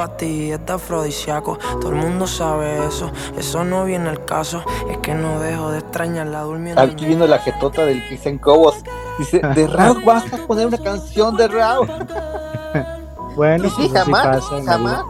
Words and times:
Para 0.00 0.16
ti, 0.16 0.50
está 0.50 0.74
afrodisíaco. 0.74 1.58
Todo 1.78 1.90
el 1.90 1.96
mundo 1.96 2.26
sabe 2.26 2.86
eso, 2.86 3.12
eso 3.36 3.64
no 3.64 3.84
viene 3.84 4.08
al 4.08 4.24
caso. 4.24 4.64
Es 4.90 4.96
que 4.98 5.12
no 5.14 5.38
dejo 5.40 5.72
de 5.72 5.80
extrañarla 5.80 6.40
durmiendo. 6.40 6.80
Aquí 6.80 7.04
viendo 7.04 7.26
la 7.26 7.38
jetota 7.38 7.84
del 7.84 8.02
Cristian 8.06 8.38
Cobos. 8.38 8.76
Dice, 9.18 9.40
de 9.54 9.66
Raúl 9.66 10.02
vas 10.02 10.32
a 10.32 10.38
poner 10.46 10.68
una 10.68 10.78
canción 10.78 11.36
de 11.36 11.48
Raúl. 11.48 11.86
bueno, 13.36 13.68
sí, 13.68 13.74
pues 13.76 13.94
así 13.94 14.10
jamás, 14.10 14.40
pasa. 14.40 15.04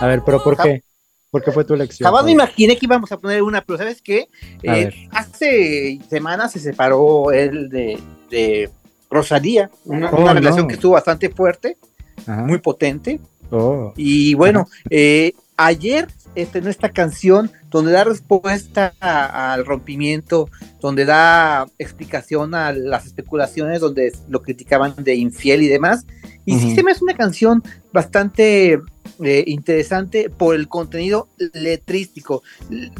A 0.00 0.06
ver, 0.08 0.22
pero 0.22 0.42
¿por 0.44 0.58
qué? 0.58 0.82
¿Por 1.30 1.42
qué 1.42 1.50
fue 1.50 1.64
tu 1.64 1.72
elección? 1.72 2.06
Jamás 2.06 2.26
me 2.26 2.32
imaginé 2.32 2.76
que 2.76 2.84
íbamos 2.84 3.10
a 3.12 3.16
poner 3.16 3.42
una, 3.42 3.62
pero 3.62 3.78
¿sabes 3.78 4.02
qué? 4.02 4.28
Eh, 4.62 5.08
hace 5.10 6.00
semanas 6.10 6.52
se 6.52 6.60
separó 6.60 7.32
él 7.32 7.70
de, 7.70 7.98
de 8.28 8.70
Rosalía, 9.10 9.70
una, 9.86 10.10
Oh, 10.10 10.16
una 10.20 10.34
no. 10.34 10.40
relación 10.40 10.68
que 10.68 10.74
estuvo 10.74 10.92
bastante 10.92 11.30
fuerte, 11.30 11.78
Ajá. 12.26 12.42
muy 12.42 12.58
potente. 12.58 13.20
Oh. 13.50 13.92
Y 13.96 14.34
bueno, 14.34 14.66
eh, 14.90 15.32
ayer 15.56 16.08
estrenó 16.34 16.68
esta 16.68 16.88
canción 16.88 17.50
donde 17.70 17.92
da 17.92 18.04
respuesta 18.04 18.94
al 19.00 19.64
rompimiento, 19.64 20.48
donde 20.80 21.04
da 21.04 21.66
explicación 21.78 22.54
a 22.54 22.72
las 22.72 23.06
especulaciones, 23.06 23.80
donde 23.80 24.12
lo 24.28 24.42
criticaban 24.42 24.94
de 24.98 25.14
infiel 25.14 25.62
y 25.62 25.68
demás. 25.68 26.06
Y 26.44 26.58
sí 26.58 26.74
se 26.74 26.82
me 26.82 26.90
hace 26.90 27.04
una 27.04 27.14
canción 27.14 27.62
bastante 27.92 28.80
eh, 29.22 29.44
interesante 29.46 30.28
por 30.28 30.54
el 30.54 30.68
contenido 30.68 31.28
letrístico. 31.52 32.42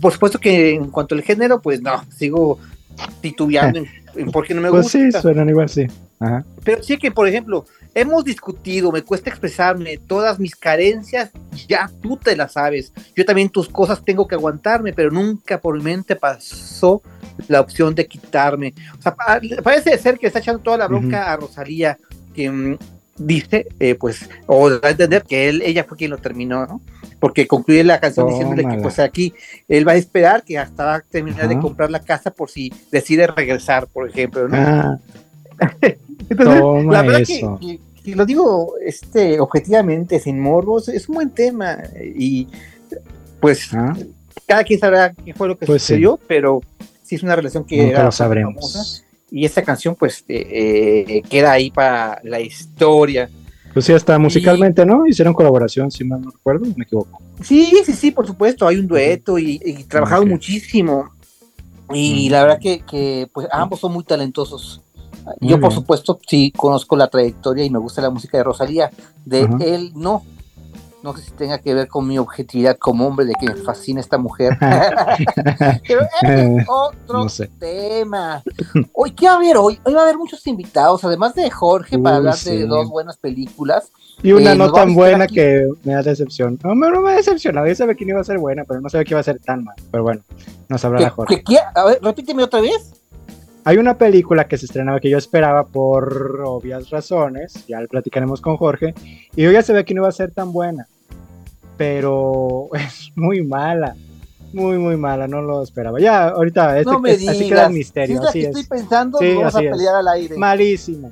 Por 0.01 0.13
supuesto 0.13 0.39
que 0.39 0.75
en 0.75 0.91
cuanto 0.91 1.15
al 1.15 1.23
género, 1.23 1.61
pues 1.61 1.83
no, 1.83 2.05
sigo 2.17 2.59
titubeando 3.21 3.79
en, 3.81 3.87
en 4.17 4.31
por 4.31 4.47
qué 4.47 4.55
no 4.55 4.61
me 4.61 4.71
Pues 4.71 4.85
gusta. 4.85 4.99
sí, 4.99 5.13
suenan 5.23 5.49
igual, 5.49 5.69
sí. 5.69 5.87
Ajá. 6.21 6.45
Pero 6.63 6.83
sí 6.83 6.97
que, 6.97 7.11
por 7.11 7.27
ejemplo, 7.29 7.65
hemos 7.95 8.25
discutido, 8.25 8.91
me 8.93 9.03
cuesta 9.03 9.31
expresarme, 9.31 9.99
todas 9.99 10.39
mis 10.39 10.55
carencias, 10.57 11.31
ya 11.69 11.91
tú 12.01 12.17
te 12.17 12.37
las 12.37 12.53
sabes. 12.53 12.93
Yo 13.15 13.25
también 13.25 13.49
tus 13.51 13.69
cosas 13.69 14.03
tengo 14.05 14.27
que 14.27 14.35
aguantarme, 14.35 14.93
pero 14.93 15.11
nunca 15.11 15.61
por 15.61 15.77
mi 15.77 15.83
mente 15.85 16.17
pasó 16.17 17.03
la 17.49 17.61
opción 17.61 17.95
de 17.95 18.07
quitarme. 18.07 18.75
O 18.99 19.03
sea, 19.03 19.15
pa- 19.15 19.41
parece 19.63 19.99
ser 19.99 20.19
que 20.19 20.29
está 20.29 20.39
echando 20.39 20.63
toda 20.63 20.79
la 20.79 20.87
bronca 20.89 21.33
a 21.33 21.37
Rosalía, 21.37 21.99
que 22.35 22.51
mm, 22.51 22.79
dice, 23.19 23.67
eh, 23.81 23.97
pues, 23.97 24.29
o 24.47 24.71
da 24.71 24.89
a 24.89 24.91
entender 24.93 25.23
que 25.25 25.49
él, 25.49 25.63
ella 25.63 25.85
fue 25.85 25.97
quien 25.99 26.11
lo 26.11 26.19
terminó, 26.19 26.67
¿no? 26.67 26.81
Porque 27.25 27.47
concluye 27.47 27.83
la 27.85 27.99
canción 28.01 28.29
diciéndole 28.29 28.65
que, 28.65 28.69
Tómala. 28.69 28.83
pues, 28.83 28.99
aquí 28.99 29.33
él 29.67 29.89
va 29.89 29.93
a 29.93 29.97
esperar 29.97 30.43
que 30.45 30.59
hasta 30.59 30.85
va 30.85 30.95
a 30.97 31.01
terminar 31.01 31.49
de 31.49 31.55
Ajá. 31.55 31.63
comprar 31.63 31.91
la 31.91 32.01
casa 32.01 32.31
por 32.31 32.51
si 32.51 32.71
decide 32.93 33.27
regresar, 33.27 33.87
por 33.87 34.07
ejemplo, 34.07 34.47
¿no? 34.47 34.57
Ah, 34.59 34.99
Entonces, 36.29 36.61
toma 36.61 36.93
la 36.93 37.01
verdad 37.03 37.23
que, 37.27 37.37
eso. 37.39 37.59
que- 37.59 37.81
que 38.05 38.15
lo 38.15 38.27
digo 38.27 38.75
este, 38.85 39.41
objetivamente, 39.41 40.21
sin 40.21 40.39
morbos, 40.39 40.91
es 40.91 41.09
un 41.09 41.15
buen 41.15 41.31
tema. 41.31 41.79
Y 42.15 42.47
pues 43.41 43.71
Ah, 43.73 43.97
cada 44.47 44.63
quien 44.63 44.79
sabrá 44.79 45.15
qué 45.25 45.33
fue 45.33 45.49
lo 45.49 45.57
que 45.57 45.65
Pues 45.65 45.81
sí. 45.81 45.95
sucedió, 45.95 46.21
pero 46.29 46.61
sí 47.03 47.15
es 47.15 47.23
una 47.23 47.37
relación 47.37 47.65
que 47.65 47.79
nunca 47.79 47.91
era 47.91 48.05
lo 48.05 48.13
sabremos. 48.13 48.55
famosa. 48.57 49.03
Y 49.31 49.47
esta 49.47 49.63
canción, 49.63 49.95
pues, 49.95 50.23
eh, 50.29 51.07
eh, 51.09 51.23
queda 51.27 51.53
ahí 51.53 51.71
para 51.71 52.21
la 52.23 52.39
historia. 52.41 53.31
Pues 53.75 53.87
sí, 53.87 53.93
hasta 53.93 54.19
musicalmente, 54.19 54.87
¿no? 54.87 55.07
Hicieron 55.07 55.35
colaboración, 55.35 55.91
si 55.91 56.05
mal 56.05 56.23
no 56.23 56.31
recuerdo, 56.31 56.67
me 56.77 56.85
equivoco. 56.85 57.21
Sí, 57.43 57.73
sí, 57.85 57.93
sí, 57.93 58.11
por 58.13 58.27
supuesto, 58.27 58.67
hay 58.69 58.77
un 58.79 58.87
dueto 58.87 59.37
y, 59.39 59.61
y 59.65 59.83
trabajaron 59.85 60.29
muchísimo. 60.29 61.11
Y 61.93 62.29
Mm. 62.29 62.33
la 62.33 62.43
verdad 62.43 62.59
que, 62.61 62.81
que, 62.81 63.29
pues 63.35 63.47
ambos 63.53 63.81
son 63.81 63.93
muy 63.93 64.05
talentosos. 64.05 64.81
Yo, 65.41 65.59
por 65.59 65.73
supuesto, 65.73 66.19
sí 66.29 66.53
conozco 66.55 66.97
la 66.97 67.09
trayectoria 67.09 67.65
y 67.65 67.71
me 67.71 67.79
gusta 67.79 68.01
la 68.03 68.11
música 68.11 68.37
de 68.39 68.45
Rosalía. 68.45 68.91
De 69.25 69.43
Ajá. 69.43 69.57
él, 69.61 69.93
no. 69.95 70.23
No 71.05 71.15
sé 71.15 71.23
si 71.23 71.33
tenga 71.33 71.59
que 71.59 71.75
ver 71.75 71.87
con 71.87 72.09
mi 72.09 72.17
objetividad 72.17 72.79
como 72.79 73.07
hombre, 73.07 73.27
de 73.27 73.35
que 73.39 73.45
me 73.45 73.57
fascina 73.57 74.01
esta 74.01 74.17
mujer. 74.17 74.57
Pero 75.87 76.01
ese 76.23 76.57
es 76.57 76.67
otro 76.67 77.19
No 77.25 77.29
sé. 77.29 77.49
tema. 77.59 78.43
Hoy, 78.95 79.11
¿qué 79.11 79.27
va 79.27 79.33
a 79.33 79.37
haber 79.37 79.59
hoy? 79.59 79.79
Hoy 79.85 79.93
va 79.93 80.01
a 80.01 80.05
haber 80.05 80.17
muchos 80.17 80.47
invitados, 80.47 81.05
además 81.05 81.35
de 81.35 81.51
Jorge, 81.51 81.99
para 81.99 82.15
Uy, 82.17 82.19
hablar 82.21 82.37
sí. 82.37 82.57
de 82.57 82.67
dos 82.67 82.89
buenas 82.89 83.19
películas. 83.19 83.93
Y 84.23 84.33
una 84.33 84.53
Eh, 84.53 84.57
no 84.57 84.73
tan 84.73 84.95
buena 84.95 85.25
aquí. 85.25 85.35
que 85.35 85.69
me 85.83 85.93
da 85.93 86.03
decepción. 86.03 86.59
No, 86.65 86.75
no 86.75 87.03
me 87.03 87.13
ha 87.13 87.17
decepcionado. 87.17 87.67
Yo 87.67 87.75
sabía 87.75 87.95
que 87.97 88.07
no 88.07 88.13
iba 88.13 88.21
a 88.23 88.25
ser 88.25 88.39
buena, 88.39 88.65
pero 88.65 88.81
no 88.81 88.89
sabía 88.89 89.05
que 89.05 89.11
iba 89.13 89.21
a 89.21 89.25
ser 89.25 89.39
tan 89.41 89.63
mal. 89.63 89.75
Pero 89.91 90.05
bueno, 90.05 90.23
nos 90.71 90.83
hablará 90.87 91.11
Jorge. 91.11 91.43
que- 91.45 91.59
a 91.75 91.85
ver, 91.85 91.99
repíteme 92.01 92.43
otra 92.45 92.63
vez. 92.63 92.95
Hay 93.67 93.79
una 93.79 93.97
película 93.97 94.47
que 94.47 94.59
se 94.59 94.67
estrenaba 94.67 95.01
que 95.01 95.09
yo 95.11 95.17
esperaba 95.19 95.65
por 95.65 96.43
obvias 96.47 96.91
razones, 96.91 97.67
ya 97.67 97.81
lo 97.81 97.89
platicaremos 97.89 98.41
con 98.43 98.57
Jorge, 98.59 98.95
y 99.35 99.43
yo 99.43 99.51
ya 99.51 99.63
sabía 99.63 99.85
que 99.85 99.95
no 99.95 100.03
iba 100.03 100.09
a 100.09 100.13
ser 100.13 100.33
tan 100.33 100.53
buena, 100.53 100.87
pero 101.77 102.69
es 102.75 103.11
muy 103.15 103.43
mala, 103.45 103.97
muy, 104.53 104.79
muy 104.79 104.97
mala, 104.97 105.27
no 105.27 105.43
lo 105.43 105.63
esperaba. 105.63 105.99
Ya, 106.01 106.29
ahorita, 106.29 106.79
este, 106.79 106.93
no 106.93 107.01
me 107.01 107.13
es- 107.13 107.19
digas. 107.21 107.37
así 107.37 107.49
queda 107.49 107.63
el 107.67 107.69
si 107.73 107.75
misterio, 107.79 108.17
es 108.17 108.23
la 108.23 108.29
así 108.31 108.41
que 108.41 108.47
es. 108.49 108.57
estoy 108.57 108.79
pensando, 108.79 109.19
Sí, 109.19 109.35
vamos 109.35 109.55
a 109.57 109.63
es. 109.63 109.71
pelear 109.71 109.95
al 109.97 110.09
aire. 110.09 110.37
Malísima. 110.37 111.09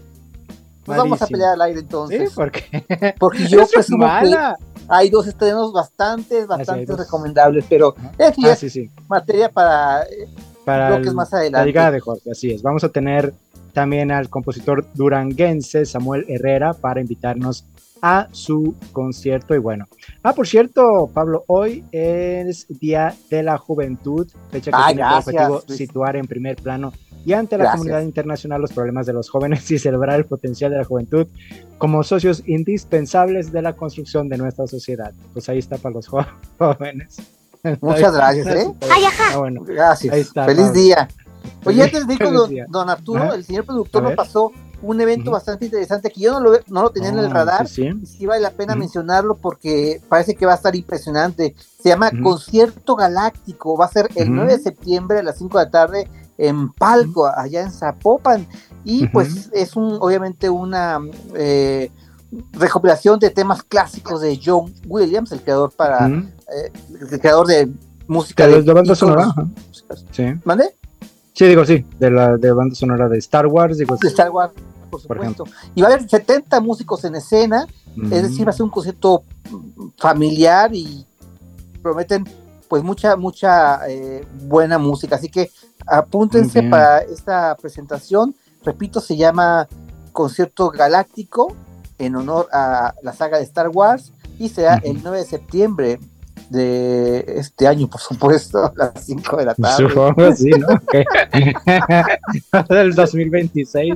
Nos 0.86 0.96
vamos 0.96 1.22
a 1.22 1.26
pelear 1.28 1.52
al 1.52 1.62
aire 1.62 1.78
Sí, 1.80 1.84
entonces. 1.84 2.32
porque 2.34 3.14
Porque 3.18 3.46
yo 3.46 3.60
es 3.62 3.70
presumo 3.72 4.04
que 4.04 4.06
mala. 4.10 4.56
hay 4.88 5.10
dos 5.10 5.26
estrenos 5.28 5.72
bastante, 5.72 6.38
hay 6.40 6.46
bastante 6.46 6.96
recomendables, 6.96 7.64
pero 7.68 7.94
es 8.18 8.34
Ah, 8.44 8.56
sí, 8.56 8.68
sí. 8.68 8.90
materia 9.08 9.48
para 9.48 10.02
eh, 10.02 10.28
para 10.64 10.88
bloques 10.90 11.08
el- 11.08 11.14
más 11.14 11.30
la 11.32 11.38
adelante. 11.38 11.66
llegada 11.66 11.90
de 11.92 12.00
Jorge, 12.00 12.30
así 12.32 12.50
es. 12.52 12.62
Vamos 12.62 12.82
a 12.84 12.88
tener 12.88 13.32
también 13.72 14.10
al 14.12 14.28
compositor 14.28 14.84
duranguense 14.94 15.86
Samuel 15.86 16.24
Herrera 16.28 16.72
para 16.74 17.00
invitarnos 17.00 17.64
a 18.02 18.28
su 18.32 18.74
concierto 18.92 19.54
y 19.54 19.58
bueno. 19.58 19.86
Ah, 20.22 20.34
por 20.34 20.46
cierto, 20.48 21.08
Pablo, 21.14 21.44
hoy 21.46 21.84
es 21.92 22.66
Día 22.68 23.14
de 23.30 23.42
la 23.44 23.56
Juventud, 23.58 24.28
fecha 24.50 24.70
que 24.72 24.76
Ah, 24.76 24.86
tiene 24.88 25.00
gracias, 25.02 25.26
objetivo 25.28 25.62
Luis. 25.68 25.78
situar 25.78 26.16
en 26.16 26.26
primer 26.26 26.56
plano 26.56 26.92
y 27.24 27.32
ante 27.34 27.56
la 27.56 27.64
Gracias. 27.64 27.78
comunidad 27.78 28.02
internacional 28.02 28.60
los 28.60 28.72
problemas 28.72 29.06
de 29.06 29.12
los 29.12 29.30
jóvenes 29.30 29.70
y 29.70 29.78
celebrar 29.78 30.18
el 30.18 30.24
potencial 30.26 30.72
de 30.72 30.78
la 30.78 30.84
juventud 30.84 31.28
como 31.78 32.02
socios 32.02 32.42
indispensables 32.46 33.52
de 33.52 33.62
la 33.62 33.74
construcción 33.74 34.28
de 34.28 34.38
nuestra 34.38 34.66
sociedad. 34.66 35.12
Pues 35.32 35.48
ahí 35.48 35.58
está 35.58 35.78
para 35.78 35.94
los 35.94 36.08
jóvenes. 36.58 37.22
Muchas 37.80 38.12
gracias, 38.14 38.46
¿eh? 38.48 38.66
Ah, 39.30 39.38
bueno. 39.38 39.62
Gracias. 39.64 40.12
Ahí 40.12 40.20
está, 40.22 40.44
Feliz 40.46 40.66
Pablo. 40.66 40.80
día. 40.80 41.08
Oye, 41.64 41.82
antes 41.84 42.04
feliz 42.06 42.18
don, 42.32 42.50
don 42.68 42.90
Arturo, 42.90 43.22
Ajá. 43.22 43.34
el 43.36 43.44
señor 43.44 43.64
productor 43.64 44.02
nos 44.02 44.14
pasó 44.14 44.50
un 44.82 45.00
evento 45.00 45.30
bastante 45.30 45.64
interesante 45.66 46.10
que 46.10 46.20
yo 46.20 46.32
no 46.32 46.40
lo, 46.40 46.58
no 46.68 46.82
lo 46.82 46.90
tenía 46.90 47.08
en 47.10 47.18
el 47.18 47.26
Ah, 47.26 47.30
radar. 47.34 47.68
sí, 47.68 47.82
sí. 47.90 47.98
y 48.02 48.06
sí 48.06 48.26
vale 48.26 48.40
la 48.42 48.50
pena 48.50 48.74
mencionarlo 48.74 49.36
porque 49.36 50.00
parece 50.08 50.34
que 50.34 50.44
va 50.46 50.52
a 50.52 50.56
estar 50.56 50.74
impresionante. 50.76 51.54
Se 51.82 51.88
llama. 51.88 52.10
Concierto 52.22 52.94
Galáctico, 52.96 53.76
va 53.76 53.86
a 53.86 53.88
ser 53.88 54.08
el 54.16 54.28
Ujú. 54.28 54.34
9 54.36 54.56
de 54.56 54.62
septiembre 54.62 55.18
a 55.20 55.22
las 55.22 55.38
5 55.38 55.58
de 55.58 55.64
la 55.64 55.70
tarde 55.70 56.10
en 56.38 56.70
Palco, 56.72 57.26
allá 57.26 57.62
en 57.62 57.70
Zapopan. 57.70 58.46
Y 58.84 59.06
pues 59.08 59.48
es 59.52 59.76
un, 59.76 59.96
obviamente 60.00 60.50
una 60.50 60.98
eh, 61.34 61.90
recopilación 62.52 63.18
de 63.20 63.30
temas 63.30 63.62
clásicos 63.62 64.20
de 64.20 64.40
John 64.44 64.72
Williams, 64.86 65.32
el 65.32 65.42
creador 65.42 65.70
para 65.72 66.08
eh, 66.08 66.72
el 67.10 67.20
creador 67.20 67.46
de 67.46 67.68
música 68.08 68.46
De, 68.46 68.62
de 68.62 68.72
banda 68.72 68.94
sonora. 68.94 69.32
Sí. 70.10 70.24
¿Mande? 70.44 70.74
Sí, 71.34 71.46
digo, 71.46 71.64
sí, 71.64 71.84
de 71.98 72.10
la 72.10 72.36
de 72.36 72.52
banda 72.52 72.74
sonora 72.74 73.08
de 73.08 73.18
Star 73.18 73.46
Wars, 73.46 73.78
digo, 73.78 73.96
De 73.96 74.08
Star 74.08 74.30
Wars, 74.30 74.52
por 74.92 75.06
Por 75.06 75.16
supuesto. 75.16 75.44
y 75.74 75.82
va 75.82 75.88
a 75.88 75.94
haber 75.94 76.08
70 76.08 76.60
músicos 76.60 77.04
en 77.04 77.16
escena, 77.16 77.66
es 78.10 78.22
decir, 78.22 78.46
va 78.46 78.50
a 78.50 78.52
ser 78.52 78.64
un 78.64 78.70
concierto 78.70 79.22
familiar 79.96 80.74
y 80.74 81.06
prometen 81.82 82.28
pues 82.68 82.82
mucha, 82.82 83.16
mucha 83.16 83.88
eh, 83.88 84.24
buena 84.44 84.78
música. 84.78 85.16
Así 85.16 85.28
que 85.28 85.50
apúntense 85.86 86.62
para 86.62 87.00
esta 87.00 87.56
presentación. 87.56 88.34
Repito, 88.64 89.00
se 89.00 89.16
llama 89.16 89.68
Concierto 90.12 90.70
Galáctico 90.70 91.54
en 91.98 92.16
honor 92.16 92.48
a 92.52 92.94
la 93.02 93.12
saga 93.12 93.38
de 93.38 93.44
Star 93.44 93.68
Wars 93.68 94.12
y 94.38 94.48
será 94.48 94.76
el 94.84 95.02
9 95.02 95.18
de 95.18 95.24
septiembre 95.24 96.00
de 96.48 97.24
este 97.38 97.66
año, 97.66 97.88
por 97.88 98.00
supuesto, 98.00 98.58
a 98.64 98.72
las 98.74 99.04
5 99.04 99.36
de 99.36 99.44
la 99.44 99.54
tarde. 99.54 99.88
Supongo, 99.88 100.34
sí, 100.34 100.50
¿no? 100.50 100.68
Ok. 100.68 100.94
Del 102.68 102.94
2026, 102.94 103.94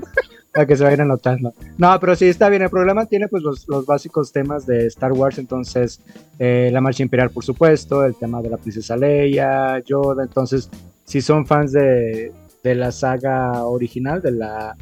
para 0.57 0.67
que 0.67 0.75
se 0.75 0.85
vayan 0.85 1.03
anotando. 1.03 1.53
No, 1.77 2.01
pero 2.01 2.17
sí 2.17 2.25
está 2.25 2.49
bien. 2.49 2.63
El 2.63 2.71
programa 2.71 3.05
tiene 3.05 3.29
pues 3.29 3.43
los, 3.43 3.69
los 3.69 3.85
básicos 3.85 4.33
temas 4.33 4.65
de 4.65 4.87
Star 4.87 5.13
Wars, 5.13 5.37
entonces 5.37 6.01
eh, 6.39 6.71
la 6.73 6.81
marcha 6.81 7.03
imperial, 7.03 7.29
por 7.29 7.45
supuesto, 7.45 8.03
el 8.03 8.15
tema 8.15 8.41
de 8.41 8.49
la 8.49 8.57
princesa 8.57 8.97
Leia, 8.97 9.79
Yoda, 9.81 10.23
entonces 10.23 10.71
si 11.05 11.21
son 11.21 11.47
fans 11.47 11.73
de, 11.73 12.33
de 12.65 12.75
la 12.75 12.91
saga 12.91 13.67
original, 13.67 14.23
de 14.23 14.31
la, 14.31 14.77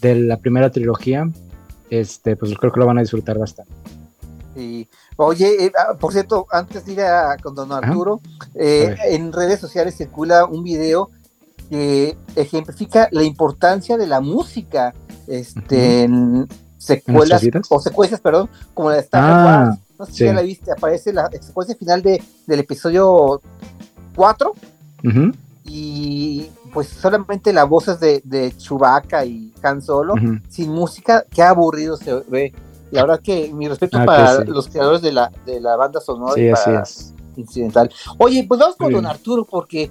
de 0.00 0.14
la 0.14 0.38
primera 0.38 0.70
trilogía, 0.70 1.28
este, 1.90 2.34
pues 2.34 2.54
creo 2.56 2.72
que 2.72 2.80
lo 2.80 2.86
van 2.86 2.96
a 2.96 3.02
disfrutar 3.02 3.38
bastante. 3.38 3.74
Y, 4.56 4.88
oye, 5.16 5.66
eh, 5.66 5.72
ah, 5.78 5.98
por 6.00 6.12
cierto, 6.14 6.46
antes 6.50 6.86
de 6.86 6.92
ir 6.94 7.02
a, 7.02 7.36
con 7.42 7.54
don 7.54 7.70
Arturo, 7.72 8.22
eh, 8.54 8.96
en 9.10 9.34
redes 9.34 9.60
sociales 9.60 9.98
circula 9.98 10.46
un 10.46 10.64
video 10.64 11.10
que 11.68 12.16
ejemplifica 12.36 13.08
la 13.12 13.22
importancia 13.22 13.98
de 13.98 14.06
la 14.06 14.20
música 14.20 14.94
este, 15.30 16.02
en 16.02 16.48
secuelas, 16.76 17.42
o 17.68 17.80
secuencias, 17.80 18.20
perdón, 18.20 18.48
como 18.74 18.90
la 18.90 18.96
de 18.96 19.02
Star 19.02 19.22
ah, 19.22 19.78
No 19.98 20.06
sé 20.06 20.12
si 20.12 20.24
ya 20.24 20.32
la 20.32 20.42
viste, 20.42 20.72
aparece 20.72 21.12
la 21.12 21.30
secuencia 21.30 21.76
final 21.76 22.02
de, 22.02 22.22
del 22.46 22.60
episodio 22.60 23.40
4. 24.16 24.54
Y 25.64 26.48
pues 26.72 26.88
solamente 26.88 27.52
las 27.52 27.68
voces 27.68 28.00
de, 28.00 28.20
de 28.24 28.52
Chewbacca 28.56 29.24
y 29.24 29.52
Han 29.62 29.80
Solo, 29.80 30.14
sin 30.48 30.70
música, 30.70 31.24
qué 31.30 31.42
aburrido 31.42 31.96
se 31.96 32.12
ve. 32.28 32.52
La 32.90 33.02
verdad 33.02 33.20
que 33.22 33.52
mi 33.52 33.68
respeto 33.68 33.98
ah, 33.98 34.04
para 34.04 34.44
los 34.44 34.66
creadores 34.68 35.00
de 35.00 35.12
la, 35.12 35.30
de 35.46 35.60
la 35.60 35.76
banda 35.76 36.00
sonora 36.00 36.40
y 36.40 36.50
para 36.50 36.84
incidental. 37.36 37.90
Oye, 38.18 38.44
pues 38.48 38.58
vamos 38.58 38.76
con 38.76 38.92
Don 38.92 39.06
Arturo, 39.06 39.44
porque 39.44 39.90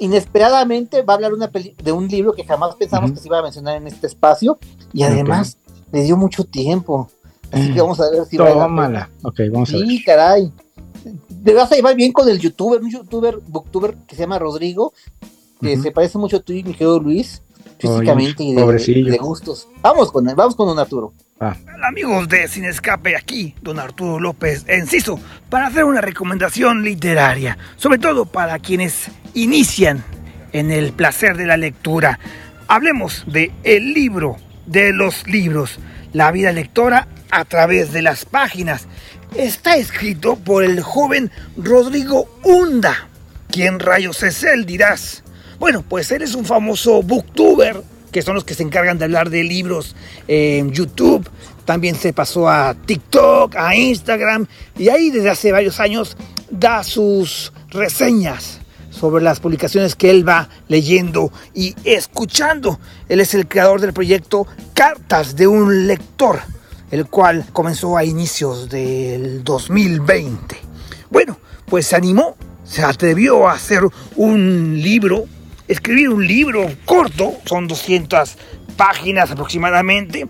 inesperadamente 0.00 1.02
va 1.02 1.14
a 1.14 1.16
hablar 1.16 1.32
una 1.32 1.46
de 1.48 1.92
un 1.92 2.08
libro 2.08 2.32
que 2.32 2.44
jamás 2.44 2.74
pensamos 2.74 3.12
que 3.12 3.18
se 3.18 3.28
iba 3.28 3.38
a 3.38 3.42
mencionar 3.42 3.76
en 3.76 3.86
este 3.86 4.06
espacio 4.06 4.58
y 4.92 5.02
además 5.04 5.58
le 5.92 6.02
dio 6.02 6.16
mucho 6.16 6.44
tiempo. 6.44 7.08
Así 7.52 7.72
que 7.72 7.80
vamos 7.80 8.00
a 8.00 8.10
ver 8.10 8.24
si 8.26 8.36
va 8.36 8.64
a 8.64 8.68
mala. 8.68 9.10
Ok, 9.22 9.40
vamos 9.52 9.70
a 9.70 9.76
ver. 9.76 9.86
Sí, 9.86 10.02
caray. 10.04 10.52
Te 11.44 11.54
vas 11.54 11.70
a 11.72 11.76
llevar 11.76 11.94
bien 11.96 12.12
con 12.12 12.28
el 12.28 12.38
youtuber, 12.38 12.80
un 12.80 12.90
youtuber, 12.90 13.38
booktuber 13.46 13.94
que 14.06 14.14
se 14.14 14.22
llama 14.22 14.38
Rodrigo, 14.38 14.92
que 15.60 15.76
se 15.76 15.90
parece 15.90 16.18
mucho 16.18 16.38
a 16.38 16.40
tú 16.40 16.52
y 16.52 16.62
mi 16.62 16.72
querido 16.72 17.00
Luis, 17.00 17.42
físicamente 17.80 18.42
y 18.44 18.54
de, 18.54 19.18
gustos. 19.18 19.68
Vamos 19.82 20.12
con 20.12 20.24
vamos 20.24 20.54
con 20.54 20.68
don 20.68 20.78
Arturo. 20.78 21.12
Ah. 21.40 21.56
Amigos 21.88 22.28
de 22.28 22.46
Sin 22.48 22.64
Escape, 22.64 23.16
aquí 23.16 23.54
don 23.62 23.78
Arturo 23.78 24.20
López 24.20 24.64
Enciso, 24.68 25.18
para 25.48 25.68
hacer 25.68 25.84
una 25.84 26.00
recomendación 26.00 26.84
literaria, 26.84 27.56
sobre 27.76 27.98
todo 27.98 28.26
para 28.26 28.58
quienes 28.58 29.10
inician 29.34 30.04
en 30.52 30.70
el 30.70 30.92
placer 30.92 31.36
de 31.36 31.46
la 31.46 31.56
lectura. 31.56 32.18
Hablemos 32.68 33.24
de 33.26 33.50
el 33.62 33.94
libro 33.94 34.36
de 34.66 34.92
los 34.92 35.26
libros, 35.26 35.78
la 36.12 36.30
vida 36.30 36.52
lectora 36.52 37.08
a 37.30 37.44
través 37.44 37.92
de 37.92 38.02
las 38.02 38.24
páginas. 38.24 38.86
Está 39.34 39.76
escrito 39.76 40.36
por 40.36 40.64
el 40.64 40.82
joven 40.82 41.30
Rodrigo 41.56 42.28
Hunda. 42.42 43.08
¿Quién 43.48 43.80
rayos 43.80 44.22
es 44.22 44.44
él? 44.44 44.66
dirás. 44.66 45.24
Bueno, 45.60 45.84
pues 45.86 46.10
él 46.10 46.22
es 46.22 46.34
un 46.34 46.46
famoso 46.46 47.02
booktuber, 47.02 47.82
que 48.10 48.22
son 48.22 48.34
los 48.34 48.44
que 48.44 48.54
se 48.54 48.62
encargan 48.62 48.98
de 48.98 49.04
hablar 49.04 49.28
de 49.28 49.44
libros 49.44 49.94
en 50.26 50.72
YouTube. 50.72 51.28
También 51.66 51.96
se 51.96 52.14
pasó 52.14 52.48
a 52.48 52.74
TikTok, 52.74 53.56
a 53.56 53.76
Instagram, 53.76 54.46
y 54.78 54.88
ahí 54.88 55.10
desde 55.10 55.28
hace 55.28 55.52
varios 55.52 55.78
años 55.78 56.16
da 56.50 56.82
sus 56.82 57.52
reseñas 57.68 58.60
sobre 58.88 59.22
las 59.22 59.38
publicaciones 59.38 59.94
que 59.96 60.08
él 60.08 60.26
va 60.26 60.48
leyendo 60.68 61.30
y 61.52 61.76
escuchando. 61.84 62.80
Él 63.10 63.20
es 63.20 63.34
el 63.34 63.46
creador 63.46 63.82
del 63.82 63.92
proyecto 63.92 64.46
Cartas 64.72 65.36
de 65.36 65.46
un 65.46 65.86
lector, 65.86 66.40
el 66.90 67.04
cual 67.04 67.44
comenzó 67.52 67.98
a 67.98 68.04
inicios 68.04 68.70
del 68.70 69.44
2020. 69.44 70.56
Bueno, 71.10 71.36
pues 71.66 71.88
se 71.88 71.96
animó, 71.96 72.34
se 72.64 72.82
atrevió 72.82 73.46
a 73.46 73.52
hacer 73.52 73.82
un 74.16 74.80
libro, 74.80 75.26
escribir 75.70 76.08
un 76.08 76.26
libro 76.26 76.68
corto, 76.84 77.38
son 77.46 77.68
200 77.68 78.36
páginas 78.76 79.30
aproximadamente, 79.30 80.26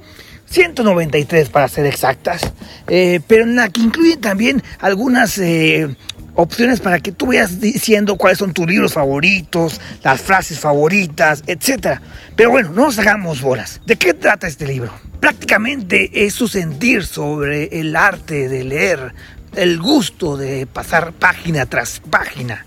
193 0.46 1.48
para 1.48 1.68
ser 1.68 1.86
exactas, 1.86 2.42
eh, 2.88 3.20
pero 3.26 3.44
en 3.44 3.56
la 3.56 3.68
que 3.68 3.80
incluye 3.80 4.16
también 4.16 4.62
algunas 4.80 5.38
eh, 5.38 5.96
opciones 6.34 6.80
para 6.80 7.00
que 7.00 7.12
tú 7.12 7.26
vayas 7.26 7.60
diciendo 7.60 8.16
cuáles 8.16 8.38
son 8.38 8.52
tus 8.52 8.66
libros 8.66 8.92
favoritos, 8.92 9.80
las 10.02 10.20
frases 10.20 10.58
favoritas, 10.58 11.42
etc. 11.46 12.00
Pero 12.36 12.50
bueno, 12.50 12.70
no 12.70 12.86
nos 12.86 12.98
hagamos 12.98 13.40
bolas. 13.40 13.80
¿De 13.86 13.96
qué 13.96 14.12
trata 14.12 14.46
este 14.46 14.66
libro? 14.66 14.92
Prácticamente 15.20 16.26
es 16.26 16.34
su 16.34 16.48
sentir 16.48 17.04
sobre 17.04 17.80
el 17.80 17.96
arte 17.96 18.48
de 18.48 18.64
leer, 18.64 19.14
el 19.54 19.78
gusto 19.78 20.36
de 20.36 20.66
pasar 20.66 21.12
página 21.12 21.66
tras 21.66 22.00
página, 22.00 22.66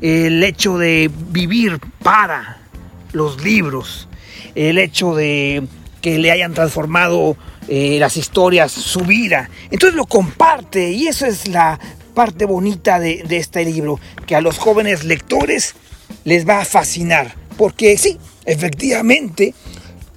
el 0.00 0.42
hecho 0.42 0.78
de 0.78 1.10
vivir 1.30 1.78
para 2.02 2.58
los 3.12 3.42
libros, 3.42 4.08
el 4.54 4.78
hecho 4.78 5.14
de 5.14 5.66
que 6.00 6.18
le 6.18 6.30
hayan 6.30 6.54
transformado 6.54 7.36
eh, 7.68 7.98
las 8.00 8.16
historias, 8.16 8.72
su 8.72 9.00
vida. 9.00 9.50
Entonces 9.70 9.96
lo 9.96 10.06
comparte 10.06 10.90
y 10.90 11.06
eso 11.06 11.26
es 11.26 11.48
la 11.48 11.78
parte 12.14 12.44
bonita 12.46 12.98
de, 12.98 13.22
de 13.26 13.36
este 13.36 13.64
libro, 13.64 14.00
que 14.26 14.34
a 14.34 14.40
los 14.40 14.58
jóvenes 14.58 15.04
lectores 15.04 15.74
les 16.24 16.48
va 16.48 16.60
a 16.60 16.64
fascinar, 16.64 17.34
porque 17.56 17.96
sí, 17.96 18.18
efectivamente, 18.44 19.54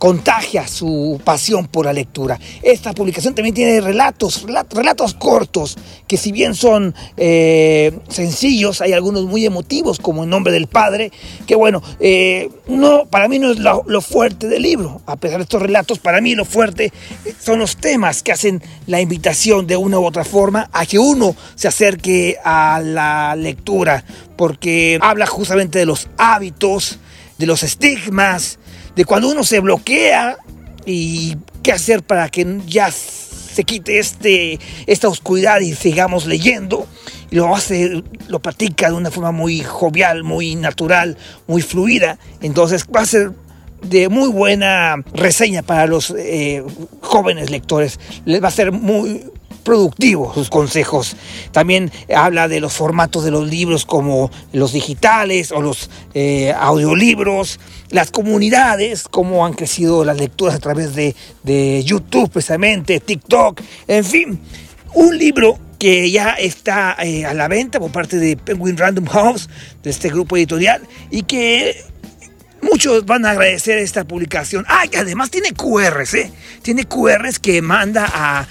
contagia 0.04 0.68
su 0.68 1.22
pasión 1.24 1.68
por 1.70 1.86
la 1.86 1.94
lectura. 1.94 2.38
Esta 2.62 2.92
publicación 2.92 3.36
también 3.36 3.56
tiene 3.56 3.80
relatos, 3.80 4.46
relatos, 4.70 5.14
cortos, 5.14 5.78
que 6.10 6.18
si 6.18 6.34
bien 6.34 6.56
son 6.56 6.94
eh, 7.16 7.98
sencillos, 8.10 8.82
hay 8.82 8.92
algunos 8.92 9.24
muy 9.24 9.46
emotivos, 9.46 10.00
como 10.00 10.26
En 10.26 10.30
Nombre 10.30 10.52
del 10.52 10.68
Padre, 10.68 11.14
que 11.48 11.56
bueno, 11.56 11.82
eh, 12.02 12.50
no, 12.68 13.06
para 13.06 13.30
mí 13.30 13.40
no 13.40 13.52
es 13.52 13.60
lo, 13.60 13.86
lo, 13.88 14.02
fuerte 14.02 14.50
del 14.50 14.64
libro. 14.64 15.02
A 15.06 15.16
pesar 15.16 15.38
de 15.38 15.44
estos 15.44 15.62
relatos, 15.62 16.00
para 16.00 16.20
mí 16.20 16.36
lo 16.36 16.44
fuerte 16.44 16.92
son 17.40 17.60
los 17.60 17.78
temas 17.78 18.24
que 18.24 18.34
hacen 18.34 18.62
la 18.88 19.00
invitación 19.00 19.68
de 19.68 19.78
una 19.78 20.00
u 20.00 20.06
otra 20.06 20.26
forma 20.26 20.70
a 20.74 20.86
que 20.86 21.00
uno 21.00 21.34
se 21.56 21.70
acerque 21.70 22.36
a 22.44 22.82
la 22.84 23.38
lectura, 23.38 24.04
porque 24.36 25.00
habla 25.02 25.28
justamente 25.28 25.80
de 25.80 25.86
los 25.86 26.10
hábitos, 26.18 27.00
de 27.38 27.46
los 27.46 27.64
estigmas, 27.64 28.60
de 28.95 29.06
cuando 29.06 29.30
uno 29.30 29.44
se 29.44 29.60
bloquea 29.60 30.38
y 30.86 31.38
qué 31.62 31.72
hacer 31.72 32.04
para 32.04 32.30
que 32.30 32.62
ya 32.68 32.92
se 32.92 33.63
quite 33.63 34.00
este, 34.00 34.60
esta 34.88 35.07
oscuridad 35.07 35.60
y 35.62 35.74
sigamos 35.74 36.25
leyendo. 36.25 36.88
Y 37.30 37.36
lo 37.36 37.56
hace, 37.56 38.04
lo 38.28 38.40
practica 38.40 38.90
de 38.90 38.95
una 38.95 39.12
forma 39.12 39.31
muy 39.31 39.62
jovial, 39.62 40.24
muy 40.24 40.56
natural, 40.56 41.18
muy 41.48 41.62
fluida. 41.62 42.19
Entonces 42.42 42.86
va 42.94 43.01
a 43.01 43.06
ser 43.06 43.31
de 43.81 44.10
muy 44.10 44.30
buena 44.30 44.95
reseña 45.13 45.62
para 45.62 45.88
los 45.88 46.13
eh, 46.18 46.64
jóvenes 47.02 47.50
lectores. 47.50 48.00
Les 48.26 48.44
va 48.44 48.47
a 48.47 48.52
ser 48.52 48.71
muy 48.71 49.26
productivo 49.64 50.34
sus 50.34 50.50
consejos. 50.50 51.16
También 51.52 51.92
habla 52.16 52.48
de 52.48 52.60
los 52.60 52.74
formatos 52.74 53.24
de 53.24 53.32
los 53.32 53.48
libros 53.48 53.86
como 53.86 54.30
los 54.52 54.74
digitales 54.74 55.52
o 55.52 55.62
los 55.62 55.90
eh, 56.14 56.54
audiolibros, 56.58 57.60
las 57.90 58.12
comunidades, 58.12 59.04
cómo 59.08 59.46
han 59.46 59.54
crecido 59.54 60.04
las 60.04 60.18
lecturas 60.18 60.56
a 60.56 60.60
través 60.60 60.96
de, 60.96 61.16
YouTube 61.84 62.30
precisamente, 62.30 63.00
TikTok, 63.00 63.62
en 63.88 64.06
fin, 64.06 64.40
un 64.94 65.18
libro 65.18 65.58
que 65.80 66.10
ya 66.12 66.32
está 66.32 66.96
eh, 67.04 67.26
a 67.26 67.34
la 67.34 67.48
venta 67.48 67.80
por 67.80 67.92
parte 67.92 68.18
de 68.18 68.38
Penguin 68.38 68.78
Random 68.78 69.06
House, 69.06 69.50
de 69.84 69.90
este 69.90 70.10
grupo 70.10 70.38
editorial, 70.38 70.82
y 71.12 71.24
que 71.24 71.76
muchos 72.64 73.06
van 73.06 73.26
a 73.26 73.32
agradecer 73.32 73.78
esta 73.78 74.06
publicación. 74.06 74.66
Ah, 74.68 74.86
y 74.92 74.96
además 74.96 75.30
tiene 75.30 75.52
QRs, 75.52 76.14
¿eh? 76.16 76.32
Tiene 76.62 76.86
QRs 76.86 77.40
que 77.40 77.62
manda 77.62 78.10
a 78.12 78.48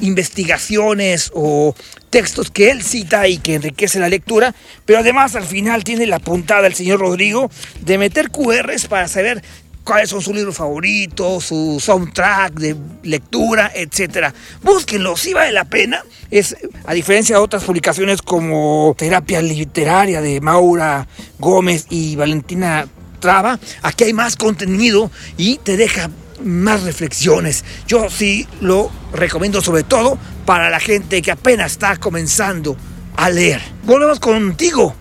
investigaciones 0.00 1.30
o 1.34 1.74
textos 2.10 2.50
que 2.50 2.70
él 2.70 2.82
cita 2.82 3.28
y 3.28 3.38
que 3.38 3.54
enriquece 3.54 3.98
la 3.98 4.08
lectura, 4.08 4.54
pero 4.84 5.00
además 5.00 5.36
al 5.36 5.44
final 5.44 5.84
tiene 5.84 6.06
la 6.06 6.18
puntada 6.18 6.66
el 6.66 6.74
señor 6.74 7.00
Rodrigo 7.00 7.50
de 7.80 7.98
meter 7.98 8.30
QRs 8.30 8.86
para 8.86 9.08
saber 9.08 9.42
cuáles 9.86 10.10
son 10.10 10.20
sus 10.20 10.34
libros 10.34 10.56
favoritos, 10.56 11.44
su 11.44 11.78
soundtrack 11.80 12.54
de 12.54 12.76
lectura, 13.04 13.70
etc. 13.74 14.34
Búsquenlo, 14.62 15.16
si 15.16 15.32
vale 15.32 15.52
la 15.52 15.64
pena. 15.64 16.02
Es, 16.30 16.56
a 16.84 16.92
diferencia 16.92 17.36
de 17.36 17.42
otras 17.42 17.62
publicaciones 17.62 18.20
como 18.20 18.96
Terapia 18.98 19.40
Literaria 19.40 20.20
de 20.20 20.40
Maura 20.40 21.06
Gómez 21.38 21.86
y 21.88 22.16
Valentina 22.16 22.88
Traba, 23.20 23.58
aquí 23.82 24.04
hay 24.04 24.12
más 24.12 24.36
contenido 24.36 25.10
y 25.36 25.58
te 25.58 25.76
deja 25.76 26.10
más 26.42 26.82
reflexiones. 26.82 27.64
Yo 27.86 28.08
sí 28.10 28.46
lo 28.60 28.90
recomiendo 29.12 29.60
sobre 29.60 29.82
todo 29.82 30.18
para 30.44 30.70
la 30.70 30.80
gente 30.80 31.22
que 31.22 31.30
apenas 31.30 31.72
está 31.72 31.96
comenzando 31.96 32.76
a 33.16 33.30
leer. 33.30 33.60
Volvemos 33.84 34.20
contigo, 34.20 34.94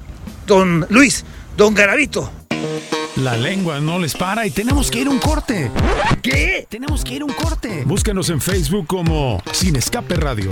don 0.46 0.86
Luis, 0.89 1.24
don 1.58 1.74
Garavito. 1.74 2.32
La 3.18 3.38
lengua 3.38 3.80
no 3.80 3.98
les 3.98 4.13
para 4.13 4.46
y 4.46 4.51
tenemos 4.51 4.92
que 4.92 5.00
ir 5.00 5.08
a 5.08 5.10
un 5.10 5.20
corte. 5.20 5.72
¿Qué? 6.22 6.68
Tenemos 6.70 7.04
que 7.04 7.13
ir 7.13 7.22
a 7.22 7.25
un 7.25 7.34
corte. 7.34 7.84
Búscanos 7.86 8.30
en 8.30 8.42
Facebook 8.42 8.88
como 8.88 9.42
Sin 9.54 9.77
Escape 9.77 10.15
Radio. 10.15 10.50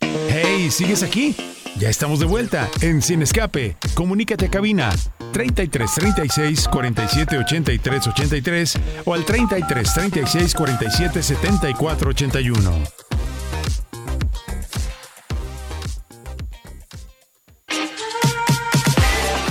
Hey, 0.00 0.70
¿sigues 0.70 1.02
aquí? 1.02 1.36
Ya 1.78 1.90
estamos 1.90 2.20
de 2.20 2.26
vuelta 2.26 2.70
en 2.80 3.02
Sin 3.02 3.22
Escape. 3.22 3.76
Comunícate 3.94 4.46
a 4.46 4.50
cabina 4.50 4.90
33 5.32 5.90
36 5.94 6.68
47 6.68 7.38
83 7.38 8.06
83 8.06 8.78
o 9.04 9.12
al 9.14 9.24
33 9.24 9.92
36 9.94 10.54
47 10.54 11.22
74 11.22 12.10
81. 12.10 12.82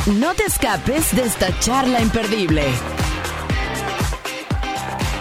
No 0.07 0.33
te 0.33 0.43
escapes 0.43 1.15
de 1.15 1.23
esta 1.23 1.59
charla 1.59 2.01
imperdible. 2.01 2.63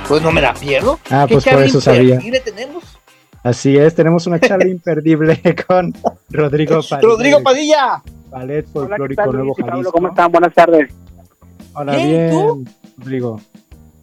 Pues 0.08 0.22
no 0.22 0.30
me 0.32 0.40
la 0.40 0.54
pierdo. 0.54 0.98
Ah, 1.10 1.24
¿Qué 1.26 1.34
pues 1.34 1.44
por 1.44 1.62
eso 1.62 1.80
sabía. 1.80 2.18
tenemos? 2.44 2.93
Así 3.44 3.76
es, 3.76 3.94
tenemos 3.94 4.26
una 4.26 4.40
charla 4.40 4.66
imperdible 4.68 5.38
con 5.66 5.92
Rodrigo 6.30 6.80
Padilla. 6.88 7.00
Rodrigo 7.08 7.42
Padilla. 7.42 8.02
Ballet 8.30 8.66
Hola, 8.72 8.96
¿qué 8.96 9.14
Folclórico 9.14 9.32
Nuevo 9.32 9.54
Pablo? 9.54 9.70
Jalisco. 9.72 9.92
¿Cómo 9.92 10.08
están? 10.08 10.32
Buenas 10.32 10.54
tardes. 10.54 10.92
Hola, 11.74 11.94
Bien, 11.96 12.08
bien, 12.08 12.30
¿tú? 12.30 12.64
Rodrigo. 12.98 13.40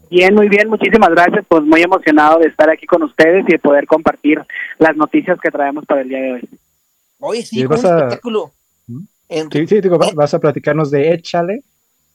Bien, 0.09 0.35
muy 0.35 0.47
bien, 0.49 0.69
muchísimas 0.69 1.09
gracias. 1.09 1.43
Pues 1.47 1.63
muy 1.63 1.81
emocionado 1.81 2.39
de 2.39 2.47
estar 2.47 2.69
aquí 2.69 2.85
con 2.85 3.01
ustedes 3.03 3.43
y 3.47 3.53
de 3.53 3.59
poder 3.59 3.87
compartir 3.87 4.39
las 4.77 4.95
noticias 4.95 5.39
que 5.41 5.49
traemos 5.51 5.85
para 5.85 6.01
el 6.01 6.09
día 6.09 6.19
de 6.19 6.31
hoy. 6.33 6.49
Oye, 7.19 7.41
sí, 7.43 7.65
un 7.65 7.71
a- 7.73 7.75
espectáculo. 7.75 8.51
¿Mm? 8.87 8.99
En- 9.29 9.51
Sí, 9.51 9.67
sí, 9.67 9.81
digo, 9.81 9.97
va- 9.97 10.11
vas 10.13 10.33
a 10.33 10.39
platicarnos 10.39 10.91
de 10.91 11.13
Échale 11.13 11.63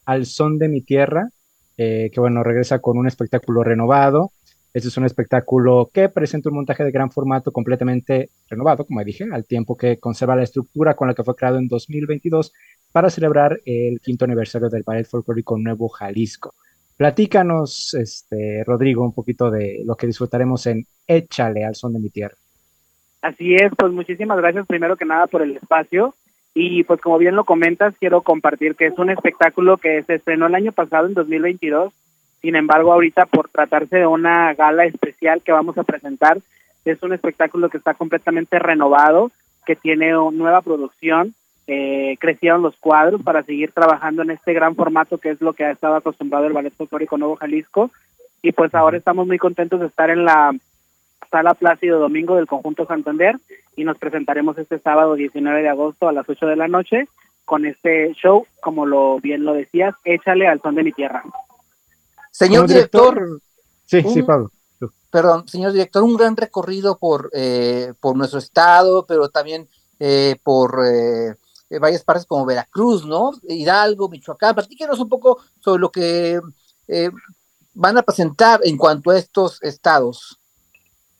al 0.04 0.26
son 0.26 0.58
de 0.58 0.68
mi 0.68 0.80
tierra, 0.82 1.28
eh, 1.76 2.10
que 2.12 2.20
bueno, 2.20 2.42
regresa 2.44 2.78
con 2.78 2.98
un 2.98 3.06
espectáculo 3.08 3.64
renovado. 3.64 4.30
Este 4.76 4.88
es 4.88 4.96
un 4.98 5.06
espectáculo 5.06 5.90
que 5.90 6.10
presenta 6.10 6.50
un 6.50 6.56
montaje 6.56 6.84
de 6.84 6.90
gran 6.90 7.10
formato 7.10 7.50
completamente 7.50 8.28
renovado, 8.46 8.84
como 8.84 9.02
dije, 9.02 9.24
al 9.32 9.46
tiempo 9.46 9.74
que 9.74 9.98
conserva 9.98 10.36
la 10.36 10.42
estructura 10.42 10.94
con 10.94 11.08
la 11.08 11.14
que 11.14 11.24
fue 11.24 11.34
creado 11.34 11.56
en 11.56 11.66
2022 11.66 12.52
para 12.92 13.08
celebrar 13.08 13.58
el 13.64 14.02
quinto 14.02 14.26
aniversario 14.26 14.68
del 14.68 14.82
Ballet 14.82 15.06
Folclórico 15.06 15.56
Nuevo 15.56 15.88
Jalisco. 15.88 16.52
Platícanos, 16.94 17.94
este, 17.94 18.64
Rodrigo, 18.64 19.02
un 19.02 19.14
poquito 19.14 19.50
de 19.50 19.80
lo 19.82 19.94
que 19.94 20.08
disfrutaremos 20.08 20.66
en 20.66 20.84
Échale 21.06 21.64
al 21.64 21.74
son 21.74 21.94
de 21.94 22.00
mi 22.00 22.10
tierra. 22.10 22.34
Así 23.22 23.54
es, 23.54 23.72
pues 23.78 23.90
muchísimas 23.92 24.36
gracias 24.36 24.66
primero 24.66 24.96
que 24.96 25.06
nada 25.06 25.26
por 25.26 25.40
el 25.40 25.56
espacio. 25.56 26.14
Y 26.52 26.84
pues 26.84 27.00
como 27.00 27.16
bien 27.16 27.34
lo 27.34 27.44
comentas, 27.44 27.94
quiero 27.98 28.20
compartir 28.20 28.76
que 28.76 28.88
es 28.88 28.98
un 28.98 29.08
espectáculo 29.08 29.78
que 29.78 30.02
se 30.02 30.16
estrenó 30.16 30.48
el 30.48 30.54
año 30.54 30.72
pasado, 30.72 31.06
en 31.06 31.14
2022. 31.14 31.94
Sin 32.46 32.54
embargo, 32.54 32.92
ahorita 32.92 33.26
por 33.26 33.48
tratarse 33.48 33.96
de 33.96 34.06
una 34.06 34.54
gala 34.54 34.84
especial 34.84 35.42
que 35.42 35.50
vamos 35.50 35.76
a 35.78 35.82
presentar, 35.82 36.38
es 36.84 37.02
un 37.02 37.12
espectáculo 37.12 37.68
que 37.68 37.76
está 37.76 37.94
completamente 37.94 38.60
renovado, 38.60 39.32
que 39.66 39.74
tiene 39.74 40.16
una 40.16 40.38
nueva 40.38 40.62
producción. 40.62 41.34
Eh, 41.66 42.16
crecieron 42.20 42.62
los 42.62 42.76
cuadros 42.76 43.20
para 43.24 43.42
seguir 43.42 43.72
trabajando 43.72 44.22
en 44.22 44.30
este 44.30 44.52
gran 44.52 44.76
formato 44.76 45.18
que 45.18 45.30
es 45.30 45.40
lo 45.40 45.54
que 45.54 45.64
ha 45.64 45.72
estado 45.72 45.96
acostumbrado 45.96 46.46
el 46.46 46.52
Ballet 46.52 46.72
Folclórico 46.72 47.18
Nuevo 47.18 47.34
Jalisco. 47.34 47.90
Y 48.42 48.52
pues 48.52 48.72
ahora 48.76 48.96
estamos 48.96 49.26
muy 49.26 49.38
contentos 49.38 49.80
de 49.80 49.86
estar 49.86 50.10
en 50.10 50.24
la 50.24 50.54
Sala 51.32 51.54
Plácido 51.54 51.98
Domingo 51.98 52.36
del 52.36 52.46
Conjunto 52.46 52.86
Santander 52.86 53.38
y 53.74 53.82
nos 53.82 53.98
presentaremos 53.98 54.56
este 54.56 54.78
sábado 54.78 55.16
19 55.16 55.62
de 55.62 55.68
agosto 55.68 56.08
a 56.08 56.12
las 56.12 56.28
8 56.28 56.46
de 56.46 56.54
la 56.54 56.68
noche 56.68 57.08
con 57.44 57.66
este 57.66 58.12
show, 58.12 58.46
como 58.60 58.86
lo 58.86 59.18
bien 59.18 59.44
lo 59.44 59.52
decías, 59.52 59.96
échale 60.04 60.46
al 60.46 60.60
son 60.60 60.76
de 60.76 60.84
mi 60.84 60.92
tierra. 60.92 61.24
Señor 62.38 62.66
director, 62.68 63.40
Sí, 63.86 64.02
sí, 64.02 64.20
un- 64.20 64.26
Pablo. 64.26 64.50
perdón, 65.10 65.48
señor 65.48 65.72
director, 65.72 66.02
un 66.02 66.16
gran 66.16 66.36
recorrido 66.36 66.98
por, 66.98 67.30
eh, 67.32 67.94
por 68.00 68.16
nuestro 68.16 68.38
estado, 68.38 69.06
pero 69.06 69.28
también 69.30 69.68
eh, 69.98 70.36
por 70.42 70.78
eh, 70.86 71.34
eh, 71.70 71.78
varias 71.78 72.04
partes 72.04 72.26
como 72.26 72.44
Veracruz, 72.44 73.06
¿no? 73.06 73.30
Hidalgo, 73.48 74.10
Michoacán. 74.10 74.54
Platíquenos 74.54 74.98
un 75.00 75.08
poco 75.08 75.40
sobre 75.60 75.80
lo 75.80 75.90
que 75.90 76.40
eh, 76.88 77.10
van 77.72 77.96
a 77.96 78.02
presentar 78.02 78.60
en 78.64 78.76
cuanto 78.76 79.10
a 79.10 79.18
estos 79.18 79.62
estados. 79.62 80.38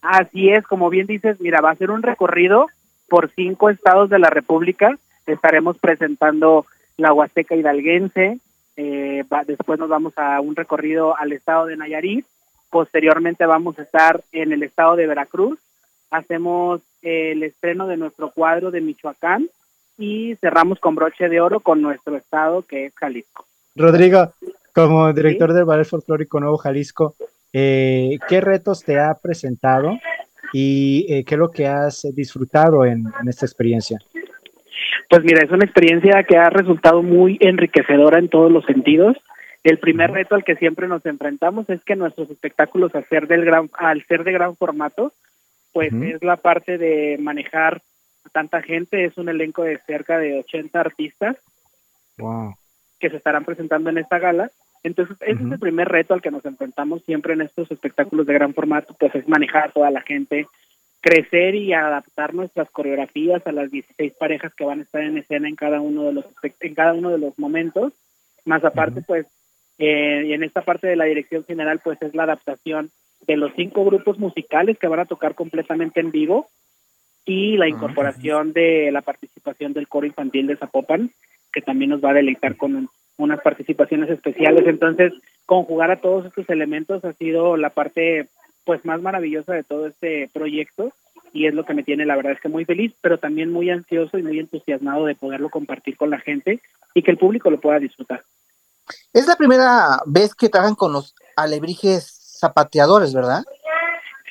Así 0.02 0.50
es, 0.50 0.66
como 0.66 0.90
bien 0.90 1.06
dices, 1.06 1.40
mira, 1.40 1.60
va 1.62 1.70
a 1.70 1.76
ser 1.76 1.90
un 1.90 2.02
recorrido 2.02 2.66
por 3.08 3.32
cinco 3.34 3.70
estados 3.70 4.10
de 4.10 4.18
la 4.18 4.28
República. 4.30 4.90
Estaremos 5.26 5.78
presentando 5.78 6.66
la 6.98 7.12
Huasteca 7.12 7.56
Hidalguense, 7.56 8.38
eh, 8.76 9.24
va- 9.32 9.44
después 9.44 9.78
nos 9.78 9.88
vamos 9.88 10.12
a 10.16 10.40
un 10.40 10.54
recorrido 10.56 11.16
al 11.16 11.32
estado 11.32 11.66
de 11.66 11.76
Nayarit, 11.76 12.26
posteriormente 12.70 13.46
vamos 13.46 13.78
a 13.78 13.82
estar 13.82 14.22
en 14.32 14.52
el 14.52 14.62
estado 14.62 14.96
de 14.96 15.06
Veracruz, 15.06 15.58
hacemos 16.10 16.80
eh, 17.02 17.32
el 17.32 17.42
estreno 17.42 17.86
de 17.86 17.96
nuestro 17.96 18.30
cuadro 18.30 18.70
de 18.70 18.80
Michoacán 18.80 19.48
y 19.98 20.34
cerramos 20.36 20.78
con 20.78 20.94
broche 20.94 21.28
de 21.28 21.40
oro 21.40 21.60
con 21.60 21.80
nuestro 21.80 22.16
estado 22.16 22.62
que 22.62 22.86
es 22.86 22.94
Jalisco. 22.94 23.46
Rodrigo, 23.74 24.32
como 24.74 25.12
director 25.12 25.52
del 25.52 25.64
Ballet 25.64 25.86
Folclórico 25.86 26.38
Nuevo 26.40 26.58
Jalisco, 26.58 27.14
eh, 27.52 28.18
¿qué 28.28 28.40
retos 28.40 28.82
te 28.84 28.98
ha 28.98 29.14
presentado 29.14 29.98
y 30.52 31.06
eh, 31.08 31.24
qué 31.24 31.34
es 31.34 31.38
lo 31.38 31.50
que 31.50 31.66
has 31.66 32.06
disfrutado 32.14 32.84
en, 32.84 33.04
en 33.20 33.28
esta 33.28 33.46
experiencia? 33.46 33.98
Pues 35.08 35.22
mira, 35.24 35.44
es 35.44 35.50
una 35.50 35.64
experiencia 35.64 36.24
que 36.24 36.36
ha 36.36 36.50
resultado 36.50 37.02
muy 37.02 37.38
enriquecedora 37.40 38.18
en 38.18 38.28
todos 38.28 38.50
los 38.50 38.64
sentidos. 38.64 39.16
El 39.62 39.78
primer 39.78 40.10
reto 40.12 40.34
al 40.34 40.44
que 40.44 40.56
siempre 40.56 40.88
nos 40.88 41.04
enfrentamos 41.06 41.68
es 41.70 41.82
que 41.84 41.96
nuestros 41.96 42.30
espectáculos, 42.30 42.94
al 42.94 43.04
ser, 43.08 43.26
del 43.26 43.44
gran, 43.44 43.70
al 43.78 44.04
ser 44.06 44.24
de 44.24 44.32
gran 44.32 44.56
formato, 44.56 45.12
pues 45.72 45.92
es 45.92 46.22
la 46.22 46.36
parte 46.36 46.78
de 46.78 47.18
manejar 47.20 47.82
a 48.24 48.28
tanta 48.30 48.62
gente. 48.62 49.04
Es 49.04 49.16
un 49.18 49.28
elenco 49.28 49.62
de 49.62 49.78
cerca 49.86 50.18
de 50.18 50.38
80 50.40 50.80
artistas 50.80 51.36
Wow. 52.18 52.54
que 52.98 53.10
se 53.10 53.16
estarán 53.16 53.44
presentando 53.44 53.90
en 53.90 53.98
esta 53.98 54.18
gala. 54.18 54.50
Entonces, 54.82 55.16
ese 55.20 55.42
es 55.42 55.52
el 55.52 55.58
primer 55.58 55.88
reto 55.88 56.14
al 56.14 56.22
que 56.22 56.30
nos 56.30 56.44
enfrentamos 56.44 57.02
siempre 57.04 57.34
en 57.34 57.42
estos 57.42 57.70
espectáculos 57.70 58.26
de 58.26 58.34
gran 58.34 58.54
formato, 58.54 58.94
pues 58.98 59.14
es 59.14 59.28
manejar 59.28 59.68
a 59.68 59.72
toda 59.72 59.90
la 59.90 60.00
gente, 60.00 60.46
crecer 61.00 61.54
y 61.54 61.72
adaptar 61.72 62.34
nuestras 62.34 62.70
coreografías 62.70 63.46
a 63.46 63.52
las 63.52 63.70
16 63.70 64.14
parejas 64.18 64.54
que 64.54 64.64
van 64.64 64.80
a 64.80 64.82
estar 64.82 65.02
en 65.02 65.18
escena 65.18 65.48
en 65.48 65.54
cada 65.56 65.80
uno 65.80 66.04
de 66.04 66.12
los 66.14 66.24
en 66.60 66.74
cada 66.74 66.94
uno 66.94 67.10
de 67.10 67.18
los 67.18 67.38
momentos. 67.38 67.92
Más 68.44 68.64
aparte, 68.64 69.02
pues 69.02 69.26
eh, 69.78 70.24
y 70.26 70.32
en 70.32 70.42
esta 70.42 70.62
parte 70.62 70.86
de 70.86 70.96
la 70.96 71.04
dirección 71.04 71.44
general, 71.44 71.80
pues 71.84 72.00
es 72.02 72.14
la 72.14 72.24
adaptación 72.24 72.90
de 73.26 73.36
los 73.36 73.52
cinco 73.56 73.84
grupos 73.84 74.18
musicales 74.18 74.78
que 74.78 74.88
van 74.88 75.00
a 75.00 75.06
tocar 75.06 75.34
completamente 75.34 76.00
en 76.00 76.10
vivo 76.10 76.48
y 77.24 77.56
la 77.56 77.68
incorporación 77.68 78.52
de 78.52 78.90
la 78.92 79.02
participación 79.02 79.72
del 79.72 79.88
coro 79.88 80.06
infantil 80.06 80.46
de 80.46 80.56
Zapopan, 80.56 81.10
que 81.52 81.60
también 81.60 81.90
nos 81.90 82.02
va 82.04 82.10
a 82.10 82.14
deleitar 82.14 82.56
con 82.56 82.74
un- 82.76 82.88
unas 83.18 83.40
participaciones 83.40 84.10
especiales. 84.10 84.66
Entonces, 84.66 85.12
conjugar 85.46 85.90
a 85.90 86.00
todos 86.00 86.26
estos 86.26 86.48
elementos 86.50 87.04
ha 87.04 87.12
sido 87.14 87.56
la 87.56 87.70
parte 87.70 88.28
pues 88.66 88.84
más 88.84 89.00
maravillosa 89.00 89.54
de 89.54 89.64
todo 89.64 89.86
este 89.86 90.28
proyecto 90.34 90.92
y 91.32 91.46
es 91.46 91.54
lo 91.54 91.64
que 91.64 91.74
me 91.74 91.84
tiene 91.84 92.04
la 92.04 92.16
verdad 92.16 92.32
es 92.32 92.40
que 92.40 92.48
muy 92.48 92.64
feliz, 92.64 92.92
pero 93.00 93.18
también 93.18 93.52
muy 93.52 93.70
ansioso 93.70 94.18
y 94.18 94.22
muy 94.22 94.38
entusiasmado 94.38 95.06
de 95.06 95.14
poderlo 95.14 95.48
compartir 95.48 95.96
con 95.96 96.10
la 96.10 96.18
gente 96.18 96.60
y 96.92 97.02
que 97.02 97.10
el 97.10 97.18
público 97.18 97.48
lo 97.48 97.60
pueda 97.60 97.78
disfrutar. 97.78 98.22
Es 99.12 99.26
la 99.26 99.36
primera 99.36 100.00
vez 100.06 100.34
que 100.34 100.48
trabajan 100.48 100.74
con 100.74 100.92
los 100.92 101.14
alebrijes 101.36 102.38
zapateadores, 102.40 103.14
¿verdad? 103.14 103.44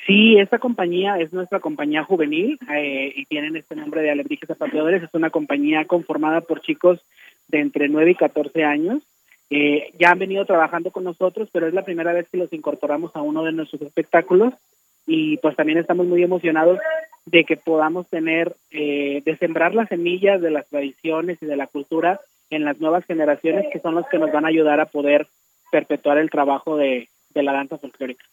Sí, 0.06 0.38
esta 0.38 0.58
compañía 0.58 1.18
es 1.18 1.32
nuestra 1.32 1.58
compañía 1.58 2.04
juvenil 2.04 2.58
eh, 2.72 3.12
y 3.14 3.26
tienen 3.26 3.56
este 3.56 3.74
nombre 3.74 4.02
de 4.02 4.12
Alebrijes 4.12 4.46
Zapateadores. 4.46 5.02
Es 5.02 5.12
una 5.14 5.30
compañía 5.30 5.84
conformada 5.86 6.42
por 6.42 6.60
chicos 6.60 7.00
de 7.48 7.58
entre 7.58 7.88
9 7.88 8.12
y 8.12 8.14
14 8.14 8.64
años. 8.64 9.02
Eh, 9.50 9.92
ya 9.98 10.10
han 10.10 10.18
venido 10.18 10.44
trabajando 10.44 10.90
con 10.90 11.04
nosotros, 11.04 11.48
pero 11.52 11.68
es 11.68 11.74
la 11.74 11.84
primera 11.84 12.12
vez 12.12 12.28
que 12.28 12.36
los 12.36 12.52
incorporamos 12.52 13.14
a 13.14 13.22
uno 13.22 13.44
de 13.44 13.52
nuestros 13.52 13.80
espectáculos 13.82 14.54
y 15.06 15.36
pues 15.36 15.54
también 15.54 15.78
estamos 15.78 16.06
muy 16.06 16.22
emocionados 16.22 16.80
de 17.26 17.44
que 17.44 17.56
podamos 17.56 18.08
tener, 18.08 18.56
eh, 18.70 19.22
de 19.24 19.36
sembrar 19.36 19.74
las 19.74 19.88
semillas 19.88 20.40
de 20.40 20.50
las 20.50 20.66
tradiciones 20.66 21.38
y 21.40 21.46
de 21.46 21.56
la 21.56 21.68
cultura 21.68 22.20
en 22.50 22.64
las 22.64 22.80
nuevas 22.80 23.04
generaciones 23.04 23.66
que 23.72 23.80
son 23.80 23.94
las 23.94 24.08
que 24.08 24.18
nos 24.18 24.32
van 24.32 24.44
a 24.44 24.48
ayudar 24.48 24.80
a 24.80 24.86
poder 24.86 25.28
perpetuar 25.70 26.18
el 26.18 26.30
trabajo 26.30 26.76
de, 26.76 27.08
de 27.30 27.42
la 27.42 27.52
danza 27.52 27.78
folclórica. 27.78 28.24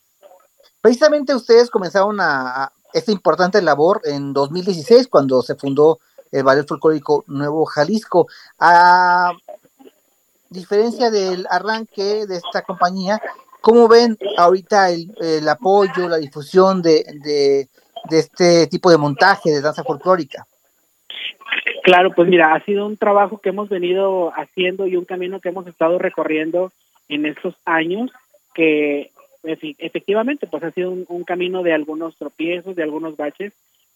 Precisamente 0.82 1.36
ustedes 1.36 1.70
comenzaron 1.70 2.20
a, 2.20 2.64
a 2.64 2.74
esta 2.94 3.12
importante 3.12 3.62
labor 3.62 4.02
en 4.06 4.34
2016 4.34 5.08
cuando 5.08 5.42
se 5.42 5.56
fundó 5.56 6.00
el 6.32 6.44
Ballet 6.44 6.68
Folclórico 6.68 7.24
Nuevo 7.28 7.66
Jalisco. 7.66 8.28
A 8.60 9.32
diferencia 10.54 11.12
del 11.12 11.46
arranque 11.50 12.26
de 12.26 12.38
esta 12.38 12.62
compañía, 12.62 13.20
¿cómo 13.60 13.88
ven 13.88 14.18
ahorita 14.38 14.92
el, 14.92 15.14
el 15.20 15.48
apoyo, 15.50 16.08
la 16.08 16.18
difusión 16.18 16.82
de, 16.82 17.04
de, 17.24 17.68
de 18.10 18.20
este 18.20 18.68
tipo 18.68 18.90
de 18.90 18.98
montaje 18.98 19.50
de 19.50 19.62
danza 19.62 19.84
folclórica? 19.84 20.46
Claro, 21.84 22.14
pues 22.16 22.30
mira, 22.30 22.54
ha 22.54 22.64
sido 22.64 22.86
un 22.86 22.96
trabajo 22.96 23.40
que 23.40 23.50
hemos 23.50 23.68
venido 23.68 24.32
haciendo 24.36 24.88
y 24.88 24.96
un 24.96 25.06
camino 25.06 25.42
que 25.42 25.50
hemos 25.50 25.68
estado 25.68 26.00
recorriendo 26.00 26.72
en 27.10 27.26
estos 27.26 27.56
años 27.66 28.10
que 28.54 29.12
efectivamente 29.44 30.48
pues 30.48 30.64
ha 30.64 30.72
sido 30.72 30.92
un, 30.92 31.06
un 31.10 31.24
camino 31.26 31.64
de 31.64 31.74
algunos 31.74 32.16
tropiezos, 32.16 32.76
de 32.76 32.84
algunos 32.84 33.18
baches, 33.18 33.52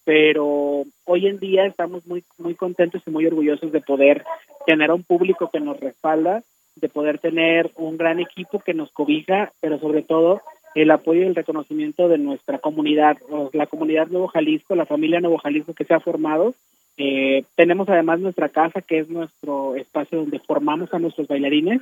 pero 0.07 0.85
hoy 1.03 1.27
en 1.27 1.37
día 1.37 1.65
estamos 1.65 2.07
muy 2.07 2.23
muy 2.37 2.55
contentos 2.55 3.01
y 3.05 3.11
muy 3.11 3.25
orgullosos 3.25 3.73
de 3.73 3.81
poder 3.81 4.23
tener 4.65 4.89
a 4.89 4.93
un 4.93 5.03
público 5.03 5.49
que 5.51 5.59
nos 5.59 5.77
respalda 5.81 6.43
de 6.79 6.87
poder 6.87 7.19
tener 7.19 7.71
un 7.75 7.97
gran 7.97 8.19
equipo 8.19 8.59
que 8.59 8.73
nos 8.73 8.89
cobija, 8.91 9.51
pero 9.59 9.79
sobre 9.79 10.03
todo 10.03 10.41
el 10.75 10.91
apoyo 10.91 11.23
y 11.23 11.25
el 11.25 11.35
reconocimiento 11.35 12.07
de 12.07 12.19
nuestra 12.19 12.59
comunidad, 12.59 13.17
la 13.51 13.67
comunidad 13.67 14.07
Nuevo 14.07 14.27
Jalisco, 14.27 14.75
la 14.75 14.85
familia 14.85 15.19
Nuevo 15.19 15.39
Jalisco 15.39 15.73
que 15.73 15.85
se 15.85 15.93
ha 15.93 15.99
formado. 15.99 16.53
Eh, 16.95 17.43
tenemos 17.55 17.89
además 17.89 18.21
nuestra 18.21 18.47
casa, 18.47 18.81
que 18.81 18.99
es 18.99 19.09
nuestro 19.09 19.75
espacio 19.75 20.19
donde 20.19 20.39
formamos 20.39 20.93
a 20.93 20.99
nuestros 20.99 21.27
bailarines. 21.27 21.81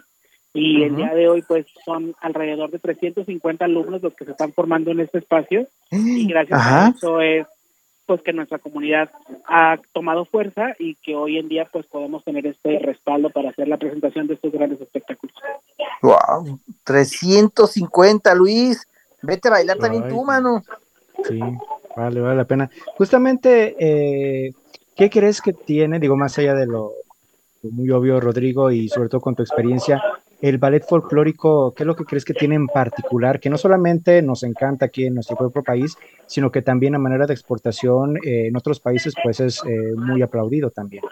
Y 0.54 0.84
el 0.84 0.96
día 0.96 1.14
de 1.14 1.28
hoy, 1.28 1.44
pues, 1.46 1.66
son 1.84 2.16
alrededor 2.22 2.72
de 2.72 2.80
350 2.80 3.66
alumnos 3.66 4.02
los 4.02 4.16
que 4.16 4.24
se 4.24 4.32
están 4.32 4.54
formando 4.54 4.92
en 4.92 5.02
este 5.02 5.18
espacio. 5.18 5.68
Y 5.92 6.26
gracias 6.28 6.62
a 6.64 6.94
eso 6.96 7.20
es 7.20 7.46
pues 8.06 8.22
que 8.22 8.34
nuestra 8.34 8.60
comunidad 8.60 9.10
ha 9.48 9.78
tomado 9.94 10.26
fuerza 10.26 10.74
y 10.80 10.96
que 10.96 11.16
hoy 11.16 11.38
en 11.38 11.48
día 11.48 11.68
pues 11.72 11.86
podemos 11.88 12.24
tener 12.24 12.46
este 12.46 12.80
respaldo 12.80 13.30
para 13.30 13.50
hacer 13.50 13.68
la 13.68 13.78
presentación 13.78 14.28
de 14.28 14.36
estos 14.36 14.52
grandes 14.52 14.80
espectáculos. 14.82 15.36
Wow, 16.02 16.60
350 16.84 18.36
Luis, 18.36 18.88
vete 19.22 19.48
a 19.48 19.52
bailar 19.52 19.78
también 19.78 20.08
tú, 20.08 20.24
mano. 20.24 20.62
Sí, 21.24 21.40
vale, 21.96 22.22
vale 22.22 22.36
la 22.36 22.46
pena. 22.46 22.70
Justamente, 22.98 23.76
eh, 23.80 24.54
¿qué 24.96 25.10
crees 25.10 25.42
que 25.42 25.54
tiene, 25.54 26.00
digo, 26.00 26.16
más 26.16 26.38
allá 26.38 26.54
de 26.54 26.68
lo 26.68 26.94
muy 27.72 27.90
obvio, 27.90 28.20
Rodrigo, 28.20 28.72
y 28.72 28.90
sobre 28.90 29.10
todo 29.10 29.22
con 29.22 29.36
tu 29.36 29.42
experiencia, 29.42 30.02
el 30.42 30.58
ballet 30.58 30.84
folclórico, 30.84 31.74
¿qué 31.76 31.84
es 31.84 31.88
lo 31.88 31.96
que 31.96 32.04
crees 32.04 32.26
que 32.26 32.34
tiene 32.34 32.56
en 32.56 32.68
particular? 32.68 33.40
Que 33.40 33.50
no 33.50 33.58
solamente 33.58 34.22
nos 34.22 34.44
encanta 34.44 34.86
aquí 34.86 35.06
en 35.06 35.16
nuestro 35.16 35.36
propio 35.36 35.64
país, 35.64 35.98
sino 36.26 36.52
que 36.52 36.62
también 36.62 36.96
a 36.96 37.00
manera 37.00 37.26
de 37.26 37.34
exportación 37.34 38.18
eh, 38.18 38.48
en 38.48 38.58
otros 38.58 38.80
países, 38.80 39.14
pues 39.24 39.40
es 39.40 39.64
eh, 39.66 39.94
muy 39.96 40.22
aplaudido 40.22 40.70
también. 40.70 41.04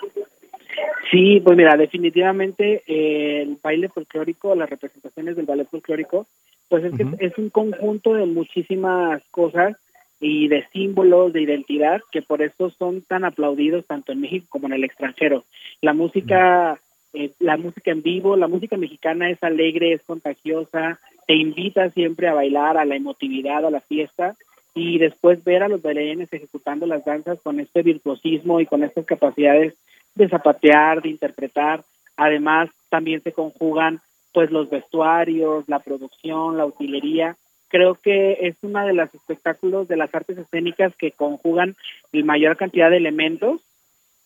Sí, 1.11 1.41
pues 1.41 1.55
mira, 1.55 1.77
definitivamente 1.77 2.83
eh, 2.87 3.43
el 3.43 3.59
baile 3.61 3.89
folclórico, 3.89 4.55
las 4.55 4.69
representaciones 4.69 5.35
del 5.35 5.45
ballet 5.45 5.69
folclórico, 5.69 6.27
pues 6.67 6.83
es 6.85 6.93
que 6.93 7.05
es 7.19 7.37
un 7.37 7.49
conjunto 7.51 8.15
de 8.15 8.25
muchísimas 8.25 9.21
cosas 9.29 9.77
y 10.19 10.47
de 10.47 10.65
símbolos 10.71 11.31
de 11.33 11.41
identidad 11.41 12.01
que 12.11 12.21
por 12.21 12.41
eso 12.41 12.71
son 12.79 13.03
tan 13.03 13.25
aplaudidos 13.25 13.85
tanto 13.85 14.11
en 14.11 14.21
México 14.21 14.47
como 14.49 14.67
en 14.67 14.73
el 14.73 14.83
extranjero. 14.83 15.43
La 15.81 15.93
música 15.93 16.79
eh, 17.13 17.32
la 17.39 17.58
música 17.58 17.91
en 17.91 18.01
vivo, 18.01 18.36
la 18.36 18.48
música 18.48 18.75
mexicana 18.77 19.29
es 19.29 19.41
alegre, 19.43 19.93
es 19.93 20.01
contagiosa, 20.03 21.00
te 21.27 21.36
invita 21.36 21.89
siempre 21.91 22.27
a 22.27 22.34
bailar, 22.34 22.77
a 22.77 22.86
la 22.86 22.96
emotividad, 22.96 23.65
a 23.65 23.72
la 23.72 23.82
fiesta 23.82 24.36
y 24.74 24.98
después 24.98 25.43
ver 25.43 25.63
a 25.63 25.67
los 25.67 25.82
bailarines 25.82 26.32
ejecutando 26.34 26.86
las 26.88 27.05
danzas 27.05 27.39
con 27.41 27.60
este 27.60 27.84
virtuosismo 27.84 28.60
y 28.60 28.65
con 28.65 28.84
estas 28.84 29.05
capacidades 29.05 29.75
de 30.15 30.29
zapatear, 30.29 31.01
de 31.01 31.10
interpretar. 31.10 31.84
Además, 32.17 32.70
también 32.89 33.22
se 33.22 33.32
conjugan 33.32 34.01
pues 34.34 34.50
los 34.50 34.70
vestuarios, 34.70 35.65
la 35.67 35.79
producción, 35.79 36.58
la 36.58 36.65
utilería. 36.65 37.38
Creo 37.67 37.96
que 37.96 38.38
es 38.41 38.55
uno 38.63 38.86
de 38.86 38.93
los 38.93 39.13
espectáculos 39.13 39.88
de 39.88 39.98
las 39.98 40.13
artes 40.13 40.38
escénicas 40.38 40.96
que 40.96 41.12
conjugan 41.12 41.75
la 42.12 42.25
mayor 42.25 42.58
cantidad 42.58 42.89
de 42.89 42.98
elementos 42.98 43.62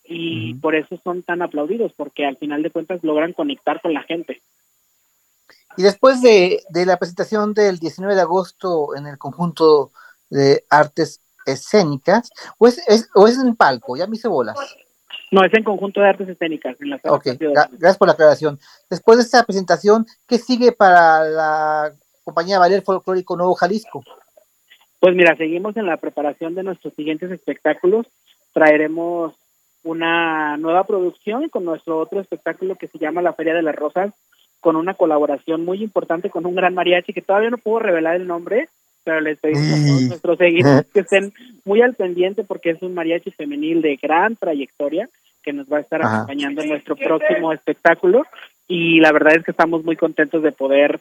y 0.07 0.53
por 0.55 0.75
eso 0.75 0.99
son 1.03 1.23
tan 1.23 1.41
aplaudidos, 1.41 1.91
porque 1.93 2.25
al 2.25 2.37
final 2.37 2.63
de 2.63 2.71
cuentas 2.71 3.03
logran 3.03 3.33
conectar 3.33 3.81
con 3.81 3.93
la 3.93 4.03
gente. 4.03 4.41
Y 5.75 5.83
después 5.83 6.21
de, 6.21 6.61
la 6.73 6.97
presentación 6.97 7.53
del 7.53 7.77
19 7.77 8.15
de 8.15 8.21
agosto 8.21 8.95
en 8.95 9.05
el 9.05 9.17
conjunto 9.17 9.91
de 10.29 10.63
artes 10.69 11.21
escénicas, 11.45 12.31
¿o 12.57 12.67
es, 12.67 13.09
o 13.13 13.27
es 13.27 13.37
en 13.37 13.55
palco? 13.55 13.95
Ya 13.95 14.07
me 14.07 14.15
hice 14.15 14.27
bolas. 14.27 14.57
No, 15.29 15.43
es 15.43 15.53
en 15.53 15.63
conjunto 15.63 15.99
de 16.01 16.09
artes 16.09 16.29
escénicas. 16.29 16.75
En 16.79 16.89
la 16.89 16.99
ok, 17.03 17.27
gracias 17.39 17.97
por 17.97 18.07
la 18.07 18.13
aclaración. 18.13 18.59
Después 18.89 19.17
de 19.17 19.23
esta 19.23 19.43
presentación, 19.43 20.05
¿qué 20.27 20.37
sigue 20.37 20.71
para 20.71 21.23
la 21.25 21.93
compañía 22.23 22.59
Valer 22.59 22.81
Folclórico 22.81 23.35
Nuevo 23.35 23.53
Jalisco? 23.55 24.03
Pues 24.99 25.15
mira, 25.15 25.35
seguimos 25.35 25.77
en 25.77 25.85
la 25.85 25.97
preparación 25.97 26.55
de 26.55 26.63
nuestros 26.63 26.93
siguientes 26.95 27.29
espectáculos. 27.29 28.07
Traeremos 28.53 29.35
una 29.87 30.57
nueva 30.57 30.85
producción 30.85 31.49
con 31.49 31.65
nuestro 31.65 31.97
otro 31.97 32.19
espectáculo 32.19 32.75
que 32.75 32.87
se 32.87 32.97
llama 32.97 33.21
La 33.21 33.33
Feria 33.33 33.53
de 33.53 33.61
las 33.61 33.75
Rosas, 33.75 34.13
con 34.59 34.75
una 34.75 34.95
colaboración 34.95 35.63
muy 35.63 35.83
importante 35.83 36.29
con 36.29 36.45
un 36.45 36.55
gran 36.55 36.73
mariachi 36.73 37.13
que 37.13 37.21
todavía 37.21 37.49
no 37.49 37.57
puedo 37.57 37.79
revelar 37.79 38.15
el 38.15 38.27
nombre, 38.27 38.69
pero 39.03 39.21
les 39.21 39.39
pedimos 39.39 39.71
a 39.71 39.87
todos 39.87 40.01
nuestros 40.01 40.37
seguidores 40.37 40.87
que 40.93 40.99
estén 40.99 41.33
muy 41.63 41.81
al 41.81 41.95
pendiente 41.95 42.43
porque 42.43 42.71
es 42.71 42.81
un 42.81 42.93
mariachi 42.93 43.31
femenil 43.31 43.81
de 43.81 43.95
gran 43.95 44.35
trayectoria 44.35 45.09
que 45.43 45.53
nos 45.53 45.67
va 45.71 45.77
a 45.77 45.81
estar 45.81 46.01
acompañando 46.03 46.61
en 46.61 46.69
nuestro 46.69 46.95
próximo 46.95 47.53
espectáculo. 47.53 48.25
Y 48.67 48.99
la 48.99 49.13
verdad 49.13 49.37
es 49.37 49.45
que 49.45 49.51
estamos 49.51 49.85
muy 49.85 49.95
contentos 49.95 50.43
de 50.43 50.51
poder 50.51 50.99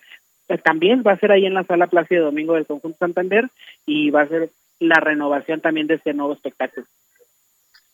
eh, 0.48 0.58
también 0.58 1.02
va 1.04 1.12
a 1.12 1.18
ser 1.18 1.32
ahí 1.32 1.46
en 1.46 1.54
la 1.54 1.64
sala 1.64 1.88
Plácido 1.88 2.26
Domingo 2.26 2.54
del 2.54 2.66
Conjunto 2.66 2.98
Santander 2.98 3.48
y 3.84 4.10
va 4.10 4.22
a 4.22 4.28
ser 4.28 4.50
la 4.78 5.00
renovación 5.00 5.60
también 5.60 5.86
de 5.86 5.94
este 5.94 6.14
nuevo 6.14 6.34
espectáculo. 6.34 6.86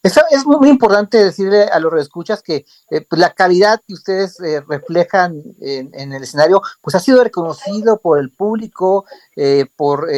Es, 0.03 0.45
muy 0.47 0.69
importante 0.69 1.17
decirle 1.17 1.63
a 1.73 1.79
los 1.79 1.95
escuchas 1.95 2.43
que 2.43 2.65
eh, 2.91 3.03
pues, 3.09 3.21
la 3.21 3.35
calidad 3.35 3.81
que 3.87 3.95
ustedes 3.95 4.41
eh, 4.41 4.61
reflejan 4.69 5.41
en, 5.61 6.13
el 6.13 6.23
escenario, 6.25 6.61
pues 6.81 6.97
ha 6.97 6.99
sido 6.99 7.23
reconocido 7.23 8.01
por 8.01 8.19
el 8.19 8.31
público, 8.31 9.05
eh, 9.37 9.67
por 9.77 10.09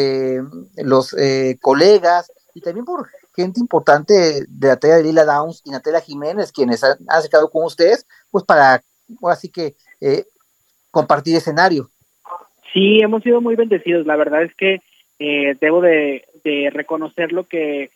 los 0.77 1.15
colegas 1.61 2.33
y 2.55 2.63
también 2.63 2.87
por 2.87 3.11
gente 3.37 3.61
importante 3.61 4.47
de 4.49 4.69
la 4.69 4.77
talla 4.77 4.97
de 4.97 5.03
Lila 5.03 5.25
Downs 5.27 5.61
y 5.67 5.71
Natalia 5.71 6.01
Jiménez, 6.01 6.51
quienes 6.51 6.83
han 6.83 6.97
acercado 7.09 7.51
con 7.51 7.65
ustedes, 7.65 8.07
pues 8.31 8.45
para, 8.45 8.83
así 9.25 9.51
que, 9.51 9.75
compartir 10.91 11.37
escenario. 11.37 11.91
Sí, 12.73 13.01
hemos 13.01 13.23
sido 13.23 13.43
muy 13.43 13.55
bendecidos. 13.55 14.07
La 14.07 14.17
verdad 14.17 14.45
es 14.45 14.55
que 14.55 14.81
debo 15.61 15.83
de, 15.83 16.25
de 16.43 16.71
reconocer 16.73 17.33
lo 17.33 17.45
que 17.45 17.91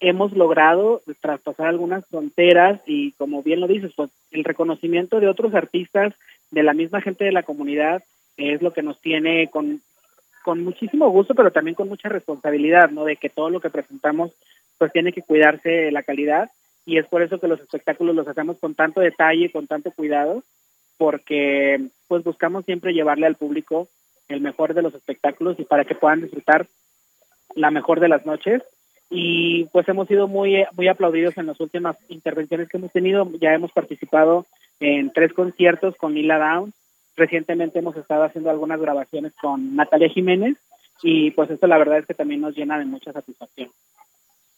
hemos 0.00 0.32
logrado 0.32 1.02
traspasar 1.20 1.66
algunas 1.66 2.06
fronteras 2.06 2.80
y 2.86 3.12
como 3.12 3.42
bien 3.42 3.60
lo 3.60 3.68
dices, 3.68 3.92
pues 3.96 4.10
el 4.30 4.44
reconocimiento 4.44 5.20
de 5.20 5.28
otros 5.28 5.54
artistas, 5.54 6.14
de 6.50 6.62
la 6.62 6.74
misma 6.74 7.00
gente 7.00 7.24
de 7.24 7.32
la 7.32 7.42
comunidad, 7.42 8.02
es 8.36 8.62
lo 8.62 8.72
que 8.72 8.82
nos 8.82 9.00
tiene 9.00 9.48
con, 9.48 9.80
con 10.42 10.62
muchísimo 10.62 11.08
gusto, 11.10 11.34
pero 11.34 11.52
también 11.52 11.74
con 11.74 11.88
mucha 11.88 12.08
responsabilidad, 12.08 12.90
¿no? 12.90 13.04
De 13.04 13.16
que 13.16 13.30
todo 13.30 13.50
lo 13.50 13.60
que 13.60 13.70
presentamos 13.70 14.32
pues 14.78 14.92
tiene 14.92 15.12
que 15.12 15.22
cuidarse 15.22 15.90
la 15.92 16.02
calidad 16.02 16.50
y 16.84 16.98
es 16.98 17.06
por 17.06 17.22
eso 17.22 17.38
que 17.38 17.48
los 17.48 17.60
espectáculos 17.60 18.14
los 18.14 18.28
hacemos 18.28 18.58
con 18.58 18.74
tanto 18.74 19.00
detalle, 19.00 19.50
con 19.50 19.66
tanto 19.66 19.90
cuidado, 19.92 20.42
porque 20.98 21.88
pues 22.08 22.22
buscamos 22.24 22.64
siempre 22.64 22.92
llevarle 22.92 23.26
al 23.26 23.36
público 23.36 23.88
el 24.28 24.40
mejor 24.40 24.74
de 24.74 24.82
los 24.82 24.94
espectáculos 24.94 25.58
y 25.58 25.64
para 25.64 25.84
que 25.84 25.94
puedan 25.94 26.22
disfrutar 26.22 26.66
la 27.54 27.70
mejor 27.70 28.00
de 28.00 28.08
las 28.08 28.26
noches 28.26 28.62
y 29.16 29.66
pues 29.66 29.88
hemos 29.88 30.08
sido 30.08 30.26
muy 30.26 30.64
muy 30.72 30.88
aplaudidos 30.88 31.38
en 31.38 31.46
las 31.46 31.60
últimas 31.60 31.96
intervenciones 32.08 32.68
que 32.68 32.78
hemos 32.78 32.90
tenido. 32.90 33.30
Ya 33.40 33.54
hemos 33.54 33.70
participado 33.70 34.44
en 34.80 35.12
tres 35.12 35.32
conciertos 35.32 35.94
con 35.96 36.14
Lila 36.14 36.38
Downs. 36.38 36.74
Recientemente 37.14 37.78
hemos 37.78 37.96
estado 37.96 38.24
haciendo 38.24 38.50
algunas 38.50 38.80
grabaciones 38.80 39.32
con 39.40 39.76
Natalia 39.76 40.08
Jiménez 40.08 40.56
y 41.00 41.30
pues 41.30 41.48
esto 41.48 41.68
la 41.68 41.78
verdad 41.78 41.98
es 41.98 42.06
que 42.06 42.14
también 42.14 42.40
nos 42.40 42.56
llena 42.56 42.76
de 42.76 42.86
mucha 42.86 43.12
satisfacción. 43.12 43.70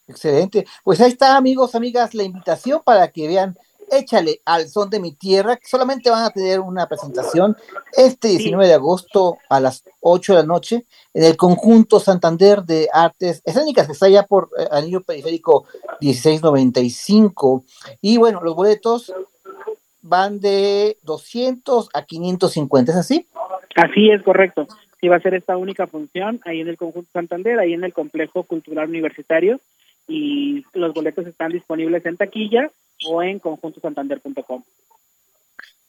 Excelente. 0.08 0.64
Pues 0.82 1.02
ahí 1.02 1.10
está, 1.10 1.36
amigos, 1.36 1.74
amigas, 1.74 2.14
la 2.14 2.22
invitación 2.22 2.80
para 2.82 3.08
que 3.08 3.28
vean 3.28 3.58
Échale 3.90 4.40
al 4.44 4.68
son 4.68 4.90
de 4.90 5.00
mi 5.00 5.12
tierra, 5.12 5.56
que 5.56 5.66
solamente 5.66 6.10
van 6.10 6.24
a 6.24 6.30
tener 6.30 6.60
una 6.60 6.86
presentación 6.86 7.56
este 7.96 8.28
19 8.28 8.66
de 8.66 8.74
agosto 8.74 9.38
a 9.48 9.60
las 9.60 9.84
8 10.00 10.34
de 10.34 10.38
la 10.40 10.46
noche 10.46 10.84
en 11.14 11.24
el 11.24 11.36
conjunto 11.36 12.00
Santander 12.00 12.62
de 12.62 12.88
Artes 12.92 13.42
Escénicas, 13.44 13.86
que 13.86 13.92
está 13.92 14.06
allá 14.06 14.24
por 14.24 14.50
eh, 14.58 14.66
Anillo 14.70 15.02
Periférico 15.02 15.66
1695. 16.00 17.64
Y 18.00 18.18
bueno, 18.18 18.40
los 18.42 18.54
boletos 18.54 19.12
van 20.02 20.40
de 20.40 20.98
200 21.02 21.88
a 21.92 22.02
550, 22.02 22.92
¿es 22.92 22.98
así? 22.98 23.26
Así 23.74 24.10
es, 24.10 24.22
correcto. 24.22 24.66
Sí, 25.00 25.08
va 25.08 25.16
a 25.16 25.20
ser 25.20 25.34
esta 25.34 25.56
única 25.56 25.86
función 25.86 26.40
ahí 26.44 26.60
en 26.60 26.68
el 26.68 26.76
conjunto 26.76 27.10
Santander, 27.12 27.58
ahí 27.58 27.74
en 27.74 27.84
el 27.84 27.92
complejo 27.92 28.44
cultural 28.44 28.88
universitario 28.88 29.60
y 30.08 30.64
los 30.72 30.94
boletos 30.94 31.26
están 31.26 31.52
disponibles 31.52 32.04
en 32.06 32.16
taquilla 32.16 32.70
o 33.08 33.22
en 33.22 33.38
conjuntosantander.com. 33.38 34.62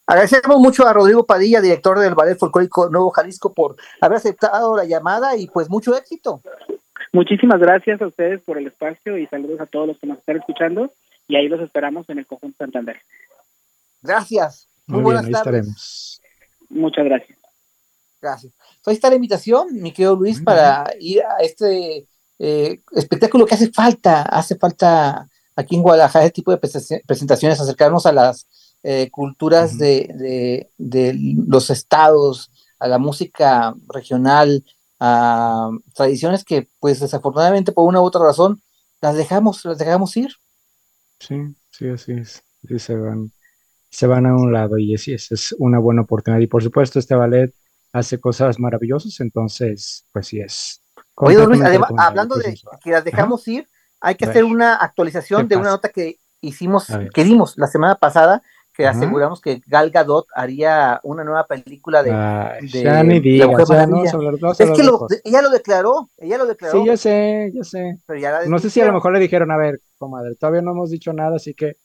Agradecemos 0.06 0.60
mucho 0.60 0.88
a 0.88 0.93
Rodrigo 0.93 1.26
Padilla, 1.26 1.60
director 1.60 2.00
del 2.00 2.15
Ballet 2.15 2.38
Folclórico 2.38 2.89
Nuevo 2.89 3.12
Jalisco, 3.12 3.54
por 3.54 3.76
haber 4.00 4.17
aceptado 4.17 4.76
la 4.78 4.86
llamada 4.86 5.36
y 5.36 5.48
pues 5.48 5.70
mucho 5.70 5.98
éxito. 5.98 6.41
Muchísimas 7.12 7.60
gracias 7.60 8.02
a 8.02 8.08
ustedes 8.08 8.41
por 8.41 8.58
el 8.58 8.67
espacio 8.67 9.17
y 9.17 9.28
saludos 9.28 9.60
a 9.60 9.65
todos 9.65 9.88
los 9.88 9.98
que 10.00 10.08
nos 10.08 10.20
están 10.20 10.38
escuchando 10.38 10.93
y 11.28 11.36
ahí 11.36 11.50
los 11.50 11.60
esperamos 11.60 12.10
en 12.10 12.20
el 12.20 12.26
Conjunto 12.26 12.58
Santander. 12.58 13.02
Gracias. 14.02 14.70
Muy, 14.86 15.02
buenas 15.02 15.30
tardes. 15.30 16.22
Muchas 16.70 17.04
gracias. 17.04 17.38
Gracias. 18.22 18.54
Ahí 18.86 18.96
está 18.96 19.10
la 19.10 19.15
invitación, 19.15 19.67
mi 19.74 19.91
querido 19.91 20.15
Luis, 20.15 20.41
para 20.41 20.86
ir 21.00 21.22
a 21.22 21.43
este 21.43 22.08
eh, 22.39 22.82
espectáculo 22.91 23.46
que 23.46 23.56
hace 23.56 23.72
falta, 23.72 24.22
hace 24.22 24.56
falta 24.56 25.28
aquí 25.58 25.76
en 25.76 25.82
Guadalajara, 25.82 26.26
este 26.26 26.36
tipo 26.36 26.52
de 26.52 26.58
presentaciones, 26.58 27.60
acercarnos 27.60 28.06
a 28.06 28.13
las 28.13 28.48
eh, 28.84 29.10
culturas 29.12 29.78
de, 29.78 30.70
los 30.78 31.70
estados, 31.72 32.52
a 32.80 32.88
la 32.88 33.00
música 33.00 33.74
regional, 33.89 34.63
a 35.00 35.70
tradiciones 35.96 36.46
que 36.46 36.70
pues 36.80 37.00
desafortunadamente 37.00 37.72
por 37.72 37.88
una 37.88 38.02
u 38.02 38.04
otra 38.04 38.24
razón 38.24 38.62
las 39.02 39.15
dejamos, 39.15 39.65
las 39.65 39.78
dejamos 39.78 40.15
ir. 40.15 40.32
Sí, 41.20 41.36
sí, 41.72 41.89
así 41.89 42.13
es. 42.13 42.43
se 42.78 42.96
van, 42.96 43.32
se 43.89 44.08
van 44.08 44.28
a 44.28 44.36
un 44.36 44.54
lado 44.54 44.78
y 44.78 44.93
así 44.93 45.13
es, 45.13 45.32
es 45.32 45.56
una 45.58 45.80
buena 45.80 46.04
oportunidad. 46.04 46.41
Y 46.41 46.48
por 46.48 46.62
supuesto, 46.63 47.00
este 47.00 47.15
ballet 47.15 47.52
hace 47.93 48.20
cosas 48.20 48.60
maravillosas, 48.60 49.20
entonces, 49.22 50.06
pues 50.13 50.28
sí 50.28 50.39
es. 50.39 50.82
Oye, 51.15 51.38
además, 51.38 51.89
hablando 51.98 52.36
de 52.36 52.56
que 52.84 52.91
las 52.91 53.04
dejamos 53.04 53.48
ir, 53.48 53.67
hay 54.00 54.16
que 54.16 54.26
hacer 54.26 54.44
una 54.44 54.76
actualización 54.76 55.48
de 55.48 55.58
una 55.58 55.70
nota 55.70 55.90
que 55.90 56.18
hicimos, 56.42 56.88
que 57.14 57.24
dimos 57.24 57.58
la 57.58 57.68
semana 57.68 57.96
pasada, 57.96 58.42
que 58.74 58.86
aseguramos 58.86 59.42
que 59.42 59.62
Gal 59.66 59.90
Gadot 59.90 60.28
haría 60.36 61.00
una 61.04 61.24
nueva 61.24 61.48
película 61.48 62.04
de, 62.04 62.12
ya 62.68 63.04
ni 63.04 63.20
digas, 63.20 63.50
no, 63.90 64.04
es 64.04 64.72
que 64.72 64.84
ella 65.24 65.42
lo 65.42 65.50
declaró, 65.50 66.12
ella 66.18 66.38
lo 66.38 66.46
declaró. 66.46 66.80
Sí, 66.80 66.86
yo 66.86 66.96
sé, 66.96 67.52
yo 67.56 67.64
sé. 67.64 67.98
no 68.48 68.60
sé 68.60 68.70
si 68.70 68.80
a 68.82 68.86
lo 68.86 68.94
mejor 68.94 69.14
le 69.14 69.20
dijeron, 69.20 69.50
a 69.52 69.58
ver, 69.58 69.82
comadre, 69.98 70.36
todavía 70.36 70.62
no 70.62 70.72
hemos 70.72 70.92
dicho 70.92 71.12
nada, 71.12 71.38
así 71.38 71.56
que 71.56 71.78